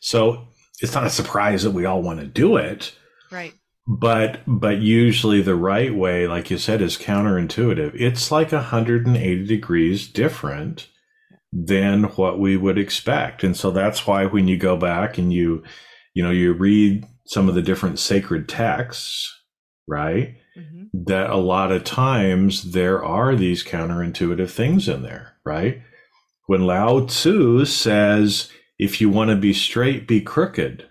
So 0.02 0.48
it's 0.82 0.94
not 0.94 1.06
a 1.06 1.10
surprise 1.10 1.64
that 1.64 1.72
we 1.72 1.86
all 1.86 2.02
want 2.02 2.20
to 2.20 2.26
do 2.26 2.58
it. 2.58 2.94
Right. 3.32 3.54
But 3.88 4.42
but 4.46 4.80
usually 4.80 5.42
the 5.42 5.56
right 5.56 5.96
way, 5.96 6.28
like 6.28 6.52
you 6.52 6.58
said, 6.58 6.82
is 6.82 6.98
counterintuitive. 6.98 7.94
It's 7.96 8.30
like 8.30 8.52
180 8.52 9.46
degrees 9.46 10.08
different 10.08 10.88
than 11.52 12.04
what 12.04 12.40
we 12.40 12.56
would 12.56 12.78
expect. 12.78 13.44
And 13.44 13.58
so 13.58 13.72
that's 13.72 14.06
why 14.06 14.26
when 14.26 14.48
you 14.48 14.58
go 14.58 14.78
back 14.78 15.18
and 15.18 15.34
you 15.34 15.64
you 16.14 16.22
know 16.22 16.30
you 16.30 16.54
read 16.54 17.06
some 17.30 17.48
of 17.48 17.54
the 17.54 17.62
different 17.62 18.00
sacred 18.00 18.50
texts, 18.50 19.44
right? 19.88 20.36
Mm-hmm. 20.58 21.04
That 21.06 21.30
a 21.30 21.38
lot 21.38 21.72
of 21.72 21.84
times 21.84 22.72
there 22.72 23.06
are 23.06 23.36
these 23.36 23.64
counterintuitive 23.64 24.50
things 24.50 24.90
in 24.90 25.04
there, 25.04 25.36
right? 25.46 25.84
When 26.48 26.66
Lao 26.66 27.06
Tzu 27.06 27.66
says, 27.66 28.50
if 28.80 29.00
you 29.00 29.12
want 29.12 29.30
to 29.30 29.36
be 29.36 29.54
straight, 29.54 30.08
be 30.08 30.22
crooked. 30.22 30.90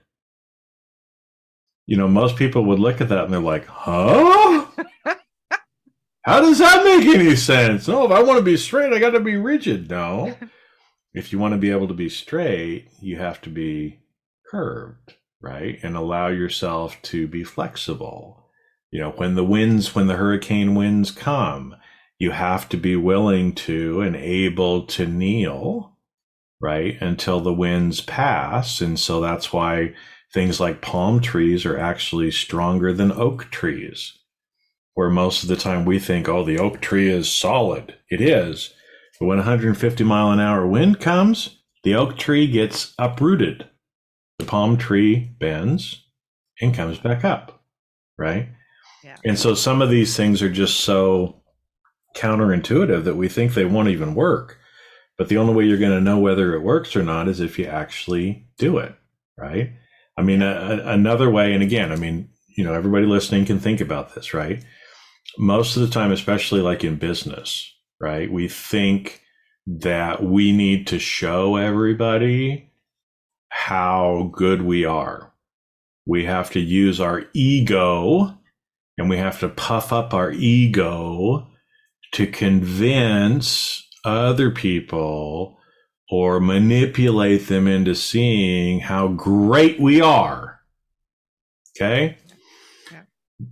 You 1.87 1.97
know, 1.97 2.07
most 2.07 2.37
people 2.37 2.65
would 2.67 2.79
look 2.79 3.01
at 3.01 3.09
that 3.09 3.25
and 3.25 3.33
they're 3.33 3.41
like, 3.41 3.67
huh? 3.67 4.67
How 6.23 6.41
does 6.41 6.61
that 6.61 6.85
make 6.85 7.17
any 7.17 7.35
sense? 7.35 7.89
No, 7.89 8.05
if 8.05 8.13
I 8.13 8.23
want 8.23 8.39
to 8.39 8.45
be 8.45 8.57
straight, 8.57 8.93
I 8.93 9.01
got 9.01 9.11
to 9.11 9.21
be 9.21 9.35
rigid. 9.35 9.91
No. 9.91 10.37
if 11.15 11.33
you 11.33 11.41
want 11.41 11.55
to 11.55 11.59
be 11.59 11.73
able 11.73 11.89
to 11.89 11.95
be 11.95 12.09
straight, 12.09 12.87
you 13.01 13.17
have 13.17 13.41
to 13.41 13.51
be 13.51 13.99
curved 14.49 15.15
right? 15.41 15.79
And 15.83 15.97
allow 15.97 16.29
yourself 16.29 16.97
to 17.03 17.27
be 17.27 17.45
flexible. 17.45 18.51
You 18.91 19.01
know, 19.01 19.11
when 19.11 19.35
the 19.35 19.45
winds, 19.45 19.95
when 19.95 20.07
the 20.07 20.17
hurricane 20.17 20.75
winds 20.75 21.11
come, 21.11 21.77
you 22.19 22.33
have 22.33 22.69
to 22.71 22.77
be 22.77 22.97
willing 22.97 23.55
to 23.55 24.01
and 24.01 24.17
able 24.17 24.87
to 24.87 25.07
kneel, 25.07 25.97
right? 26.61 27.01
Until 27.01 27.41
the 27.41 27.53
winds 27.53 28.01
pass. 28.01 28.81
And 28.81 28.99
so 28.99 29.21
that's 29.21 29.53
why 29.53 29.95
things 30.33 30.59
like 30.59 30.83
palm 30.83 31.21
trees 31.21 31.65
are 31.65 31.79
actually 31.79 32.31
stronger 32.31 32.93
than 32.93 33.13
oak 33.13 33.51
trees, 33.51 34.19
where 34.95 35.11
most 35.11 35.43
of 35.43 35.49
the 35.49 35.57
time 35.57 35.85
we 35.85 35.99
think, 35.99 36.29
oh, 36.29 36.45
the 36.45 36.59
oak 36.59 36.81
tree 36.81 37.11
is 37.11 37.31
solid. 37.31 37.95
It 38.11 38.21
is. 38.21 38.75
But 39.21 39.27
when 39.27 39.39
150 39.39 40.05
mile 40.05 40.31
an 40.31 40.41
hour 40.41 40.67
wind 40.67 41.01
comes, 41.01 41.59
the 41.85 41.95
oak 41.95 42.17
tree 42.17 42.47
gets 42.47 42.95
uprooted 42.99 43.68
the 44.39 44.45
palm 44.45 44.77
tree 44.77 45.35
bends 45.39 46.05
and 46.61 46.75
comes 46.75 46.99
back 46.99 47.25
up, 47.25 47.63
right? 48.17 48.49
Yeah. 49.05 49.17
And 49.25 49.39
so 49.39 49.55
some 49.55 49.83
of 49.83 49.91
these 49.91 50.17
things 50.17 50.43
are 50.43 50.51
just 50.51 50.81
so 50.81 51.43
counterintuitive 52.17 53.05
that 53.05 53.17
we 53.17 53.29
think 53.29 53.55
they 53.55 53.65
won't 53.65 53.89
even 53.89 54.15
work. 54.15 54.59
But 55.17 55.29
the 55.29 55.37
only 55.37 55.55
way 55.55 55.65
you're 55.65 55.79
going 55.79 55.93
to 55.93 56.01
know 56.01 56.19
whether 56.19 56.55
it 56.55 56.63
works 56.63 56.95
or 56.95 57.03
not 57.03 57.29
is 57.29 57.41
if 57.41 57.59
you 57.59 57.67
actually 57.67 58.47
do 58.57 58.79
it, 58.79 58.95
right? 59.37 59.73
I 60.17 60.23
mean, 60.23 60.43
a, 60.43 60.47
a, 60.47 60.93
another 60.93 61.31
way, 61.31 61.53
and 61.53 61.63
again, 61.63 61.91
I 61.93 61.97
mean, 61.97 62.29
you 62.57 62.65
know, 62.65 62.75
everybody 62.75 63.07
listening 63.07 63.45
can 63.45 63.59
think 63.59 63.81
about 63.81 64.15
this, 64.15 64.33
right? 64.33 64.65
Most 65.39 65.77
of 65.77 65.83
the 65.83 65.89
time, 65.89 66.13
especially 66.13 66.61
like 66.61 66.85
in 66.85 66.97
business, 66.97 67.73
right? 68.01 68.31
We 68.31 68.49
think 68.49 69.23
that 69.67 70.23
we 70.23 70.53
need 70.53 70.87
to 70.89 70.99
show 70.99 71.57
everybody 71.57 72.68
how 73.49 74.31
good 74.33 74.63
we 74.63 74.85
are. 74.85 75.33
We 76.07 76.25
have 76.25 76.51
to 76.53 76.61
use 76.61 77.01
our 77.01 77.25
ego 77.35 78.39
and 78.97 79.09
we 79.09 79.19
have 79.19 79.41
to 79.41 79.49
puff 79.49 79.93
up 79.93 80.15
our 80.15 80.33
ego 80.33 81.49
to 82.13 82.27
convince 82.27 83.87
other 84.05 84.51
people 84.51 85.59
or 86.11 86.41
manipulate 86.41 87.49
them 87.49 87.69
into 87.69 87.95
seeing 87.95 88.81
how 88.81 89.09
great 89.09 89.79
we 89.79 90.01
are. 90.01 90.61
Okay? 91.77 92.17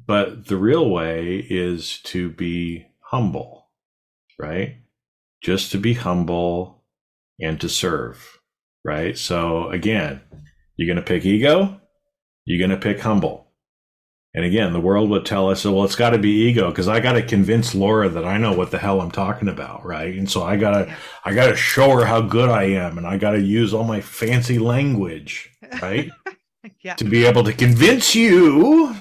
But 0.07 0.47
the 0.47 0.57
real 0.57 0.88
way 0.90 1.47
is 1.49 2.01
to 2.05 2.30
be 2.30 2.86
humble, 3.01 3.68
right? 4.38 4.78
Just 5.42 5.70
to 5.72 5.78
be 5.78 5.94
humble 5.94 6.82
and 7.40 7.61
to 7.61 7.68
serve, 7.68 8.40
right? 8.87 9.18
So 9.18 9.68
again, 9.70 10.20
you're 10.76 10.87
going 10.87 10.97
to 10.97 11.03
pick 11.03 11.26
ego, 11.26 11.80
you're 12.45 12.66
going 12.66 12.78
to 12.78 12.82
pick 12.82 13.01
humble. 13.01 13.49
And 14.32 14.45
again, 14.45 14.72
the 14.72 14.80
world 14.80 15.11
would 15.11 15.24
tell 15.24 15.49
us, 15.51 15.64
well, 15.64 15.84
it's 15.84 15.97
got 15.97 16.11
to 16.11 16.18
be 16.18 16.47
ego 16.47 16.70
because 16.70 16.89
I 16.89 17.01
got 17.01 17.14
to 17.14 17.22
convince 17.22 17.74
Laura 17.74 18.09
that 18.11 18.24
I 18.24 18.39
know 18.39 18.53
what 18.53 18.70
the 18.70 18.78
hell 18.78 19.01
I'm 19.01 19.11
talking 19.11 19.49
about, 19.49 19.84
right? 19.84 20.14
And 20.14 20.30
so 20.30 20.45
I 20.45 20.57
gotta, 20.57 20.95
I 21.24 21.34
gotta 21.34 21.57
show 21.57 21.91
her 21.93 22.05
how 22.05 22.20
good 22.20 22.51
I 22.51 22.64
am, 22.64 22.99
and 22.99 23.07
I 23.07 23.16
gotta 23.16 23.41
use 23.41 23.72
all 23.72 23.84
my 23.84 24.03
fancy 24.03 24.59
language, 24.59 25.51
right? 25.80 26.11
yeah. 26.82 26.97
To 26.97 27.05
be 27.05 27.24
able 27.24 27.45
to 27.45 27.53
convince 27.55 28.14
you 28.14 28.95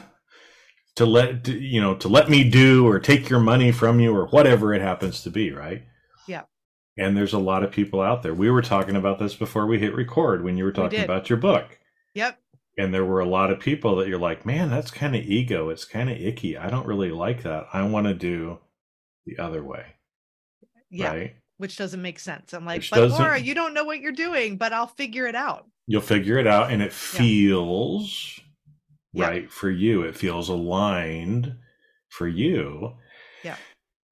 to 0.96 1.06
let 1.06 1.50
you 1.50 1.82
know 1.82 1.96
to 1.96 2.08
let 2.08 2.30
me 2.30 2.50
do 2.50 2.88
or 2.88 2.98
take 3.00 3.30
your 3.30 3.42
money 3.42 3.74
from 3.74 4.00
you 4.00 4.16
or 4.16 4.28
whatever 4.28 4.74
it 4.74 4.82
happens 4.82 5.22
to 5.24 5.30
be, 5.30 5.52
right? 5.52 5.84
And 6.98 7.16
there's 7.16 7.34
a 7.34 7.40
lot 7.40 7.64
of 7.64 7.72
people 7.72 8.02
out 8.02 8.24
there. 8.24 8.34
We 8.34 8.50
were 8.50 8.62
talking 8.62 8.96
about 8.96 9.20
this 9.20 9.36
before 9.36 9.68
we 9.68 9.80
hit 9.80 9.94
record 9.94 10.44
when 10.44 10.58
you 10.58 10.64
were 10.64 10.72
talking 10.72 11.04
about 11.04 11.30
your 11.30 11.38
book. 11.38 11.78
Yep 12.14 12.40
and 12.78 12.94
there 12.94 13.06
were 13.06 13.20
a 13.20 13.28
lot 13.28 13.52
of 13.52 13.60
people 13.60 13.96
that 13.98 14.08
you're 14.08 14.20
like, 14.20 14.46
man, 14.46 14.70
that's 14.70 14.92
kind 14.92 15.16
of 15.16 15.24
ego. 15.24 15.70
It's 15.70 15.86
kind 15.86 16.10
of 16.10 16.18
icky. 16.18 16.58
I 16.58 16.70
don't 16.70 16.86
really 16.86 17.12
like 17.12 17.44
that. 17.44 17.68
I 17.72 17.84
want 17.84 18.08
to 18.08 18.14
do 18.14 18.60
the 19.26 19.40
other 19.40 19.64
way. 19.64 19.86
Yeah. 20.90 21.10
Right? 21.10 21.36
Which 21.58 21.78
doesn't 21.78 22.02
make 22.02 22.20
sense. 22.20 22.54
I'm 22.54 22.66
like, 22.66 22.80
Which 22.80 22.92
but 22.92 23.10
Laura, 23.10 23.40
you 23.40 23.56
don't 23.56 23.74
know 23.74 23.86
what 23.86 24.02
you're 24.02 24.12
doing, 24.12 24.58
but 24.58 24.74
I'll 24.74 24.88
figure 24.88 25.26
it 25.26 25.36
out. 25.36 25.66
You'll 25.88 26.02
figure 26.02 26.38
it 26.38 26.48
out 26.48 26.72
and 26.72 26.82
it 26.82 26.92
feels 26.92 28.40
yeah. 29.14 29.26
right 29.26 29.44
yeah. 29.44 29.50
for 29.50 29.70
you. 29.70 30.02
It 30.02 30.18
feels 30.18 30.50
aligned 30.50 31.56
for 32.10 32.28
you. 32.28 32.94
Yeah 33.44 33.56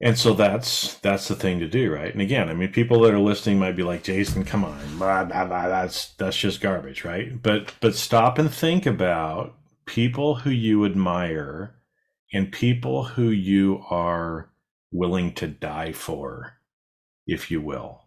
and 0.00 0.18
so 0.18 0.34
that's 0.34 0.98
that's 0.98 1.28
the 1.28 1.34
thing 1.34 1.60
to 1.60 1.68
do 1.68 1.92
right? 1.92 2.12
And 2.12 2.22
again 2.22 2.48
i 2.48 2.54
mean 2.54 2.72
people 2.72 3.00
that 3.00 3.14
are 3.14 3.18
listening 3.18 3.58
might 3.58 3.76
be 3.76 3.82
like 3.82 4.02
jason 4.02 4.44
come 4.44 4.64
on 4.64 4.98
blah, 4.98 5.24
blah, 5.24 5.44
blah, 5.46 5.68
that's 5.68 6.10
that's 6.14 6.36
just 6.36 6.60
garbage 6.60 7.04
right? 7.04 7.40
But 7.42 7.74
but 7.80 7.94
stop 7.94 8.38
and 8.38 8.52
think 8.52 8.86
about 8.86 9.54
people 9.86 10.36
who 10.36 10.50
you 10.50 10.84
admire 10.84 11.74
and 12.32 12.50
people 12.50 13.04
who 13.04 13.28
you 13.28 13.84
are 13.90 14.50
willing 14.92 15.32
to 15.34 15.46
die 15.46 15.92
for 15.92 16.54
if 17.26 17.50
you 17.50 17.60
will 17.60 18.00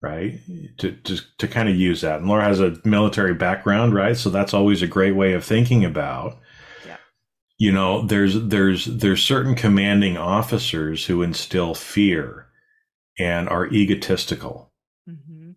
right? 0.00 0.38
To 0.78 0.92
to, 0.92 1.18
to 1.38 1.48
kind 1.48 1.68
of 1.68 1.74
use 1.76 2.02
that. 2.02 2.20
And 2.20 2.28
laura 2.28 2.44
has 2.44 2.60
a 2.60 2.78
military 2.84 3.34
background 3.34 3.94
right? 3.94 4.16
So 4.16 4.30
that's 4.30 4.54
always 4.54 4.82
a 4.82 4.86
great 4.86 5.16
way 5.16 5.32
of 5.32 5.44
thinking 5.44 5.84
about 5.84 6.38
you 7.58 7.72
know 7.72 8.02
there's 8.02 8.40
there's 8.48 8.86
there's 8.86 9.22
certain 9.22 9.54
commanding 9.54 10.16
officers 10.16 11.06
who 11.06 11.22
instill 11.22 11.74
fear 11.74 12.46
and 13.18 13.48
are 13.48 13.66
egotistical. 13.66 14.66
Mm-hmm. 15.08 15.52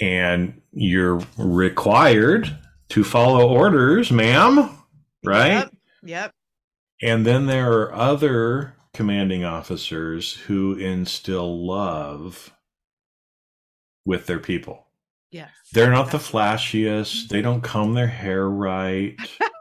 and 0.00 0.62
you're 0.70 1.20
required 1.36 2.56
to 2.90 3.02
follow 3.02 3.48
orders 3.48 4.12
ma'am 4.12 4.78
right? 5.24 5.48
Yep. 5.48 5.72
yep. 6.04 6.34
And 7.02 7.26
then 7.26 7.46
there 7.46 7.72
are 7.72 7.92
other 7.92 8.74
commanding 8.94 9.44
officers 9.44 10.34
who 10.34 10.74
instill 10.74 11.66
love 11.66 12.52
with 14.04 14.26
their 14.26 14.38
people. 14.38 14.86
Yes 15.32 15.50
they're 15.72 15.90
not 15.90 16.10
the 16.10 16.18
flashiest. 16.18 17.28
They 17.28 17.42
don't 17.42 17.62
comb 17.62 17.94
their 17.94 18.06
hair 18.06 18.48
right 18.48 19.16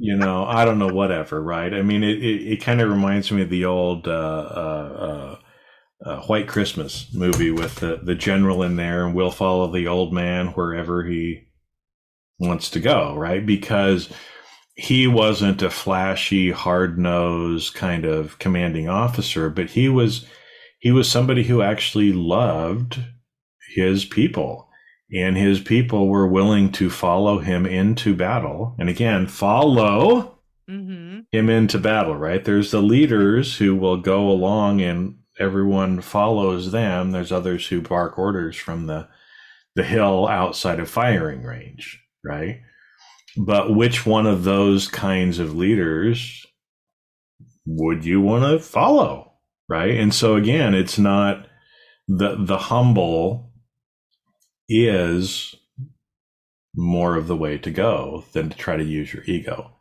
you 0.00 0.16
know, 0.16 0.46
I 0.46 0.64
don't 0.64 0.78
know, 0.78 0.88
whatever, 0.88 1.42
right? 1.42 1.74
I 1.74 1.82
mean, 1.82 2.02
it, 2.02 2.24
it, 2.24 2.52
it 2.52 2.62
kind 2.62 2.80
of 2.80 2.88
reminds 2.88 3.30
me 3.30 3.42
of 3.42 3.50
the 3.50 3.66
old 3.66 4.08
uh, 4.08 4.10
uh, 4.10 5.38
uh, 6.06 6.20
White 6.22 6.48
Christmas 6.48 7.12
movie 7.12 7.50
with 7.50 7.76
the, 7.76 8.00
the 8.02 8.14
general 8.14 8.62
in 8.62 8.76
there, 8.76 9.04
and 9.04 9.14
we'll 9.14 9.30
follow 9.30 9.70
the 9.70 9.86
old 9.86 10.14
man 10.14 10.48
wherever 10.48 11.04
he 11.04 11.48
wants 12.38 12.70
to 12.70 12.80
go, 12.80 13.14
right? 13.14 13.44
Because 13.44 14.08
he 14.74 15.06
wasn't 15.06 15.60
a 15.60 15.68
flashy, 15.68 16.50
hard 16.50 16.98
nosed 16.98 17.74
kind 17.74 18.06
of 18.06 18.38
commanding 18.38 18.88
officer, 18.88 19.50
but 19.50 19.68
he 19.68 19.90
was 19.90 20.24
he 20.78 20.90
was 20.90 21.10
somebody 21.10 21.42
who 21.42 21.60
actually 21.60 22.14
loved 22.14 22.98
his 23.74 24.06
people 24.06 24.69
and 25.12 25.36
his 25.36 25.60
people 25.60 26.08
were 26.08 26.26
willing 26.26 26.70
to 26.72 26.88
follow 26.90 27.38
him 27.38 27.66
into 27.66 28.14
battle. 28.14 28.76
And 28.78 28.88
again, 28.88 29.26
follow 29.26 30.38
mm-hmm. 30.68 31.20
him 31.32 31.50
into 31.50 31.78
battle, 31.78 32.16
right? 32.16 32.44
There's 32.44 32.70
the 32.70 32.82
leaders 32.82 33.56
who 33.56 33.74
will 33.74 33.96
go 33.96 34.28
along 34.30 34.80
and 34.80 35.16
everyone 35.38 36.00
follows 36.00 36.70
them. 36.70 37.10
There's 37.10 37.32
others 37.32 37.66
who 37.66 37.80
bark 37.80 38.18
orders 38.18 38.56
from 38.56 38.86
the, 38.86 39.08
the 39.74 39.82
hill 39.82 40.28
outside 40.28 40.78
of 40.78 40.88
firing 40.88 41.42
range, 41.42 42.00
right? 42.24 42.60
But 43.36 43.74
which 43.74 44.06
one 44.06 44.26
of 44.26 44.44
those 44.44 44.86
kinds 44.86 45.38
of 45.38 45.56
leaders 45.56 46.46
would 47.66 48.04
you 48.04 48.20
want 48.20 48.44
to 48.44 48.58
follow, 48.64 49.32
right? 49.68 49.94
And 49.94 50.14
so 50.14 50.36
again, 50.36 50.74
it's 50.74 50.98
not 50.98 51.46
the 52.08 52.36
the 52.38 52.58
humble 52.58 53.49
is 54.70 55.56
more 56.76 57.16
of 57.16 57.26
the 57.26 57.36
way 57.36 57.58
to 57.58 57.70
go 57.70 58.24
than 58.32 58.48
to 58.48 58.56
try 58.56 58.76
to 58.76 58.84
use 58.84 59.12
your 59.12 59.24
ego. 59.24 59.72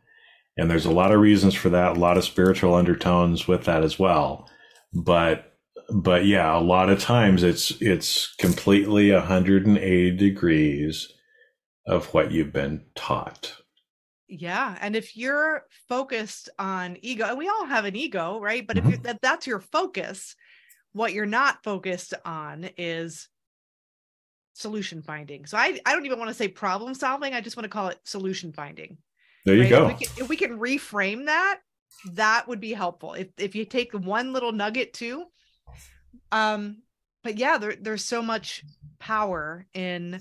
And 0.57 0.69
there's 0.69 0.87
a 0.87 0.91
lot 0.91 1.13
of 1.13 1.21
reasons 1.21 1.53
for 1.53 1.69
that, 1.69 1.95
a 1.95 1.99
lot 1.99 2.17
of 2.17 2.25
spiritual 2.25 2.73
undertones 2.73 3.47
with 3.47 3.63
that 3.65 3.83
as 3.83 3.97
well. 3.97 4.49
But 4.91 5.45
but 5.91 6.25
yeah, 6.25 6.57
a 6.57 6.59
lot 6.59 6.89
of 6.89 6.99
times 6.99 7.43
it's 7.43 7.71
it's 7.79 8.35
completely 8.35 9.11
180 9.11 10.17
degrees 10.17 11.13
of 11.87 12.13
what 12.13 12.31
you've 12.31 12.51
been 12.51 12.83
taught. 12.95 13.55
Yeah, 14.27 14.77
and 14.81 14.95
if 14.95 15.15
you're 15.15 15.65
focused 15.87 16.49
on 16.59 16.97
ego, 17.01 17.25
and 17.25 17.37
we 17.37 17.47
all 17.47 17.65
have 17.65 17.85
an 17.85 17.95
ego, 17.95 18.39
right? 18.39 18.65
But 18.65 18.77
mm-hmm. 18.77 18.93
if 18.93 19.03
that, 19.03 19.21
that's 19.21 19.47
your 19.47 19.59
focus, 19.59 20.35
what 20.91 21.13
you're 21.13 21.25
not 21.25 21.63
focused 21.63 22.13
on 22.25 22.69
is 22.77 23.27
solution 24.59 25.01
finding. 25.01 25.45
So 25.45 25.57
I, 25.57 25.79
I 25.85 25.93
don't 25.93 26.05
even 26.05 26.19
want 26.19 26.29
to 26.29 26.35
say 26.35 26.47
problem 26.47 26.93
solving. 26.93 27.33
I 27.33 27.41
just 27.41 27.57
want 27.57 27.65
to 27.65 27.69
call 27.69 27.87
it 27.87 27.99
solution 28.03 28.53
finding. 28.53 28.97
There 29.45 29.55
you 29.55 29.61
right? 29.63 29.69
go. 29.69 29.87
If 29.87 29.87
we, 29.87 30.05
can, 30.05 30.23
if 30.23 30.29
we, 30.29 30.35
can, 30.35 30.59
reframe 30.59 31.25
that, 31.25 31.59
that 32.13 32.47
would 32.47 32.59
be 32.59 32.73
helpful. 32.73 33.13
If 33.13 33.27
if 33.37 33.55
you 33.55 33.65
take 33.65 33.93
one 33.93 34.33
little 34.33 34.51
nugget 34.51 34.93
too. 34.93 35.25
Um, 36.31 36.83
but 37.23 37.37
yeah, 37.37 37.57
there, 37.57 37.75
there's 37.79 38.05
so 38.05 38.21
much 38.21 38.63
power 38.99 39.65
in 39.73 40.19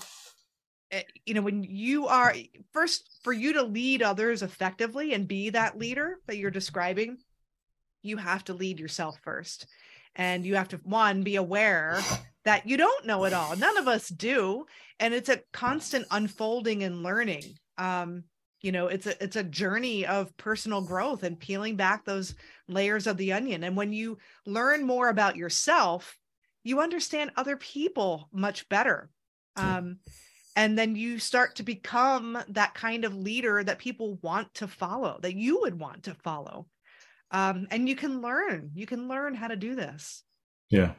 eh, 0.91 1.03
you 1.26 1.34
know 1.34 1.43
when 1.43 1.64
you 1.64 2.07
are 2.07 2.34
first 2.72 3.18
for 3.22 3.32
you 3.32 3.55
to 3.55 3.62
lead 3.62 4.03
others 4.03 4.43
effectively 4.43 5.12
and 5.12 5.28
be 5.28 5.51
that 5.51 5.76
leader 5.76 6.18
that 6.26 6.36
you're 6.36 6.51
describing 6.51 7.18
you 8.03 8.16
have 8.16 8.45
to 8.45 8.55
lead 8.55 8.78
yourself 8.78 9.18
first 9.22 9.66
and 10.14 10.47
you 10.47 10.55
have 10.55 10.68
to 10.68 10.76
one 10.78 11.24
be 11.24 11.36
aware 11.36 12.01
that 12.45 12.68
you 12.68 12.76
don't 12.76 13.07
know 13.07 13.24
it 13.24 13.32
all. 13.32 13.57
None 13.57 13.76
of 13.76 13.89
us 13.89 14.09
do. 14.09 14.66
And 15.01 15.14
it's 15.14 15.28
a 15.28 15.43
constant 15.53 16.07
unfolding 16.11 16.82
and 16.82 17.03
learning. 17.03 17.45
Um 17.76 18.24
you 18.61 18.72
know 18.72 18.89
it's 18.89 19.07
a 19.07 19.22
it's 19.22 19.36
a 19.36 19.45
journey 19.45 20.05
of 20.05 20.36
personal 20.36 20.80
growth 20.80 21.22
and 21.22 21.39
peeling 21.39 21.76
back 21.76 22.05
those 22.05 22.34
layers 22.66 23.07
of 23.07 23.16
the 23.16 23.32
onion. 23.32 23.62
And 23.62 23.76
when 23.76 23.93
you 23.93 24.18
learn 24.47 24.84
more 24.84 25.09
about 25.09 25.36
yourself 25.36 26.16
you 26.64 26.80
understand 26.80 27.30
other 27.36 27.57
people 27.57 28.28
much 28.32 28.68
better. 28.68 29.11
Um 29.57 29.99
and 30.59 30.76
then 30.76 30.97
you 30.97 31.20
start 31.20 31.55
to 31.57 31.62
become 31.62 32.36
that 32.49 32.74
kind 32.74 33.05
of 33.05 33.14
leader 33.14 33.62
that 33.62 33.78
people 33.78 34.18
want 34.22 34.53
to 34.55 34.66
follow 34.66 35.20
that 35.22 35.36
you 35.36 35.61
would 35.61 35.78
want 35.78 36.03
to 36.05 36.14
follow. 36.14 36.66
Um, 37.30 37.68
and 37.70 37.89
you 37.89 37.95
can 37.95 38.20
learn. 38.20 38.72
You 38.74 38.84
can 38.84 39.07
learn 39.07 39.34
how 39.34 39.47
to 39.47 39.57
do 39.57 39.76
this 39.76 40.24
yeah. 40.71 40.93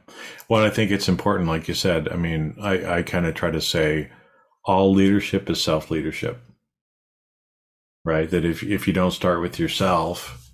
Well 0.48 0.64
i 0.64 0.70
think 0.70 0.92
it's 0.92 1.10
important 1.10 1.48
like 1.48 1.68
you 1.68 1.74
said 1.74 2.10
i 2.10 2.16
mean 2.16 2.56
i 2.62 2.98
i 2.98 3.04
kind 3.04 3.26
of 3.26 3.36
try 3.36 3.52
to 3.52 3.62
say 3.62 4.10
all 4.66 4.94
leadership 4.94 5.50
is 5.50 5.62
self 5.62 5.92
leadership 5.92 6.42
right? 8.06 8.30
That 8.30 8.46
if 8.46 8.64
if 8.64 8.88
you 8.88 8.94
don't 8.94 9.12
start 9.12 9.42
with 9.42 9.60
yourself 9.60 10.52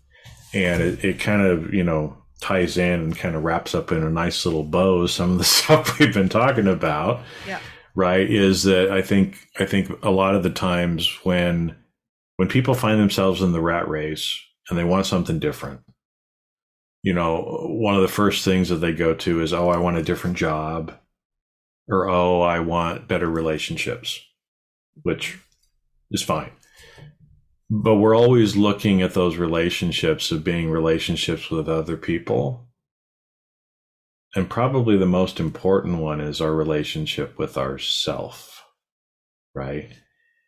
and 0.53 0.81
it, 0.81 1.03
it 1.03 1.19
kind 1.19 1.41
of 1.41 1.73
you 1.73 1.83
know 1.83 2.17
ties 2.41 2.77
in 2.77 2.99
and 2.99 3.17
kind 3.17 3.35
of 3.35 3.43
wraps 3.43 3.73
up 3.73 3.91
in 3.91 4.03
a 4.03 4.09
nice 4.09 4.45
little 4.45 4.63
bow 4.63 5.07
some 5.07 5.31
of 5.31 5.37
the 5.37 5.43
stuff 5.57 5.97
we've 5.99 6.13
been 6.13 6.29
talking 6.29 6.67
about 6.67 7.21
yeah. 7.47 7.59
right 7.95 8.29
is 8.29 8.63
that 8.63 8.91
i 8.91 9.01
think 9.01 9.47
i 9.57 9.65
think 9.65 9.89
a 10.03 10.11
lot 10.11 10.35
of 10.35 10.43
the 10.43 10.49
times 10.49 11.09
when 11.23 11.73
when 12.35 12.49
people 12.49 12.73
find 12.73 12.99
themselves 12.99 13.41
in 13.41 13.53
the 13.53 13.61
rat 13.61 13.87
race 13.87 14.37
and 14.69 14.77
they 14.77 14.83
want 14.83 15.05
something 15.05 15.39
different. 15.39 15.81
You 17.05 17.13
know, 17.13 17.67
one 17.69 17.93
of 17.93 18.01
the 18.01 18.07
first 18.07 18.43
things 18.43 18.69
that 18.69 18.77
they 18.77 18.91
go 18.91 19.13
to 19.13 19.39
is, 19.39 19.53
oh, 19.53 19.69
I 19.69 19.77
want 19.77 19.97
a 19.97 20.01
different 20.01 20.37
job, 20.37 20.91
or 21.87 22.09
oh, 22.09 22.41
I 22.41 22.59
want 22.59 23.07
better 23.07 23.29
relationships, 23.29 24.19
which 25.03 25.37
is 26.09 26.23
fine. 26.23 26.51
but 27.69 27.95
we're 27.95 28.15
always 28.15 28.55
looking 28.55 29.01
at 29.01 29.13
those 29.13 29.37
relationships 29.37 30.31
of 30.31 30.43
being 30.43 30.69
relationships 30.69 31.49
with 31.49 31.67
other 31.67 31.97
people. 31.97 32.67
And 34.35 34.49
probably 34.49 34.97
the 34.97 35.05
most 35.05 35.39
important 35.39 35.99
one 35.99 36.21
is 36.21 36.41
our 36.41 36.53
relationship 36.53 37.37
with 37.39 37.57
ourself, 37.57 38.63
right? 39.53 39.89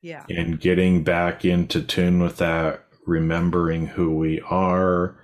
Yeah. 0.03 0.25
And 0.29 0.59
getting 0.59 1.03
back 1.03 1.43
into 1.45 1.81
tune 1.81 2.21
with 2.21 2.37
that, 2.37 2.85
remembering 3.05 3.87
who 3.87 4.15
we 4.15 4.41
are, 4.41 5.17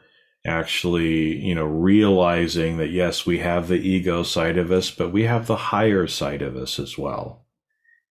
actually, 0.46 1.38
you 1.38 1.56
know, 1.56 1.66
realizing 1.66 2.78
that 2.78 2.90
yes, 2.90 3.26
we 3.26 3.40
have 3.40 3.68
the 3.68 3.80
ego 3.80 4.24
side 4.24 4.58
of 4.58 4.72
us, 4.72 4.92
but 4.92 5.12
we 5.12 5.24
have 5.24 5.48
the 5.48 5.56
higher 5.56 6.08
side 6.08 6.42
of 6.42 6.56
us 6.56 6.80
as 6.80 6.98
well. 6.98 7.46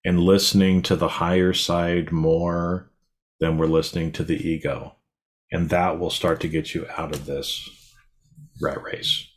And 0.05 0.19
listening 0.19 0.83
to 0.83 0.97
the 0.97 1.09
higher 1.09 1.53
side 1.53 2.11
more 2.11 2.91
than 3.39 3.59
we're 3.59 3.67
listening 3.67 4.13
to 4.13 4.25
the 4.25 4.37
ego. 4.49 4.97
And 5.53 5.69
that 5.69 5.99
will 5.99 6.11
start 6.11 6.41
to 6.41 6.49
get 6.49 6.75
you 6.75 6.87
out 6.97 7.15
of 7.15 7.27
this 7.27 7.69
rat 8.61 8.83
race. 8.83 9.29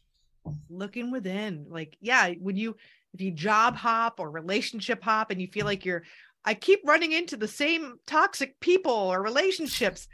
Looking 0.70 1.12
within, 1.12 1.68
like, 1.70 1.98
yeah, 2.00 2.32
when 2.42 2.56
you, 2.56 2.78
if 3.14 3.22
you 3.22 3.32
job 3.32 3.76
hop 3.76 4.20
or 4.20 4.32
relationship 4.32 5.04
hop 5.04 5.32
and 5.32 5.42
you 5.42 5.48
feel 5.48 5.66
like 5.66 5.86
you're, 5.86 6.04
I 6.46 6.54
keep 6.54 6.82
running 6.86 7.12
into 7.12 7.36
the 7.36 7.48
same 7.48 8.00
toxic 8.06 8.60
people 8.60 8.92
or 8.92 9.22
relationships. 9.22 10.08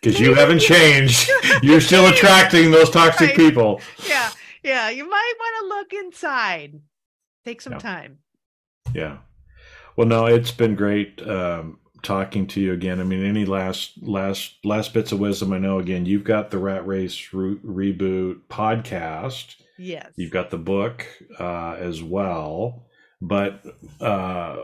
Because 0.00 0.20
you 0.20 0.34
haven't 0.34 0.58
changed. 0.60 1.30
You're 1.62 1.80
still 1.80 2.06
attracting 2.06 2.70
those 2.70 2.90
toxic 2.90 3.28
right. 3.28 3.36
people. 3.36 3.80
Yeah. 4.08 4.30
Yeah. 4.62 4.90
You 4.90 5.08
might 5.08 5.32
want 5.38 5.54
to 5.60 5.68
look 5.68 6.04
inside. 6.04 6.80
Take 7.44 7.60
some 7.60 7.74
yeah. 7.74 7.78
time. 7.78 8.18
Yeah. 8.94 9.18
Well, 9.96 10.06
no, 10.06 10.26
it's 10.26 10.50
been 10.50 10.76
great. 10.76 11.20
Um, 11.26 11.78
talking 12.02 12.46
to 12.48 12.60
you 12.60 12.72
again. 12.72 13.00
I 13.00 13.04
mean, 13.04 13.24
any 13.24 13.44
last 13.44 14.02
last 14.02 14.54
last 14.64 14.94
bits 14.94 15.12
of 15.12 15.20
wisdom? 15.20 15.52
I 15.52 15.58
know 15.58 15.78
again, 15.78 16.06
you've 16.06 16.24
got 16.24 16.50
the 16.50 16.58
Rat 16.58 16.86
Race 16.86 17.32
Re- 17.32 17.58
reboot 17.64 18.40
podcast. 18.48 19.56
Yes, 19.78 20.10
you've 20.16 20.30
got 20.30 20.50
the 20.50 20.58
book 20.58 21.06
uh, 21.38 21.76
as 21.78 22.02
well. 22.02 22.86
But 23.20 23.64
uh, 24.00 24.56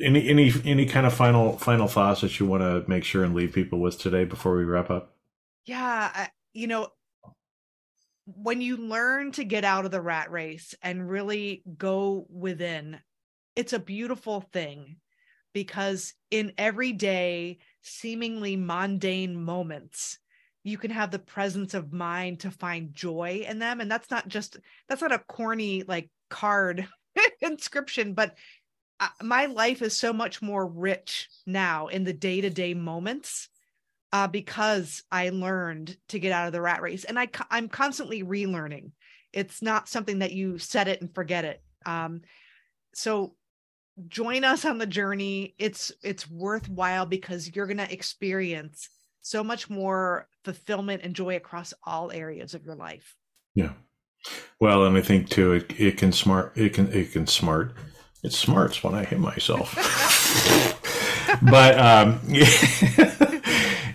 any 0.00 0.28
any 0.28 0.52
any 0.64 0.86
kind 0.86 1.06
of 1.06 1.14
final 1.14 1.58
final 1.58 1.88
thoughts 1.88 2.20
that 2.20 2.38
you 2.38 2.46
want 2.46 2.62
to 2.62 2.88
make 2.88 3.04
sure 3.04 3.24
and 3.24 3.34
leave 3.34 3.52
people 3.52 3.78
with 3.78 3.98
today 3.98 4.24
before 4.24 4.56
we 4.56 4.64
wrap 4.64 4.90
up? 4.90 5.14
Yeah, 5.64 6.10
I, 6.14 6.28
you 6.52 6.66
know, 6.66 6.88
when 8.26 8.60
you 8.60 8.76
learn 8.76 9.32
to 9.32 9.44
get 9.44 9.64
out 9.64 9.84
of 9.84 9.90
the 9.90 10.00
rat 10.00 10.30
race 10.30 10.74
and 10.82 11.08
really 11.08 11.62
go 11.78 12.26
within, 12.28 12.98
it's 13.54 13.72
a 13.72 13.78
beautiful 13.78 14.40
thing 14.52 14.96
because 15.52 16.12
in 16.30 16.52
everyday, 16.58 17.58
seemingly 17.82 18.56
mundane 18.56 19.42
moments, 19.42 20.18
you 20.64 20.76
can 20.76 20.90
have 20.90 21.10
the 21.10 21.18
presence 21.18 21.72
of 21.72 21.92
mind 21.92 22.40
to 22.40 22.50
find 22.50 22.92
joy 22.92 23.44
in 23.48 23.58
them. 23.58 23.80
And 23.80 23.90
that's 23.90 24.10
not 24.10 24.28
just, 24.28 24.58
that's 24.88 25.00
not 25.00 25.12
a 25.12 25.20
corny 25.20 25.84
like 25.86 26.10
card 26.28 26.86
inscription, 27.40 28.12
but 28.12 28.36
uh, 29.00 29.08
my 29.22 29.46
life 29.46 29.82
is 29.82 29.96
so 29.96 30.12
much 30.12 30.40
more 30.40 30.66
rich 30.66 31.28
now 31.46 31.88
in 31.88 32.04
the 32.04 32.12
day 32.12 32.40
to 32.40 32.50
day 32.50 32.74
moments 32.74 33.48
uh, 34.12 34.26
because 34.26 35.02
I 35.10 35.30
learned 35.30 35.96
to 36.08 36.18
get 36.18 36.32
out 36.32 36.46
of 36.46 36.52
the 36.52 36.60
rat 36.60 36.82
race. 36.82 37.04
And 37.04 37.18
I, 37.18 37.28
I'm 37.50 37.68
constantly 37.68 38.22
relearning. 38.22 38.92
It's 39.32 39.60
not 39.60 39.88
something 39.88 40.20
that 40.20 40.32
you 40.32 40.58
set 40.58 40.88
it 40.88 41.00
and 41.00 41.14
forget 41.14 41.44
it. 41.44 41.62
Um, 41.84 42.22
so 42.94 43.34
join 44.08 44.44
us 44.44 44.64
on 44.64 44.78
the 44.78 44.86
journey 44.86 45.54
it's 45.58 45.90
it's 46.02 46.30
worthwhile 46.30 47.06
because 47.06 47.54
you're 47.54 47.66
to 47.66 47.92
experience 47.92 48.90
so 49.22 49.42
much 49.42 49.70
more 49.70 50.28
fulfillment 50.44 51.02
and 51.02 51.14
joy 51.14 51.36
across 51.36 51.72
all 51.84 52.12
areas 52.12 52.52
of 52.52 52.64
your 52.64 52.74
life 52.74 53.16
yeah 53.54 53.72
well 54.60 54.84
and 54.84 54.98
i 54.98 55.00
think 55.00 55.30
too 55.30 55.52
it, 55.52 55.80
it 55.80 55.96
can 55.96 56.12
smart 56.12 56.52
it 56.56 56.74
can 56.74 56.92
it 56.92 57.12
can 57.12 57.26
smart 57.26 57.74
it 58.26 58.32
smarts 58.32 58.84
when 58.84 58.94
i 58.94 59.04
hit 59.04 59.20
myself. 59.20 59.74
But 61.42 61.78
um 61.78 62.20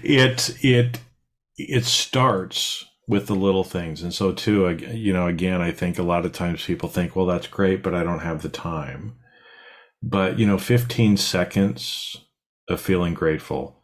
it 0.04 0.56
it 0.64 1.00
it 1.58 1.86
starts 1.86 2.86
with 3.08 3.28
the 3.28 3.36
little 3.36 3.64
things. 3.64 4.04
And 4.04 4.14
so 4.14 4.32
too 4.32 4.70
you 4.94 5.14
know 5.14 5.28
again 5.28 5.62
i 5.62 5.72
think 5.72 5.98
a 6.00 6.04
lot 6.04 6.26
of 6.26 6.34
times 6.34 6.66
people 6.66 6.90
think 6.90 7.16
well 7.16 7.26
that's 7.26 7.48
great 7.48 7.84
but 7.84 7.96
i 7.96 8.04
don't 8.04 8.20
have 8.20 8.42
the 8.42 8.50
time. 8.50 9.16
But, 10.04 10.40
you 10.40 10.48
know, 10.48 10.58
15 10.58 11.18
seconds 11.18 12.18
of 12.68 12.82
feeling 12.82 13.14
grateful, 13.14 13.82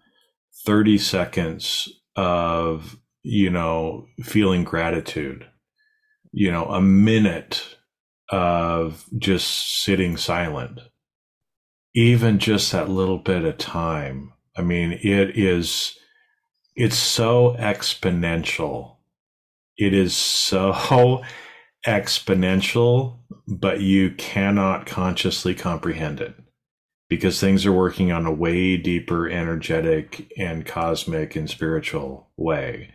30 0.65 0.97
seconds 0.97 1.89
of, 2.15 2.97
you 3.23 3.49
know, 3.49 4.07
feeling 4.23 4.63
gratitude, 4.63 5.45
you 6.31 6.51
know, 6.51 6.65
a 6.65 6.81
minute 6.81 7.76
of 8.29 9.05
just 9.17 9.83
sitting 9.83 10.17
silent, 10.17 10.79
even 11.93 12.39
just 12.39 12.71
that 12.71 12.89
little 12.89 13.17
bit 13.17 13.45
of 13.45 13.57
time. 13.57 14.33
I 14.55 14.61
mean, 14.61 14.93
it 14.93 15.37
is, 15.37 15.97
it's 16.75 16.97
so 16.97 17.55
exponential. 17.59 18.97
It 19.77 19.93
is 19.93 20.15
so 20.15 21.23
exponential, 21.87 23.19
but 23.47 23.81
you 23.81 24.11
cannot 24.11 24.85
consciously 24.85 25.55
comprehend 25.55 26.19
it 26.19 26.35
because 27.09 27.39
things 27.39 27.65
are 27.65 27.71
working 27.71 28.11
on 28.11 28.25
a 28.25 28.31
way 28.31 28.75
deeper 28.75 29.29
energetic 29.29 30.31
and 30.37 30.65
cosmic 30.65 31.35
and 31.35 31.49
spiritual 31.49 32.29
way. 32.35 32.93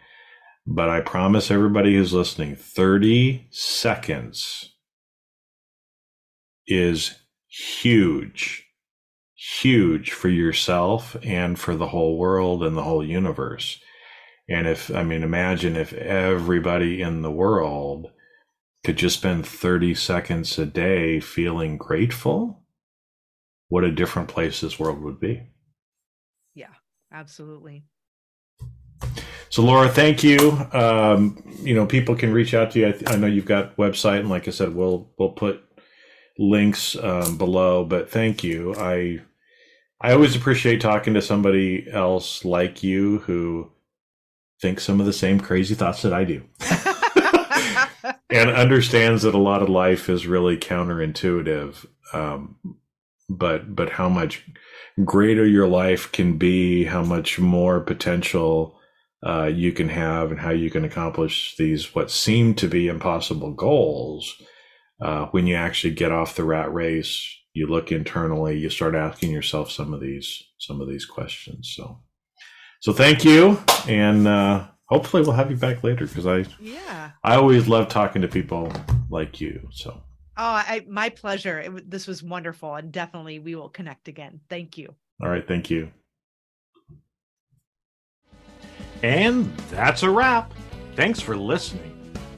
But 0.67 0.91
I 0.91 1.01
promise 1.01 1.51
everybody 1.51 1.95
who's 1.95 2.13
listening 2.13 2.55
30 2.55 3.47
seconds 3.51 4.72
is 6.67 7.15
huge, 7.49 8.67
huge 9.35 10.13
for 10.13 10.29
yourself 10.29 11.17
and 11.23 11.59
for 11.59 11.77
the 11.77 11.89
whole 11.89 12.17
world 12.17 12.63
and 12.63 12.77
the 12.77 12.83
whole 12.83 13.05
universe. 13.05 13.81
And 14.49 14.67
if, 14.67 14.95
I 14.95 15.03
mean, 15.03 15.23
imagine 15.23 15.77
if 15.77 15.93
everybody 15.93 17.01
in 17.01 17.23
the 17.23 17.31
world 17.31 18.11
could 18.85 18.97
just 18.97 19.19
spend 19.19 19.47
30 19.47 19.95
seconds 19.95 20.59
a 20.59 20.67
day 20.67 21.21
feeling 21.21 21.79
grateful, 21.79 22.63
what 23.69 23.85
a 23.85 23.93
different 23.93 24.29
place 24.29 24.61
this 24.61 24.79
world 24.79 25.01
would 25.01 25.21
be. 25.21 25.43
Yeah, 26.55 26.75
absolutely. 27.13 27.85
So, 29.49 29.63
Laura, 29.63 29.89
thank 29.89 30.25
you. 30.25 30.39
Um, 30.73 31.43
you 31.63 31.75
know, 31.75 31.87
people 31.87 32.15
can 32.15 32.33
reach 32.33 32.55
out 32.55 32.71
to 32.73 32.79
you. 32.79 32.89
I, 32.89 32.93
th- 32.93 33.11
I, 33.11 33.17
know 33.17 33.27
you've 33.27 33.45
got 33.45 33.77
website, 33.77 34.21
and 34.21 34.31
like 34.31 34.49
I 34.49 34.51
said, 34.51 34.75
we'll 34.75 35.11
we'll 35.19 35.31
put 35.31 35.63
links 36.43 36.97
um, 36.97 37.39
below. 37.39 37.85
But 37.85 38.11
thank 38.11 38.43
you. 38.45 38.75
I 38.77 39.21
I 40.01 40.13
always 40.13 40.35
appreciate 40.35 40.81
talking 40.81 41.15
to 41.15 41.23
somebody 41.23 41.87
else 41.91 42.45
like 42.45 42.83
you 42.83 43.19
who 43.21 43.71
thinks 44.61 44.83
some 44.83 45.01
of 45.01 45.07
the 45.07 45.13
same 45.13 45.39
crazy 45.39 45.75
thoughts 45.75 46.03
that 46.03 46.13
I 46.13 46.25
do. 46.25 46.43
and 48.31 48.51
understands 48.51 49.23
that 49.23 49.35
a 49.35 49.39
lot 49.39 49.63
of 49.63 49.69
life 49.69 50.09
is 50.09 50.27
really 50.27 50.57
counterintuitive. 50.57 51.87
Um, 52.13 52.57
but 53.29 53.75
but 53.75 53.91
how 53.91 54.09
much 54.09 54.45
greater 55.05 55.47
your 55.47 55.69
life 55.69 56.11
can 56.13 56.37
be, 56.37 56.85
how 56.85 57.03
much 57.03 57.39
more 57.39 57.81
potential 57.81 58.79
uh, 59.25 59.45
you 59.45 59.73
can 59.73 59.89
have, 59.89 60.31
and 60.31 60.41
how 60.41 60.51
you 60.51 60.71
can 60.71 60.85
accomplish 60.85 61.57
these 61.57 61.95
what 61.95 62.11
seem 62.11 62.55
to 62.55 62.67
be 62.67 62.89
impossible 62.89 63.53
goals. 63.53 64.43
Uh, 65.03 65.27
when 65.33 65.49
you 65.49 65.57
actually 65.57 65.93
get 65.93 66.13
off 66.13 66.37
the 66.37 66.45
rat 66.45 66.73
race, 66.73 67.37
you 67.55 67.67
look 67.67 67.91
internally, 67.91 68.57
you 68.59 68.71
start 68.71 68.95
asking 68.95 69.33
yourself 69.33 69.71
some 69.71 69.93
of 69.93 70.01
these 70.01 70.45
some 70.59 70.81
of 70.81 70.89
these 70.89 71.05
questions. 71.05 71.73
So, 71.75 71.99
so 72.81 72.93
thank 72.93 73.25
you, 73.25 73.59
and 73.89 74.29
uh, 74.29 74.67
hopefully 74.87 75.23
we'll 75.23 75.33
have 75.33 75.51
you 75.51 75.57
back 75.57 75.83
later 75.83 76.07
because 76.07 76.27
I 76.27 76.45
yeah 76.61 77.11
I 77.25 77.35
always 77.35 77.67
love 77.67 77.89
talking 77.89 78.23
to 78.23 78.29
people 78.29 78.73
like 79.11 79.41
you. 79.41 79.69
So 79.73 79.91
oh, 79.91 80.03
I 80.37 80.85
my 80.89 81.09
pleasure. 81.09 81.59
It, 81.59 81.91
this 81.91 82.07
was 82.07 82.23
wonderful, 82.23 82.75
and 82.77 82.93
definitely 82.93 83.41
we 83.41 83.57
will 83.57 83.71
connect 83.71 84.07
again. 84.07 84.41
Thank 84.49 84.79
you. 84.79 84.95
All 85.21 85.29
right, 85.29 85.47
thank 85.47 85.69
you. 85.69 85.91
And 89.03 89.57
that's 89.71 90.05
a 90.05 90.11
wrap. 90.11 90.53
Thanks 90.95 91.19
for 91.19 91.37
listening. 91.37 91.92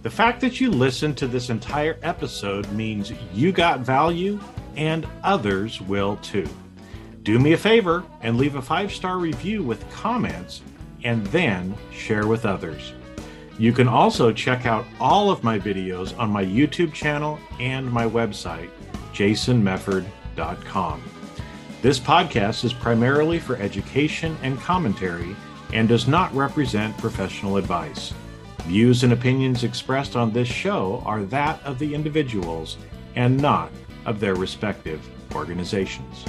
The 0.05 0.11
fact 0.11 0.43
that 0.43 0.61
you 0.61 0.71
listened 0.71 1.17
to 1.17 1.27
this 1.27 1.49
entire 1.49 1.99
episode 2.03 2.71
means 2.73 3.11
you 3.33 3.53
got 3.53 3.81
value 3.81 4.39
and 4.77 5.07
others 5.23 5.81
will 5.81 6.17
too. 6.17 6.47
Do 7.23 7.39
me 7.39 7.55
a 7.55 7.57
favor 7.57 8.05
and 8.21 8.37
leave 8.37 8.57
a 8.57 8.61
five 8.61 8.93
star 8.93 9.17
review 9.17 9.63
with 9.63 9.91
comments 9.91 10.61
and 11.05 11.27
then 11.29 11.75
share 11.91 12.27
with 12.27 12.45
others. 12.45 12.93
You 13.59 13.73
can 13.73 13.89
also 13.89 14.31
check 14.31 14.67
out 14.67 14.85
all 15.01 15.31
of 15.31 15.43
my 15.43 15.59
videos 15.59 16.17
on 16.19 16.29
my 16.29 16.45
YouTube 16.45 16.93
channel 16.93 17.39
and 17.59 17.91
my 17.91 18.05
website, 18.05 18.69
jasonmefford.com. 19.15 21.03
This 21.81 21.99
podcast 21.99 22.63
is 22.65 22.75
primarily 22.75 23.39
for 23.39 23.57
education 23.57 24.37
and 24.43 24.61
commentary 24.61 25.35
and 25.73 25.89
does 25.89 26.07
not 26.07 26.35
represent 26.35 26.95
professional 26.99 27.57
advice. 27.57 28.13
Views 28.67 29.05
and 29.05 29.13
opinions 29.13 29.63
expressed 29.63 30.17
on 30.17 30.33
this 30.33 30.49
show 30.49 31.03
are 31.05 31.23
that 31.25 31.63
of 31.65 31.79
the 31.79 31.95
individuals 31.95 32.79
and 33.15 33.37
not 33.37 33.71
of 34.07 34.21
their 34.21 34.35
respective 34.35 35.07
organizations. 35.35 36.25